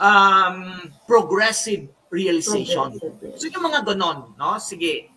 Um, 0.01 0.88
progressive 1.05 1.88
realization. 2.09 2.97
Progressive. 2.97 3.38
So 3.40 3.49
yung 3.49 3.64
mga 3.68 3.80
ganon, 3.88 4.36
no? 4.36 4.57
Sige, 4.61 5.12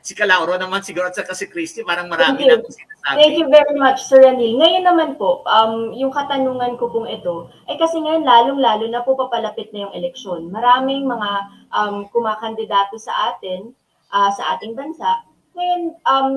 si, 0.00 0.12
Calauro 0.16 0.56
naman 0.56 0.84
siguro 0.84 1.08
at 1.08 1.16
saka 1.16 1.36
si 1.36 1.48
Christy, 1.48 1.84
parang 1.84 2.08
marami 2.08 2.48
na 2.48 2.60
sinasabi. 2.60 3.16
Thank 3.16 3.36
you 3.40 3.48
very 3.48 3.76
much, 3.76 4.04
Sir 4.04 4.20
Anil. 4.24 4.60
Ngayon 4.60 4.84
naman 4.84 5.10
po, 5.16 5.44
um, 5.48 5.92
yung 5.96 6.12
katanungan 6.12 6.76
ko 6.76 6.92
pong 6.92 7.08
ito, 7.08 7.48
ay 7.68 7.76
kasi 7.76 8.00
ngayon 8.00 8.24
lalong-lalo 8.24 8.84
na 8.88 9.04
po 9.04 9.16
papalapit 9.16 9.72
na 9.72 9.88
yung 9.88 9.94
eleksyon. 9.96 10.48
Maraming 10.52 11.08
mga 11.08 11.30
um, 11.72 12.08
kumakandidato 12.12 12.96
sa 13.00 13.32
atin, 13.32 13.72
ah, 14.12 14.32
sa 14.32 14.56
ating 14.56 14.74
bansa. 14.74 15.24
Ngayon, 15.54 15.82
um, 16.04 16.30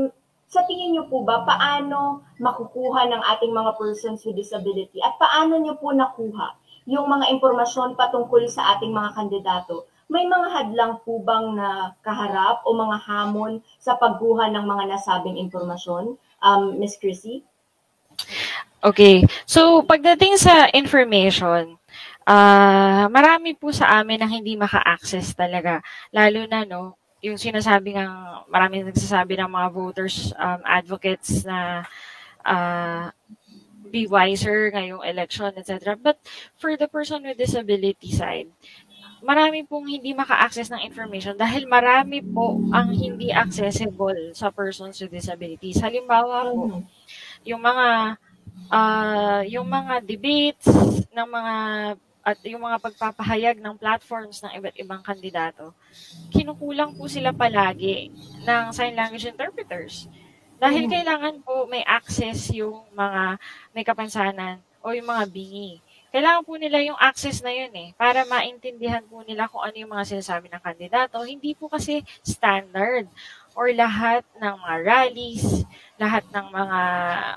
sa 0.53 0.61
tingin 0.70 0.93
niyo 0.93 1.09
po 1.09 1.26
ba, 1.26 1.41
paano 1.41 2.22
makukuha 2.38 3.09
ng 3.09 3.22
ating 3.36 3.49
mga 3.49 3.74
persons 3.74 4.22
with 4.22 4.38
disability 4.38 5.01
at 5.01 5.18
paano 5.18 5.57
niyo 5.57 5.82
po 5.82 5.89
nakuha 5.89 6.53
yung 6.86 7.09
mga 7.09 7.32
impormasyon 7.34 7.97
patungkol 7.97 8.45
sa 8.45 8.78
ating 8.78 8.93
mga 8.93 9.18
kandidato? 9.18 9.89
May 10.11 10.27
mga 10.27 10.47
hadlang 10.51 10.93
po 11.07 11.23
bang 11.23 11.55
na 11.55 11.95
kaharap 12.03 12.63
o 12.67 12.75
mga 12.75 12.97
hamon 13.07 13.63
sa 13.79 13.95
pagkuha 13.95 14.51
ng 14.51 14.65
mga 14.67 14.83
nasabing 14.91 15.39
impormasyon? 15.39 16.19
Um, 16.43 16.77
Miss 16.79 16.99
Chrissy? 16.99 17.43
Okay. 18.83 19.23
So, 19.47 19.81
pagdating 19.87 20.35
sa 20.37 20.67
information, 20.75 21.79
ah 22.23 23.07
marami 23.11 23.55
po 23.55 23.71
sa 23.71 23.99
amin 23.99 24.23
ang 24.23 24.31
hindi 24.31 24.55
maka-access 24.55 25.35
talaga. 25.35 25.83
Lalo 26.11 26.47
na, 26.47 26.63
no, 26.63 26.95
yung 27.23 27.39
sinasabi 27.39 27.95
ng, 27.95 28.11
marami 28.51 28.83
nagsasabi 28.83 29.39
ng 29.39 29.51
mga 29.51 29.69
voters, 29.71 30.35
um, 30.35 30.59
advocates 30.67 31.47
na 31.47 31.87
ah 32.43 33.15
be 33.93 34.09
wiser 34.09 34.73
ngayong 34.73 35.05
election, 35.05 35.53
etc. 35.53 35.93
But 35.93 36.17
for 36.57 36.73
the 36.73 36.89
person 36.89 37.21
with 37.21 37.37
disability 37.37 38.09
side, 38.09 38.49
marami 39.24 39.63
pong 39.63 39.88
hindi 39.88 40.11
maka-access 40.11 40.67
ng 40.69 40.84
information 40.84 41.34
dahil 41.39 41.63
marami 41.63 42.19
po 42.19 42.59
ang 42.76 42.91
hindi 42.91 43.32
accessible 43.32 44.36
sa 44.36 44.51
persons 44.51 44.99
with 44.99 45.15
disabilities. 45.15 45.80
Halimbawa 45.80 46.51
po, 46.51 46.84
yung 47.47 47.63
mga 47.63 48.19
ah 48.69 49.41
yung 49.47 49.67
mga 49.67 50.03
debates 50.03 50.67
ng 51.09 51.28
mga 51.28 51.55
at 52.24 52.39
yung 52.47 52.63
mga 52.63 52.80
pagpapahayag 52.80 53.59
ng 53.59 53.76
platforms 53.76 54.39
ng 54.39 54.55
iba't 54.55 54.76
ibang 54.80 55.03
kandidato, 55.03 55.76
kinukulang 56.32 56.95
po 56.95 57.11
sila 57.11 57.36
palagi 57.36 58.15
ng 58.47 58.71
sign 58.71 58.95
language 58.95 59.28
interpreters. 59.28 60.07
Dahil 60.55 60.88
kailangan 60.88 61.43
po 61.43 61.67
may 61.67 61.84
access 61.84 62.47
yung 62.55 62.88
mga 62.95 63.36
may 63.76 63.84
kapansanan 63.84 64.63
o 64.80 64.95
yung 64.95 65.11
mga 65.11 65.28
bingi. 65.28 65.82
Kailangan 66.14 66.45
po 66.45 66.61
nila 66.61 66.78
yung 66.86 66.99
access 67.01 67.41
na 67.41 67.49
yun 67.49 67.74
eh, 67.74 67.89
para 67.97 68.22
maintindihan 68.22 69.01
po 69.01 69.26
nila 69.26 69.49
kung 69.49 69.66
ano 69.66 69.74
yung 69.74 69.89
mga 69.97 70.14
sinasabi 70.14 70.45
ng 70.45 70.61
kandidato. 70.61 71.18
Hindi 71.26 71.57
po 71.57 71.66
kasi 71.66 72.05
standard 72.22 73.09
or 73.57 73.74
lahat 73.74 74.22
ng 74.38 74.55
mga 74.61 74.76
rallies, 74.86 75.66
lahat 75.97 76.22
ng 76.30 76.53
mga 76.53 76.80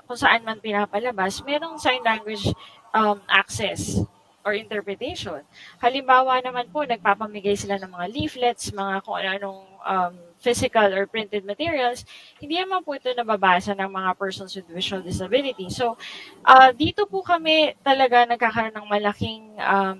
kung 0.04 0.20
saan 0.20 0.44
man 0.44 0.60
pinapalabas, 0.60 1.40
merong 1.40 1.80
sign 1.80 2.04
language 2.04 2.52
um, 2.92 3.16
access 3.32 3.96
or 4.44 4.52
interpretation. 4.52 5.40
Halimbawa 5.80 6.44
naman 6.44 6.68
po, 6.68 6.84
nagpapamigay 6.84 7.56
sila 7.56 7.80
ng 7.80 7.88
mga 7.88 8.06
leaflets, 8.12 8.76
mga 8.76 9.00
kung 9.00 9.16
ano-anong 9.16 9.60
um, 9.88 10.14
physical 10.38 10.88
or 10.92 11.08
printed 11.08 11.42
materials, 11.42 12.04
hindi 12.38 12.60
naman 12.60 12.84
po 12.84 12.94
ito 12.94 13.08
nababasa 13.12 13.72
ng 13.72 13.90
mga 13.90 14.10
persons 14.20 14.52
with 14.54 14.68
visual 14.68 15.02
disability. 15.02 15.68
So, 15.72 15.96
uh, 16.44 16.70
dito 16.76 17.08
po 17.08 17.24
kami 17.24 17.74
talaga 17.80 18.28
nagkakaroon 18.28 18.76
ng 18.76 18.88
malaking 18.88 19.42
um, 19.58 19.98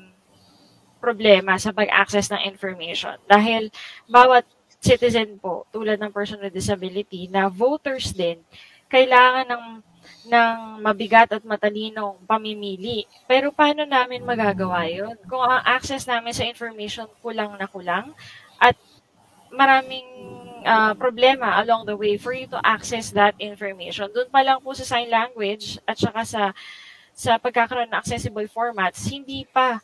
problema 0.99 1.57
sa 1.61 1.72
pag-access 1.72 2.32
ng 2.32 2.43
information. 2.49 3.16
Dahil 3.28 3.68
bawat 4.11 4.45
citizen 4.80 5.41
po, 5.41 5.66
tulad 5.72 5.99
ng 5.99 6.12
person 6.12 6.41
with 6.41 6.55
disability, 6.55 7.26
na 7.26 7.49
voters 7.51 8.12
din, 8.12 8.41
kailangan 8.87 9.47
ng 9.51 9.64
ng 10.26 10.82
mabigat 10.82 11.30
at 11.34 11.43
matalinong 11.43 12.18
pamimili. 12.26 13.07
Pero 13.26 13.51
paano 13.51 13.82
namin 13.82 14.22
magagawa 14.22 14.87
yun? 14.87 15.14
Kung 15.26 15.43
ang 15.43 15.62
access 15.66 16.07
namin 16.07 16.34
sa 16.34 16.47
information 16.47 17.07
kulang 17.22 17.55
na 17.59 17.66
kulang 17.66 18.14
at 18.59 18.74
maraming 19.57 20.04
uh, 20.66 20.92
problema 20.94 21.57
along 21.62 21.86
the 21.86 21.96
way 21.96 22.20
for 22.20 22.36
you 22.36 22.46
to 22.46 22.61
access 22.61 23.11
that 23.14 23.32
information. 23.40 24.11
Doon 24.12 24.28
pa 24.28 24.44
lang 24.44 24.61
po 24.61 24.74
sa 24.76 24.84
sign 24.84 25.09
language 25.09 25.80
at 25.88 25.96
saka 25.96 26.22
sa 26.26 26.42
sa 27.16 27.40
pagkakaroon 27.40 27.88
ng 27.88 27.96
accessible 27.96 28.44
formats, 28.52 29.09
hindi 29.09 29.48
pa 29.48 29.80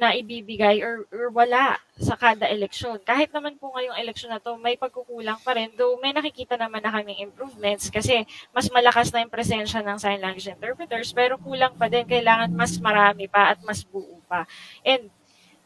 na 0.00 0.16
ibibigay 0.16 0.80
or, 0.80 1.04
or 1.12 1.28
wala 1.28 1.76
sa 2.00 2.16
kada 2.16 2.48
eleksyon. 2.48 2.96
Kahit 3.04 3.28
naman 3.36 3.60
po 3.60 3.68
ngayong 3.76 4.00
eleksyon 4.00 4.32
na 4.32 4.40
to, 4.40 4.56
may 4.56 4.80
pagkukulang 4.80 5.36
pa 5.44 5.52
rin. 5.52 5.68
Though 5.76 6.00
may 6.00 6.16
nakikita 6.16 6.56
naman 6.56 6.80
na 6.80 6.88
kaming 6.88 7.20
improvements 7.20 7.92
kasi 7.92 8.24
mas 8.48 8.72
malakas 8.72 9.12
na 9.12 9.20
yung 9.20 9.28
presensya 9.28 9.84
ng 9.84 10.00
sign 10.00 10.16
language 10.24 10.48
interpreters 10.48 11.12
pero 11.12 11.36
kulang 11.36 11.76
pa 11.76 11.92
din. 11.92 12.08
Kailangan 12.08 12.48
mas 12.48 12.80
marami 12.80 13.28
pa 13.28 13.52
at 13.52 13.60
mas 13.60 13.84
buo 13.84 14.24
pa. 14.24 14.48
And 14.80 15.12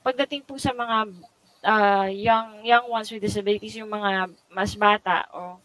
pagdating 0.02 0.42
po 0.42 0.59
sa 0.59 0.74
mga 0.74 1.14
uh, 1.64 2.06
young 2.12 2.62
young 2.62 2.86
ones 2.86 3.10
with 3.10 3.24
disabilities, 3.24 3.74
yung 3.80 3.90
mga 3.90 4.30
mas 4.52 4.76
bata 4.76 5.26
o 5.32 5.58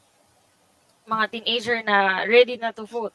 mga 1.06 1.26
teenager 1.30 1.78
na 1.84 2.24
ready 2.26 2.56
na 2.56 2.72
to 2.72 2.88
vote, 2.88 3.14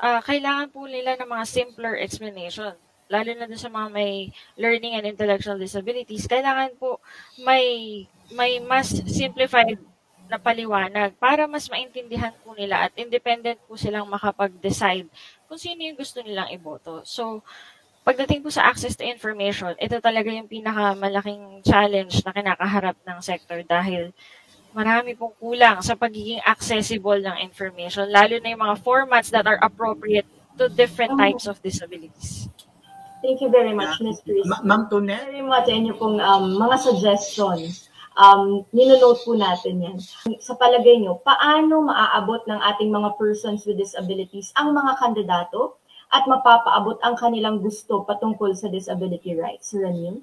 uh, 0.00 0.18
kailangan 0.24 0.72
po 0.72 0.88
nila 0.88 1.14
ng 1.20 1.28
mga 1.28 1.44
simpler 1.46 2.00
explanation 2.00 2.74
lalo 3.12 3.28
na 3.36 3.44
sa 3.52 3.68
mga 3.68 3.88
may 3.92 4.32
learning 4.56 4.96
and 4.96 5.04
intellectual 5.04 5.60
disabilities, 5.60 6.24
kailangan 6.24 6.72
po 6.80 6.96
may 7.44 8.08
may 8.32 8.56
mas 8.64 8.88
simplified 9.04 9.76
na 10.32 10.40
paliwanag 10.40 11.12
para 11.20 11.44
mas 11.44 11.68
maintindihan 11.68 12.32
po 12.40 12.56
nila 12.56 12.88
at 12.88 12.92
independent 12.96 13.60
po 13.68 13.76
silang 13.76 14.08
makapag-decide 14.08 15.04
kung 15.44 15.60
sino 15.60 15.84
yung 15.84 16.00
gusto 16.00 16.24
nilang 16.24 16.48
iboto. 16.48 17.04
So, 17.04 17.44
pagdating 18.02 18.42
po 18.42 18.50
sa 18.50 18.66
access 18.66 18.98
to 18.98 19.06
information, 19.06 19.74
ito 19.78 19.96
talaga 20.02 20.28
yung 20.30 20.50
pinakamalaking 20.50 21.62
challenge 21.62 22.22
na 22.26 22.34
kinakaharap 22.34 22.98
ng 23.06 23.18
sector 23.22 23.62
dahil 23.62 24.10
marami 24.74 25.14
pong 25.14 25.36
kulang 25.38 25.78
sa 25.84 25.94
pagiging 25.94 26.42
accessible 26.42 27.20
ng 27.22 27.38
information, 27.44 28.10
lalo 28.10 28.40
na 28.42 28.50
yung 28.50 28.62
mga 28.64 28.76
formats 28.82 29.30
that 29.30 29.46
are 29.46 29.60
appropriate 29.62 30.26
to 30.58 30.66
different 30.72 31.14
types 31.16 31.46
of 31.46 31.60
disabilities. 31.62 32.48
Thank 33.22 33.38
you 33.38 33.54
very 33.54 33.70
much, 33.70 34.02
Ms. 34.02 34.18
Chris. 34.26 34.42
Ma- 34.50 34.66
Ma'am 34.66 34.90
Tunet? 34.90 35.22
Very 35.30 35.46
much 35.46 35.70
inyo 35.70 35.94
pong 35.94 36.18
um, 36.18 36.58
mga 36.58 36.76
suggestions. 36.82 37.86
Um, 38.18 38.66
ninonote 38.74 39.22
po 39.24 39.38
natin 39.38 39.78
yan. 39.78 39.96
Sa 40.42 40.58
palagay 40.58 41.00
nyo, 41.00 41.22
paano 41.22 41.86
maaabot 41.86 42.42
ng 42.50 42.60
ating 42.60 42.90
mga 42.90 43.14
persons 43.16 43.64
with 43.64 43.78
disabilities 43.78 44.50
ang 44.58 44.74
mga 44.74 44.98
kandidato 45.00 45.80
at 46.12 46.28
mapapaabot 46.28 47.00
ang 47.00 47.16
kanilang 47.16 47.58
gusto 47.64 48.04
patungkol 48.04 48.52
sa 48.52 48.68
disability 48.68 49.32
rights? 49.32 49.72
Ranil? 49.72 50.20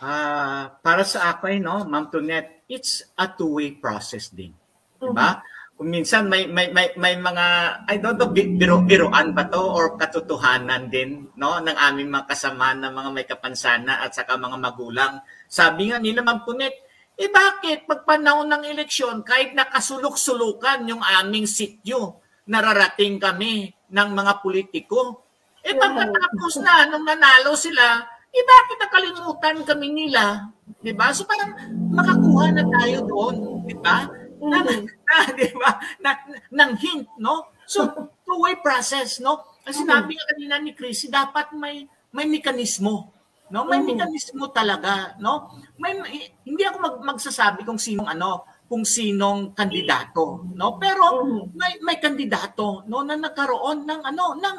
Uh, 0.00 0.72
para 0.80 1.04
sa 1.04 1.36
akin, 1.36 1.60
no, 1.60 1.84
Ma'am 1.84 2.08
Tunet, 2.08 2.64
it's 2.68 3.04
a 3.20 3.28
two-way 3.28 3.76
process 3.76 4.32
din. 4.32 4.56
Diba? 4.96 5.40
Mm-hmm 5.40 5.54
kung 5.76 5.92
minsan 5.92 6.24
may 6.24 6.48
may 6.48 6.72
may, 6.72 6.96
may 6.96 7.20
mga 7.20 7.46
I 7.84 8.00
don't 8.00 8.16
know 8.16 8.32
biro 8.32 8.80
biroan 8.80 9.36
ba 9.36 9.44
to 9.44 9.60
or 9.60 10.00
katotohanan 10.00 10.88
din 10.88 11.28
no 11.36 11.60
ng 11.60 11.76
aming 11.76 12.08
mga 12.08 12.32
kasama 12.32 12.72
ng 12.72 12.92
mga 12.96 13.10
may 13.12 13.26
kapansana 13.28 14.00
at 14.00 14.16
saka 14.16 14.40
mga 14.40 14.56
magulang. 14.56 15.20
Sabi 15.44 15.92
nga 15.92 16.00
nila 16.00 16.24
Ma'am 16.24 16.48
Punet, 16.48 16.72
eh 17.20 17.28
bakit 17.28 17.84
pag 17.84 18.08
panahon 18.08 18.48
ng 18.48 18.64
eleksyon 18.72 19.20
kahit 19.20 19.52
nakasulok-sulukan 19.52 20.88
yung 20.88 21.04
aming 21.04 21.44
sityo, 21.44 22.24
nararating 22.46 23.18
kami 23.18 23.74
ng 23.90 24.08
mga 24.14 24.32
politiko. 24.40 25.26
Eh 25.66 25.74
pagkatapos 25.74 26.62
na 26.62 26.86
nung 26.86 27.02
nanalo 27.02 27.58
sila, 27.58 28.06
eh 28.30 28.44
bakit 28.46 28.76
nakalimutan 28.78 29.56
kami 29.66 29.88
nila? 29.90 30.50
'Di 30.78 30.94
ba? 30.94 31.10
So 31.10 31.26
parang 31.26 31.52
makakuha 31.90 32.54
na 32.54 32.64
tayo 32.70 33.02
doon, 33.06 33.66
'di 33.66 33.74
ba? 33.82 34.06
na, 34.40 34.58
na, 34.62 34.72
na, 34.84 35.16
di 35.38 35.48
ba? 35.56 35.70
Na, 36.00 36.10
ng 36.52 36.72
hint, 36.76 37.06
no? 37.20 37.52
So, 37.64 37.88
two-way 38.26 38.60
process, 38.60 39.18
no? 39.18 39.56
Kasi 39.66 39.82
sinabi 39.82 40.14
nga 40.14 40.26
kanina 40.34 40.56
ni 40.62 40.72
Chrissy, 40.76 41.10
dapat 41.10 41.50
may 41.56 41.88
may 42.14 42.24
mekanismo, 42.24 43.12
no? 43.50 43.66
May 43.66 43.82
mm-hmm. 43.82 43.90
mekanismo 43.92 44.44
talaga, 44.54 45.18
no? 45.18 45.50
May 45.76 45.98
hindi 46.46 46.62
ako 46.64 46.76
mag, 46.80 46.96
magsasabi 47.16 47.66
kung 47.66 47.80
sinong 47.80 48.08
ano, 48.08 48.46
kung 48.66 48.82
sinong 48.82 49.54
kandidato, 49.54 50.42
no? 50.54 50.76
Pero 50.76 51.22
may 51.54 51.78
may 51.82 52.02
kandidato, 52.02 52.82
no, 52.90 53.06
na 53.06 53.14
nagkaroon 53.14 53.86
ng 53.86 54.00
ano, 54.02 54.34
ng 54.34 54.56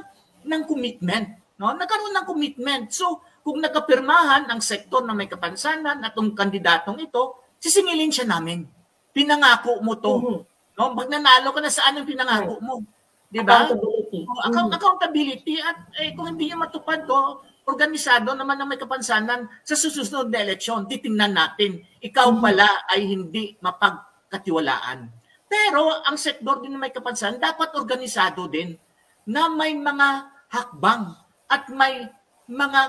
ng 0.47 0.64
commitment, 0.64 1.28
no? 1.60 1.76
Nagkaroon 1.76 2.16
ng 2.16 2.28
commitment. 2.28 2.88
So, 2.95 3.20
kung 3.43 3.60
nagkapirmahan 3.60 4.47
ang 4.47 4.64
sektor 4.64 5.03
na 5.03 5.12
may 5.12 5.28
kapansanan 5.28 6.03
at 6.03 6.16
ang 6.16 6.32
kandidatong 6.32 7.03
ito, 7.03 7.43
sisingilin 7.60 8.12
siya 8.12 8.28
namin 8.28 8.64
pinangako 9.18 9.82
mo 9.82 9.97
to. 9.97 10.14
Mm-hmm. 10.22 10.39
No, 10.78 10.93
pag 10.93 11.10
nanalo 11.10 11.49
ka 11.49 11.60
na 11.66 11.74
saan 11.74 11.97
ang 11.97 12.05
pinangako 12.05 12.62
mo? 12.62 12.86
'Di 13.34 13.41
ba? 13.41 13.66
Accountability. 13.66 14.20
Oh, 14.30 14.38
mm-hmm. 14.38 14.78
accountability 14.78 15.55
at 15.58 15.78
eh, 15.97 16.14
kung 16.14 16.30
hindi 16.30 16.53
niya 16.53 16.62
matupad 16.62 17.01
to, 17.10 17.41
organisado 17.68 18.32
naman 18.32 18.55
ng 18.63 18.70
may 18.72 18.80
kapansanan 18.80 19.51
sa 19.68 19.76
susunod 19.76 20.32
na 20.32 20.39
eleksyon, 20.39 20.88
titingnan 20.88 21.36
natin, 21.36 21.84
ikaw 21.99 22.32
mm-hmm. 22.32 22.43
pala 22.47 22.68
ay 22.88 23.03
hindi 23.03 23.59
mapagkatiwalaan. 23.59 25.11
Pero 25.51 25.99
ang 26.07 26.15
sektor 26.15 26.63
din 26.63 26.76
ng 26.76 26.82
may 26.82 26.95
kapansanan 26.95 27.43
dapat 27.43 27.76
organisado 27.76 28.47
din 28.47 28.72
na 29.28 29.51
may 29.51 29.76
mga 29.76 30.07
hakbang 30.47 31.11
at 31.51 31.68
may 31.72 32.07
mga 32.47 32.82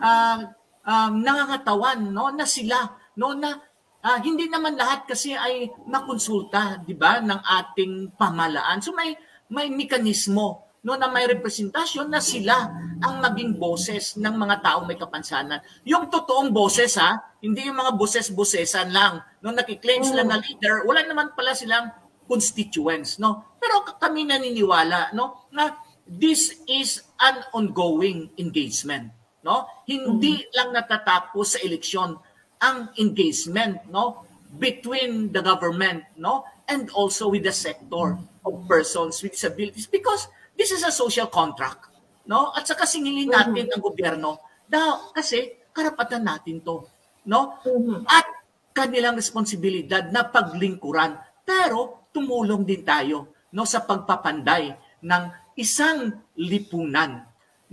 uh, 0.00 0.40
um, 0.84 1.12
nangangatawan 1.20 2.00
no 2.12 2.28
na 2.32 2.44
sila 2.44 2.92
no 3.16 3.32
na 3.32 3.56
uh, 4.04 4.18
hindi 4.20 4.48
naman 4.48 4.76
lahat 4.76 5.08
kasi 5.08 5.32
ay 5.32 5.72
makonsulta, 5.88 6.84
'di 6.84 6.92
ba, 6.96 7.20
ng 7.24 7.40
ating 7.40 8.16
pamalaan. 8.16 8.80
So 8.84 8.92
may 8.92 9.16
may 9.48 9.72
mekanismo 9.72 10.65
no 10.86 10.94
na 10.94 11.10
may 11.10 11.26
representasyon 11.26 12.06
na 12.06 12.22
sila 12.22 12.70
ang 13.02 13.18
maging 13.18 13.58
boses 13.58 14.14
ng 14.14 14.30
mga 14.38 14.62
taong 14.62 14.86
may 14.86 14.94
kapansanan. 14.94 15.58
Yung 15.82 16.06
totoong 16.06 16.54
boses 16.54 16.94
ha, 16.94 17.18
hindi 17.42 17.66
yung 17.66 17.76
mga 17.76 17.98
boses-bosesan 17.98 18.94
lang. 18.94 19.18
No 19.42 19.50
nakiklaim 19.50 20.06
sila 20.06 20.22
na 20.22 20.38
leader, 20.38 20.86
wala 20.86 21.02
naman 21.02 21.34
pala 21.34 21.58
silang 21.58 21.90
constituents, 22.30 23.18
no. 23.18 23.58
Pero 23.58 23.82
kami 23.98 24.30
naniniwala, 24.30 25.10
no, 25.10 25.50
na 25.50 25.74
this 26.06 26.62
is 26.70 27.02
an 27.18 27.42
ongoing 27.50 28.30
engagement, 28.38 29.10
no. 29.42 29.66
Hindi 29.90 30.38
mm-hmm. 30.38 30.54
lang 30.54 30.70
natatapos 30.70 31.58
sa 31.58 31.62
eleksyon 31.66 32.14
ang 32.60 32.88
engagement 32.96 33.84
no 33.92 34.24
between 34.56 35.32
the 35.32 35.42
government 35.42 36.04
no 36.16 36.44
and 36.68 36.88
also 36.96 37.28
with 37.28 37.44
the 37.44 37.52
sector 37.52 38.16
of 38.46 38.52
persons 38.68 39.20
with 39.20 39.36
disabilities 39.36 39.86
because 39.86 40.28
this 40.56 40.72
is 40.72 40.82
a 40.82 40.90
social 40.90 41.30
contract 41.30 41.92
no 42.26 42.50
at 42.56 42.66
saka 42.66 42.88
singilin 42.88 43.30
mm-hmm. 43.30 43.52
natin 43.54 43.66
ang 43.70 43.82
gobyerno 43.84 44.30
da 44.66 45.12
kasi 45.14 45.68
karapatan 45.70 46.26
natin 46.26 46.64
to 46.64 46.82
no 47.30 47.62
mm-hmm. 47.62 48.02
at 48.08 48.26
kanilang 48.74 49.14
responsibilidad 49.16 50.10
na 50.10 50.26
paglingkuran 50.26 51.16
pero 51.46 52.10
tumulong 52.10 52.66
din 52.66 52.82
tayo 52.82 53.46
no 53.54 53.62
sa 53.62 53.86
pagpapanday 53.86 54.74
ng 55.06 55.24
isang 55.60 56.10
lipunan 56.40 57.22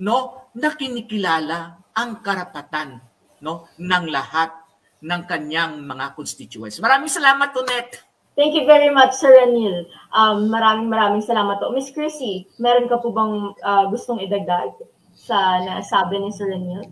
no 0.03 0.51
na 0.53 0.69
kinikilala 0.77 1.89
ang 1.97 2.21
karapatan 2.21 3.01
no 3.41 3.73
ng 3.81 4.05
lahat 4.11 4.63
ng 5.03 5.21
kanyang 5.27 5.83
mga 5.83 6.15
constituents. 6.15 6.79
Maraming 6.79 7.11
salamat, 7.11 7.51
Tonet. 7.51 7.99
Thank 8.33 8.57
you 8.57 8.65
very 8.65 8.89
much, 8.89 9.13
Sir 9.13 9.29
Anil. 9.45 9.85
Um, 10.09 10.49
maraming 10.49 10.89
maraming 10.89 11.21
salamat 11.21 11.61
po. 11.61 11.69
Miss 11.69 11.93
Chrissy, 11.93 12.49
meron 12.57 12.89
ka 12.89 12.97
po 12.97 13.13
bang 13.13 13.53
uh, 13.61 13.85
gustong 13.93 14.25
idagdag 14.25 14.73
sa 15.13 15.61
nasabi 15.61 16.17
ni 16.17 16.33
Sir 16.33 16.49
Anil? 16.49 16.89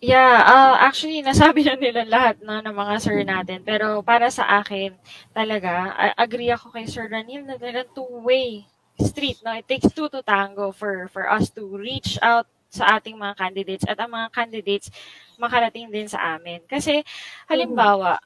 Yeah, 0.00 0.40
uh, 0.48 0.80
actually, 0.80 1.20
nasabi 1.20 1.60
na 1.68 1.76
nila 1.76 2.08
lahat 2.08 2.40
no, 2.40 2.56
ng 2.56 2.72
mga 2.72 2.94
sir 3.04 3.20
natin. 3.20 3.60
Pero 3.60 4.00
para 4.00 4.32
sa 4.32 4.48
akin, 4.64 4.96
talaga, 5.36 5.92
agree 6.16 6.48
ako 6.48 6.72
kay 6.72 6.88
Sir 6.88 7.06
Ranil 7.06 7.44
na 7.44 7.60
talagang 7.60 7.92
two-way 7.92 8.64
street. 8.96 9.44
No? 9.44 9.52
It 9.52 9.68
takes 9.68 9.92
two 9.92 10.08
to 10.08 10.24
tango 10.24 10.72
for, 10.72 11.12
for 11.12 11.28
us 11.28 11.52
to 11.52 11.68
reach 11.76 12.16
out 12.24 12.48
sa 12.72 12.96
ating 12.96 13.20
mga 13.20 13.34
candidates 13.36 13.84
at 13.84 14.00
ang 14.00 14.14
mga 14.14 14.32
candidates 14.32 14.88
makarating 15.36 15.92
din 15.92 16.08
sa 16.08 16.40
amin. 16.40 16.64
Kasi, 16.64 17.04
halimbawa, 17.44 18.16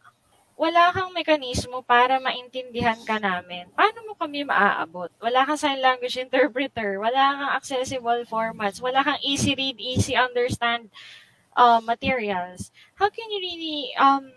wala 0.54 0.94
kang 0.94 1.10
mekanismo 1.10 1.82
para 1.82 2.22
maintindihan 2.22 2.98
ka 3.02 3.18
namin. 3.18 3.66
Paano 3.74 4.06
mo 4.06 4.12
kami 4.14 4.46
maaabot? 4.46 5.10
Wala 5.18 5.42
kang 5.46 5.58
sign 5.58 5.82
language 5.82 6.14
interpreter, 6.14 7.02
wala 7.02 7.20
kang 7.34 7.52
accessible 7.58 8.22
formats, 8.24 8.78
wala 8.78 9.02
kang 9.02 9.20
easy 9.22 9.54
read, 9.58 9.78
easy 9.82 10.14
understand 10.14 10.90
uh, 11.58 11.82
materials. 11.82 12.70
How 12.94 13.10
can 13.10 13.26
you 13.30 13.40
really 13.42 13.80
um, 13.98 14.30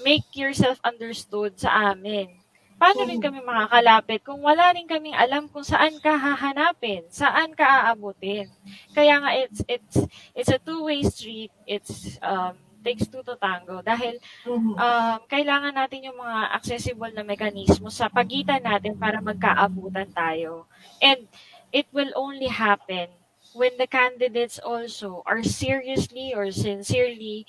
make 0.00 0.32
yourself 0.32 0.80
understood 0.80 1.60
sa 1.60 1.92
amin? 1.92 2.38
paano 2.78 3.02
rin 3.10 3.18
kami 3.18 3.42
makakalapit 3.42 4.22
kung 4.22 4.38
wala 4.38 4.70
rin 4.70 4.86
kaming 4.86 5.18
alam 5.18 5.50
kung 5.50 5.66
saan 5.66 5.98
ka 5.98 6.14
hahanapin, 6.14 7.02
saan 7.10 7.50
ka 7.52 7.66
aabutin. 7.66 8.46
Kaya 8.94 9.18
nga 9.18 9.34
it's 9.34 9.60
it's 9.66 9.96
it's 10.32 10.50
a 10.54 10.62
two-way 10.62 11.02
street. 11.02 11.50
It's 11.66 12.22
um 12.22 12.54
takes 12.84 13.06
two 13.08 13.22
to 13.24 13.34
tango. 13.36 13.80
Dahil 13.82 14.18
Mhm. 14.46 14.74
um, 14.76 15.18
kailangan 15.26 15.74
natin 15.74 16.06
yung 16.10 16.18
mga 16.18 16.54
accessible 16.54 17.12
na 17.12 17.24
mekanismo 17.26 17.88
sa 17.90 18.08
pagitan 18.08 18.62
natin 18.62 18.94
para 18.96 19.18
magkaabutan 19.18 20.10
tayo. 20.12 20.66
And 21.02 21.26
it 21.72 21.88
will 21.92 22.12
only 22.14 22.48
happen 22.48 23.10
when 23.56 23.76
the 23.80 23.88
candidates 23.88 24.60
also 24.60 25.24
are 25.24 25.42
seriously 25.42 26.32
or 26.36 26.52
sincerely 26.52 27.48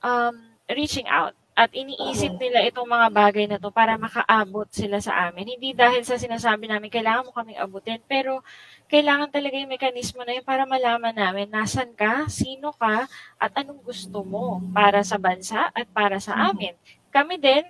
um, 0.00 0.56
reaching 0.68 1.06
out 1.08 1.36
at 1.54 1.70
iniisip 1.70 2.34
nila 2.34 2.66
itong 2.66 2.90
mga 2.90 3.08
bagay 3.14 3.46
na 3.46 3.62
to 3.62 3.70
para 3.70 3.94
makaabot 3.94 4.66
sila 4.74 4.98
sa 4.98 5.30
amin. 5.30 5.54
Hindi 5.54 5.70
dahil 5.70 6.02
sa 6.02 6.18
sinasabi 6.18 6.66
namin, 6.66 6.90
kailangan 6.90 7.30
mo 7.30 7.30
kaming 7.30 7.62
abutin, 7.62 8.02
pero 8.10 8.42
kailangan 8.90 9.30
talaga 9.30 9.54
yung 9.62 9.70
mekanismo 9.70 10.26
na 10.26 10.34
yun 10.34 10.42
para 10.42 10.66
malaman 10.66 11.14
namin 11.14 11.46
nasan 11.46 11.94
ka, 11.94 12.26
sino 12.26 12.74
ka, 12.74 13.06
at 13.38 13.52
anong 13.54 13.86
gusto 13.86 14.26
mo 14.26 14.58
para 14.74 15.06
sa 15.06 15.14
bansa 15.14 15.70
at 15.70 15.86
para 15.94 16.18
sa 16.18 16.34
amin. 16.50 16.74
Kami 17.14 17.38
din, 17.38 17.62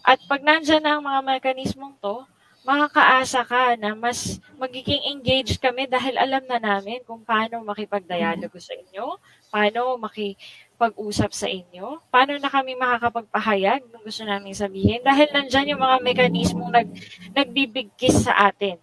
at 0.00 0.16
pag 0.24 0.40
nandyan 0.40 0.80
na 0.80 0.96
ang 0.96 1.04
mga 1.04 1.20
mekanismong 1.20 2.00
to, 2.00 2.24
makakaasa 2.64 3.44
ka 3.44 3.76
na 3.76 3.96
mas 3.96 4.40
magiging 4.60 5.00
engaged 5.12 5.60
kami 5.60 5.88
dahil 5.88 6.16
alam 6.16 6.44
na 6.44 6.60
namin 6.60 7.00
kung 7.04 7.24
paano 7.24 7.60
makipag-dialogo 7.64 8.56
sa 8.60 8.76
inyo, 8.76 9.16
paano 9.50 9.98
makipag-usap 9.98 11.30
sa 11.34 11.50
inyo, 11.50 12.00
paano 12.08 12.38
na 12.38 12.48
kami 12.48 12.78
makakapagpahayag 12.78 13.82
ng 13.90 14.02
gusto 14.06 14.22
namin 14.24 14.54
sabihin 14.54 15.02
dahil 15.02 15.28
nandyan 15.34 15.74
yung 15.74 15.82
mga 15.82 15.98
mekanismong 16.06 16.70
nag, 16.70 16.88
nagbibigkis 17.34 18.30
sa 18.30 18.48
atin. 18.48 18.78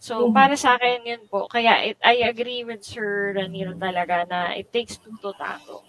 So, 0.00 0.32
Mhm. 0.32 0.32
para 0.32 0.56
sa 0.56 0.80
akin 0.80 1.04
yun 1.04 1.22
po. 1.28 1.44
Kaya 1.44 1.92
it, 1.92 2.00
I 2.00 2.24
agree 2.24 2.64
with 2.64 2.80
Sir 2.80 3.36
Raniro 3.36 3.76
talaga 3.76 4.24
na 4.24 4.56
it 4.56 4.72
takes 4.72 4.96
two 4.96 5.12
to 5.20 5.36
tango. 5.36 5.84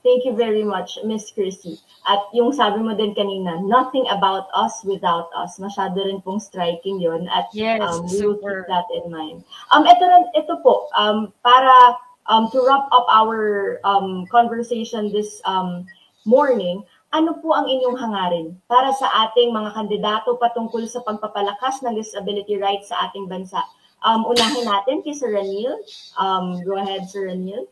Thank 0.00 0.24
you 0.24 0.32
very 0.32 0.64
much, 0.64 0.96
Miss 1.04 1.28
Chrissy. 1.28 1.76
At 2.08 2.32
yung 2.32 2.56
sabi 2.56 2.80
mo 2.80 2.96
din 2.96 3.12
kanina, 3.12 3.60
nothing 3.60 4.08
about 4.08 4.48
us 4.56 4.80
without 4.82 5.28
us. 5.36 5.60
Masyado 5.60 6.00
rin 6.00 6.24
pong 6.24 6.40
striking 6.40 6.96
yon 6.98 7.28
At 7.28 7.52
Yes, 7.52 7.84
um, 7.84 8.08
we 8.08 8.24
will 8.24 8.40
keep 8.40 8.64
that 8.66 8.88
in 8.96 9.12
mind. 9.12 9.44
Um, 9.68 9.84
ito, 9.84 10.08
ito 10.32 10.56
po, 10.64 10.88
um, 10.96 11.28
para 11.44 12.00
um, 12.26 12.50
to 12.52 12.60
wrap 12.66 12.90
up 12.92 13.06
our 13.08 13.78
um, 13.84 14.26
conversation 14.28 15.12
this 15.14 15.40
um, 15.44 15.86
morning, 16.26 16.84
ano 17.14 17.38
po 17.40 17.56
ang 17.56 17.66
inyong 17.66 17.96
hangarin 17.98 18.48
para 18.70 18.92
sa 18.94 19.08
ating 19.28 19.50
mga 19.50 19.74
kandidato 19.74 20.36
patungkol 20.38 20.84
sa 20.86 21.02
pagpapalakas 21.02 21.82
ng 21.82 21.96
disability 21.96 22.60
rights 22.60 22.92
sa 22.92 23.08
ating 23.08 23.26
bansa? 23.26 23.62
Um, 24.00 24.24
unahin 24.28 24.64
natin 24.64 25.04
kay 25.04 25.12
Sir 25.12 25.32
Ranil. 25.32 25.76
Um, 26.16 26.60
go 26.64 26.80
ahead, 26.80 27.08
Sir 27.08 27.28
Ranil. 27.28 27.68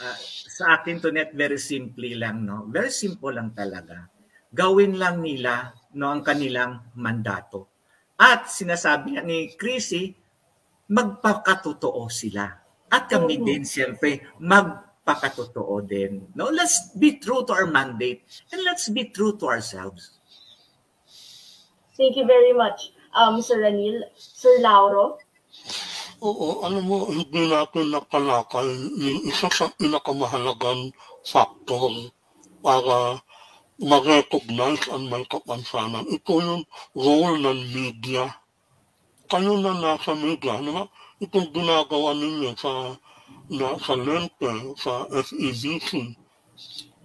Ah, 0.00 0.16
sa 0.60 0.80
akin 0.80 0.96
to 0.96 1.12
net 1.12 1.36
very 1.36 1.60
simply 1.60 2.16
lang 2.16 2.48
no 2.48 2.64
very 2.72 2.88
simple 2.88 3.28
lang 3.36 3.52
talaga 3.52 4.08
gawin 4.48 4.96
lang 4.96 5.20
nila 5.20 5.76
no 5.96 6.08
ang 6.08 6.24
kanilang 6.24 6.88
mandato 6.96 7.68
at 8.16 8.48
sinasabi 8.48 9.20
ni 9.20 9.52
Chrissy 9.60 10.08
magpakatotoo 10.88 12.08
sila 12.08 12.48
at 12.90 13.06
kami 13.06 13.38
Oo. 13.40 13.46
din 13.46 13.62
siyempre 13.62 14.26
magpakatotoo 14.42 15.80
din 15.86 16.26
no 16.34 16.50
let's 16.50 16.92
be 16.98 17.16
true 17.22 17.46
to 17.46 17.54
our 17.54 17.70
mandate 17.70 18.26
and 18.50 18.60
let's 18.66 18.90
be 18.90 19.08
true 19.08 19.34
to 19.38 19.46
ourselves 19.46 20.20
Thank 22.00 22.16
you 22.16 22.24
very 22.24 22.56
much, 22.56 22.96
um, 23.12 23.44
Sir 23.44 23.60
Ranil. 23.60 24.00
Sir 24.16 24.56
Lauro? 24.64 25.20
Oo, 26.24 26.64
alam 26.64 26.88
mo, 26.88 27.04
hindi 27.12 27.44
natin 27.44 27.92
nakalakal 27.92 28.64
yung 28.96 29.20
isa 29.28 29.52
sa 29.52 29.68
pinakamahalagang 29.76 30.96
factor 31.20 32.08
para 32.64 33.20
ma-recognize 33.76 34.88
ang 34.88 35.12
may 35.12 35.28
kapansanan. 35.28 36.08
Ito 36.08 36.32
yung 36.40 36.62
role 36.96 37.36
ng 37.36 37.60
media. 37.68 38.32
Kayo 39.28 39.60
na 39.60 39.76
nasa 39.76 40.16
media, 40.16 40.56
di 40.56 40.72
ba? 40.72 40.88
Itong 41.20 41.52
ginagawa 41.52 42.16
ninyo 42.16 42.56
sa, 42.56 42.96
na, 43.52 43.76
sa 43.76 43.92
Lente, 43.92 44.48
sa 44.80 45.04
SEBC. 45.12 46.16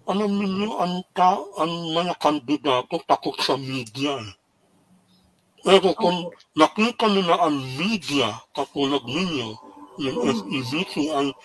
Alam 0.08 0.40
ninyo, 0.40 0.72
ang, 0.80 1.04
ta, 1.12 1.36
ang 1.60 1.92
mga 1.92 2.16
kandidato 2.16 2.96
takot 3.04 3.36
sa 3.44 3.60
media. 3.60 4.16
Eh. 4.24 4.32
Pero 5.68 5.92
kung 6.00 6.32
nakita 6.56 7.12
nila 7.12 7.44
ang 7.44 7.60
media, 7.76 8.40
katulad 8.56 9.04
ninyo, 9.04 9.52
yung 10.00 10.18
SEBC, 10.32 11.12
ay 11.12 11.36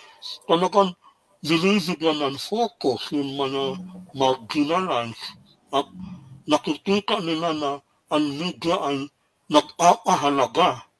talagang 0.47 0.95
binibigyan 1.43 2.23
ng 2.23 2.37
focus 2.39 3.11
yung 3.11 3.35
mga 3.35 3.83
marginalized 4.15 5.35
at 5.75 5.91
nakikita 6.47 7.19
nila 7.19 7.51
na 7.51 7.71
ang 8.13 8.25
media 8.39 8.77
ay 8.79 9.09
nag-aahalaga 9.49 10.90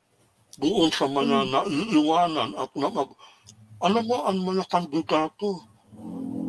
doon 0.59 0.91
sa 0.91 1.07
mga 1.07 1.47
naiiwanan 1.47 2.57
at 2.59 2.71
na 2.75 2.87
mag, 2.91 3.09
alam 3.79 4.03
mo, 4.03 4.17
ang 4.27 4.39
mga 4.43 4.63
kandidato, 4.67 5.63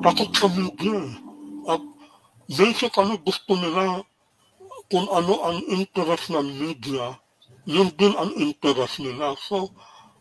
takot 0.02 0.30
sa 0.34 0.48
media. 0.50 0.98
At 1.70 1.82
basically 2.50 3.16
gusto 3.22 3.52
nila 3.54 4.02
kung 4.90 5.06
ano 5.08 5.34
ang 5.46 5.58
interest 5.70 6.34
ng 6.34 6.48
media, 6.58 7.16
yun 7.64 7.88
din 7.94 8.12
ang 8.18 8.34
interest 8.34 8.98
nila. 8.98 9.38
So, 9.38 9.70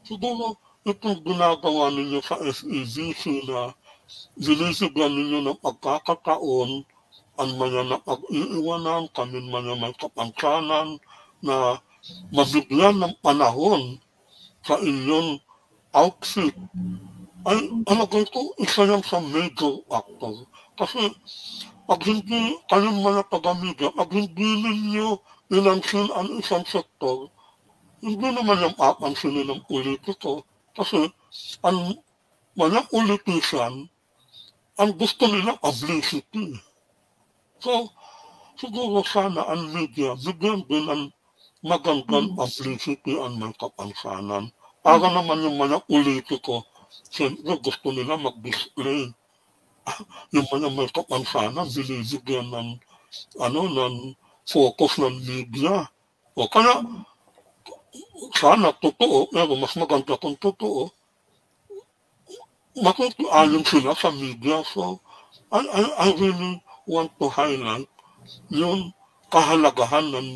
siguro 0.05 0.61
itong 0.85 1.25
ginagawa 1.25 1.89
ninyo 1.89 2.21
sa 2.21 2.37
SEBC 2.39 3.49
na 3.49 3.73
binibigyan 4.37 5.11
ninyo 5.11 5.39
ng 5.43 5.59
pagkakataon 5.59 6.85
ang 7.41 7.51
mga 7.57 7.81
napag-iiwanan, 7.89 9.09
kami 9.11 9.41
mga 9.41 9.73
may 9.81 9.93
kapansanan 9.97 11.01
na 11.41 11.81
mabigyan 12.33 12.97
ng 12.97 13.13
panahon 13.21 14.01
sa 14.65 14.77
inyong 14.77 15.41
outfit 15.91 16.55
ay 17.41 17.59
alagay 17.89 18.25
ko 18.29 18.53
isa 18.61 18.85
yan 18.85 19.01
sa 19.01 19.17
major 19.17 19.81
factor. 19.89 20.45
Kasi 20.77 21.09
pag 21.89 22.01
hindi 22.05 22.55
kayong 22.69 23.01
mga 23.01 23.21
taga-media, 23.33 23.89
pag 23.91 24.09
hindi 24.13 24.49
ninyo 24.61 25.17
inansin 25.51 26.07
ang 26.13 26.29
isang 26.37 26.63
sektor, 26.63 27.27
hindi 28.01 28.27
naman 28.29 28.61
yung 28.61 28.77
papansinin 28.77 29.49
ng 29.49 29.61
politiko. 29.65 30.45
Kasi 30.77 31.09
ang 31.65 31.97
mga 32.55 32.87
politician, 32.87 33.89
ang 34.77 34.91
gusto 34.95 35.25
nila 35.27 35.57
publicity. 35.59 36.57
So, 37.61 37.89
siguro 38.57 39.05
sana 39.05 39.45
ang 39.49 39.69
media, 39.73 40.17
bigyan 40.17 40.65
din 40.65 40.85
ng 40.87 41.03
magandang 41.61 42.33
publicity 42.33 43.17
ang 43.21 43.37
mga 43.37 43.57
kapansanan. 43.61 44.49
Para 44.81 45.13
naman 45.13 45.45
yung 45.45 45.61
mga 45.61 45.85
politiko, 45.85 46.65
siyempre 47.13 47.53
gusto 47.61 47.93
nila 47.93 48.17
mag-display 48.17 49.13
yung 50.35 50.47
mga 50.49 50.67
may 50.73 50.89
kapansanan, 50.89 51.69
binibigyan 51.69 52.49
ng, 52.49 52.69
ano, 53.37 53.61
ng 53.69 53.95
focus 54.45 55.01
ng 55.01 55.21
media. 55.21 55.85
O 56.33 56.49
kaya, 56.49 56.81
sana 58.37 58.73
totoo, 58.77 59.29
pero 59.29 59.53
mas 59.57 59.73
maganda 59.77 60.17
kung 60.17 60.37
totoo, 60.37 60.89
makikiayon 62.79 63.65
sila 63.67 63.93
sa 63.93 64.09
media. 64.09 64.63
So, 64.65 64.97
I, 65.51 65.61
I, 65.61 65.81
I 65.97 66.07
really 66.17 66.63
want 66.87 67.11
to 67.19 67.27
highlight 67.29 67.89
yung 68.49 68.95
kahalagahan 69.29 70.07
ng, 70.09 70.29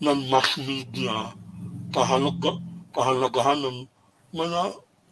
ng 0.00 0.20
mass 0.32 0.56
media, 0.56 1.36
kahalaga, 1.92 2.56
kahalagahan 2.96 3.60
ng 3.60 3.78
mga 4.32 4.62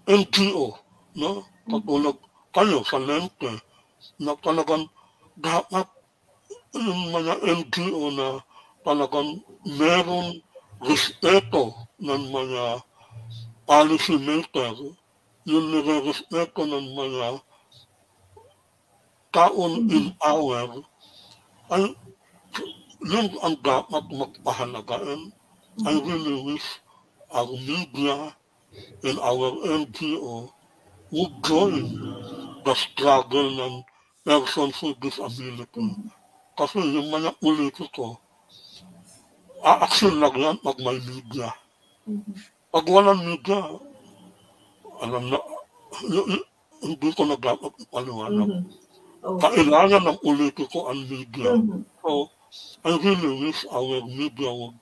NGO, 0.09 0.73
no? 1.17 1.45
Katulad 1.69 2.17
kayo 2.57 2.81
sa 2.89 2.97
Lente, 2.97 3.53
na 4.17 4.33
talagang 4.41 4.89
dapat 5.37 5.85
yung 6.73 7.13
mga 7.13 7.45
NGO 7.45 8.15
na 8.17 8.41
talagang 8.87 9.45
meron 9.67 10.41
respeto 10.81 11.75
ng 12.01 12.23
mga 12.33 12.81
policy 13.69 14.17
maker, 14.17 14.73
yung 15.45 15.67
nire-respeto 15.69 16.65
ng 16.65 16.87
mga 16.97 17.43
taon 19.29 19.85
in 19.93 20.17
power, 20.17 20.81
ay 21.69 21.93
yun 23.03 23.27
ang 23.43 23.57
dapat 23.63 24.05
magpahalaga. 24.11 24.99
And 25.07 25.31
I 25.87 25.95
really 26.03 26.37
wish 26.55 26.67
our 27.31 27.51
media 27.55 28.35
and 29.07 29.19
our 29.23 29.55
NGO 29.63 30.51
would 31.15 31.35
join 31.47 31.77
the 32.67 32.75
struggle 32.75 33.49
ng 33.49 33.75
persons 34.27 34.77
with 34.83 34.99
disability. 35.01 35.89
Kasi 36.59 36.83
yung 36.83 37.09
mga 37.15 37.39
politiko, 37.39 38.19
aaksyon 39.63 40.19
lang 40.19 40.35
yan 40.35 40.57
pag 40.59 40.79
may 40.83 40.99
media. 40.99 41.55
Pag 42.75 42.85
walang 42.91 43.23
media, 43.23 43.79
alam 44.99 45.31
na, 45.31 45.39
hindi 46.83 47.09
ko 47.15 47.23
na 47.25 47.39
dapat 47.39 47.73
ipaliwanag. 47.79 48.67
Okay. 49.19 49.67
kailangan 49.67 50.03
ng 50.07 50.19
politiko 50.23 50.87
ang 50.87 51.03
media. 51.11 51.59
Mhm. 51.59 51.83
So, 51.99 52.31
I 52.85 52.97
really 52.97 53.33
wish 53.47 53.67
our 53.71 54.01
media 54.07 54.51
would 54.53 54.75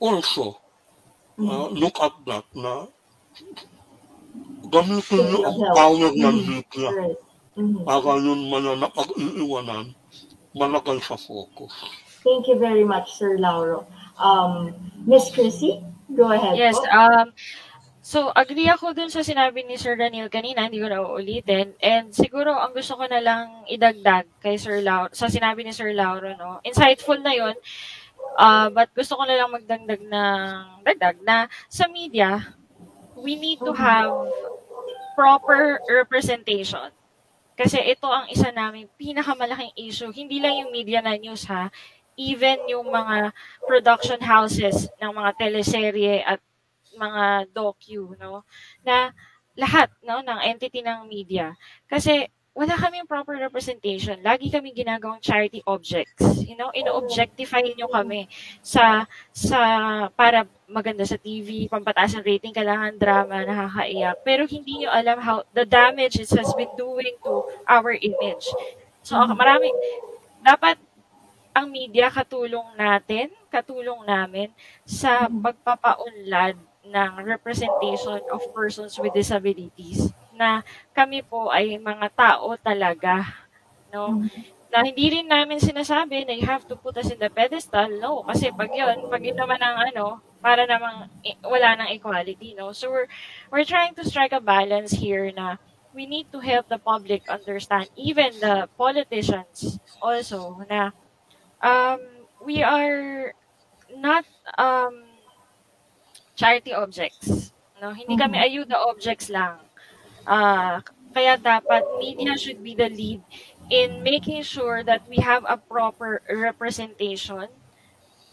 also 0.00 0.56
uh, 1.38 1.68
look 1.68 1.96
at 2.00 2.12
that 2.26 2.44
na 2.54 2.86
gamitin 4.72 5.22
niyo 5.28 5.40
ang 5.44 5.58
Help. 5.60 5.76
power 5.76 6.08
ng 6.16 6.36
Mhm. 6.40 6.48
media 6.48 6.90
Right. 6.90 7.20
Mhm. 7.56 7.84
para 7.84 8.12
yun 8.18 8.40
man 8.50 8.62
na 8.64 8.74
napag-iiwanan 8.88 9.86
malagay 10.56 10.98
sa 11.04 11.16
focus. 11.20 11.72
Thank 12.24 12.48
you 12.48 12.56
very 12.58 12.84
much, 12.84 13.12
Sir 13.20 13.36
Lauro. 13.36 13.84
Um, 14.16 14.72
Miss 15.04 15.28
Chrissy, 15.30 15.84
go 16.16 16.32
ahead 16.32 16.56
Yes, 16.56 16.74
po. 16.78 16.88
um, 16.88 17.26
so 18.04 18.28
agree 18.36 18.68
ako 18.68 18.92
dun 18.92 19.08
sa 19.08 19.24
sinabi 19.24 19.64
ni 19.64 19.80
Sir 19.80 19.96
Daniel 19.96 20.28
kanina, 20.28 20.68
hindi 20.68 20.84
ko 20.84 20.92
na 20.92 21.00
uulitin. 21.00 21.72
And 21.80 22.12
siguro 22.12 22.52
ang 22.52 22.76
gusto 22.76 23.00
ko 23.00 23.08
na 23.08 23.24
lang 23.24 23.64
idagdag 23.64 24.28
kay 24.44 24.60
Sir 24.60 24.84
Lauro, 24.84 25.08
sa 25.16 25.32
sinabi 25.32 25.64
ni 25.64 25.72
Sir 25.72 25.96
Lauro, 25.96 26.36
no? 26.36 26.60
Insightful 26.68 27.24
na 27.24 27.32
yun. 27.32 27.56
Uh, 28.36 28.68
but 28.68 28.92
gusto 28.92 29.16
ko 29.16 29.24
na 29.24 29.40
lang 29.40 29.48
magdagdag 29.48 30.04
ng 30.04 30.44
dagdag 30.84 31.16
na 31.24 31.48
sa 31.72 31.88
media, 31.88 32.44
we 33.16 33.40
need 33.40 33.56
to 33.64 33.72
have 33.72 34.12
proper 35.16 35.80
representation. 35.88 36.92
Kasi 37.56 37.80
ito 37.88 38.04
ang 38.04 38.28
isa 38.28 38.52
namin 38.52 38.90
pinakamalaking 39.00 39.72
issue. 39.80 40.12
Hindi 40.12 40.44
lang 40.44 40.60
yung 40.60 40.70
media 40.74 41.00
na 41.00 41.16
news 41.16 41.48
ha, 41.48 41.72
even 42.20 42.60
yung 42.68 42.90
mga 42.90 43.32
production 43.64 44.20
houses 44.20 44.90
ng 45.00 45.12
mga 45.14 45.30
teleserye 45.40 46.20
at 46.20 46.42
mga 46.96 47.50
docu, 47.52 48.14
no? 48.18 48.42
Na 48.82 49.10
lahat, 49.54 49.90
no, 50.02 50.22
ng 50.22 50.40
entity 50.50 50.82
ng 50.82 51.06
media. 51.06 51.54
Kasi 51.86 52.26
wala 52.54 52.78
kaming 52.78 53.10
proper 53.10 53.34
representation. 53.34 54.22
Lagi 54.22 54.46
kami 54.46 54.70
ginagawang 54.70 55.18
charity 55.18 55.58
objects. 55.66 56.22
You 56.46 56.54
know, 56.54 56.70
ino-objectify 56.70 57.66
nyo 57.74 57.90
kami 57.90 58.30
sa 58.62 59.10
sa 59.34 59.58
para 60.14 60.46
maganda 60.70 61.02
sa 61.02 61.18
TV, 61.18 61.66
pampataas 61.66 62.14
ng 62.14 62.22
rating, 62.22 62.54
kailangan 62.54 62.94
drama, 62.94 63.42
nakakaiyak. 63.42 64.22
Pero 64.22 64.46
hindi 64.46 64.86
nyo 64.86 64.90
alam 64.94 65.18
how 65.18 65.42
the 65.50 65.66
damage 65.66 66.22
it 66.22 66.30
has 66.30 66.54
been 66.54 66.70
doing 66.78 67.18
to 67.26 67.42
our 67.66 67.90
image. 67.90 68.46
So, 69.02 69.18
marami, 69.34 69.74
dapat 70.38 70.78
ang 71.50 71.74
media 71.74 72.06
katulong 72.06 72.78
natin, 72.78 73.34
katulong 73.50 74.06
namin 74.06 74.54
sa 74.86 75.26
pagpapaunlad 75.26 76.54
ng 76.84 77.12
representation 77.24 78.20
of 78.28 78.44
persons 78.52 78.96
with 79.00 79.16
disabilities 79.16 80.12
na 80.36 80.60
kami 80.92 81.24
po 81.24 81.48
ay 81.48 81.78
mga 81.80 82.08
tao 82.12 82.52
talaga, 82.60 83.24
no? 83.88 84.26
Na 84.68 84.82
hindi 84.82 85.06
rin 85.14 85.30
namin 85.30 85.62
sinasabi 85.62 86.26
na 86.26 86.34
you 86.34 86.44
have 86.44 86.66
to 86.66 86.74
put 86.74 86.98
us 86.98 87.08
in 87.08 87.16
the 87.16 87.30
pedestal, 87.30 87.88
no? 88.02 88.26
Kasi 88.26 88.50
pag 88.50 88.68
yun, 88.74 89.06
pag 89.06 89.22
yun 89.22 89.38
naman 89.38 89.62
ang 89.62 89.94
ano, 89.94 90.18
para 90.44 90.68
namang 90.68 91.08
wala 91.40 91.68
ng 91.80 91.88
equality, 91.94 92.52
no? 92.52 92.74
So 92.74 92.90
we're, 92.90 93.08
we're 93.48 93.64
trying 93.64 93.96
to 93.96 94.04
strike 94.04 94.36
a 94.36 94.42
balance 94.42 94.92
here 94.92 95.32
na 95.32 95.56
we 95.94 96.04
need 96.04 96.28
to 96.34 96.42
help 96.42 96.68
the 96.68 96.76
public 96.76 97.22
understand, 97.30 97.88
even 97.94 98.34
the 98.42 98.66
politicians 98.76 99.78
also, 100.02 100.58
na 100.66 100.90
um, 101.62 102.02
we 102.42 102.66
are 102.66 103.32
not 103.94 104.26
um, 104.58 105.03
charity 106.34 106.72
objects. 106.74 107.52
No, 107.82 107.90
hindi 107.90 108.14
kami 108.16 108.38
ayuda 108.38 108.78
objects 108.78 109.30
lang. 109.30 109.58
Ah, 110.24 110.80
kaya 111.14 111.38
dapat 111.38 111.84
media 112.00 112.34
should 112.34 112.58
be 112.62 112.74
the 112.74 112.90
lead 112.90 113.22
in 113.70 114.02
making 114.02 114.42
sure 114.42 114.82
that 114.82 115.06
we 115.06 115.16
have 115.22 115.46
a 115.46 115.56
proper 115.56 116.20
representation 116.28 117.48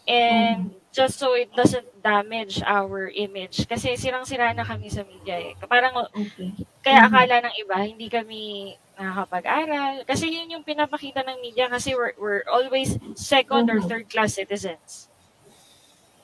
and 0.08 0.74
just 0.90 1.18
so 1.18 1.32
it 1.38 1.48
doesn't 1.54 1.86
damage 2.02 2.60
our 2.66 3.08
image. 3.14 3.64
Kasi 3.70 3.94
sirang-sira 3.96 4.52
na 4.52 4.66
kami 4.66 4.90
sa 4.90 5.06
media 5.06 5.38
eh. 5.38 5.54
Parang, 5.64 5.94
kaya 6.82 7.06
akala 7.06 7.40
ng 7.48 7.54
iba, 7.62 7.76
hindi 7.80 8.10
kami 8.10 8.74
nakakapag-aral. 8.98 10.04
Kasi 10.04 10.28
yun 10.28 10.52
yung 10.52 10.66
pinapakita 10.66 11.24
ng 11.24 11.40
media 11.40 11.70
kasi 11.70 11.94
we're, 11.94 12.12
we're 12.18 12.44
always 12.50 12.98
second 13.14 13.70
or 13.70 13.80
third 13.80 14.10
class 14.10 14.36
citizens. 14.36 15.08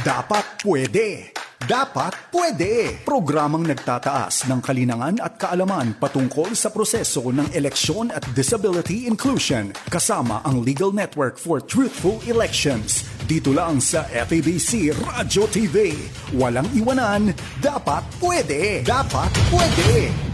Dapat 0.00 0.64
pwede. 0.64 1.43
Dapat 1.64 2.28
pwede. 2.28 3.00
Programang 3.08 3.64
nagtataas 3.64 4.44
ng 4.52 4.60
kalinangan 4.60 5.16
at 5.16 5.40
kaalaman 5.40 5.96
patungkol 5.96 6.52
sa 6.52 6.68
proseso 6.68 7.32
ng 7.32 7.56
eleksyon 7.56 8.12
at 8.12 8.20
disability 8.36 9.08
inclusion 9.08 9.72
kasama 9.88 10.44
ang 10.44 10.60
Legal 10.60 10.92
Network 10.92 11.40
for 11.40 11.64
Truthful 11.64 12.20
Elections. 12.28 13.08
Dito 13.24 13.56
lang 13.56 13.80
sa 13.80 14.04
FABC 14.12 14.92
Radio 15.08 15.48
TV. 15.48 15.96
Walang 16.36 16.68
iwanan. 16.76 17.32
Dapat 17.64 18.04
pwede. 18.20 18.84
Dapat 18.84 19.32
pwede. 19.48 20.33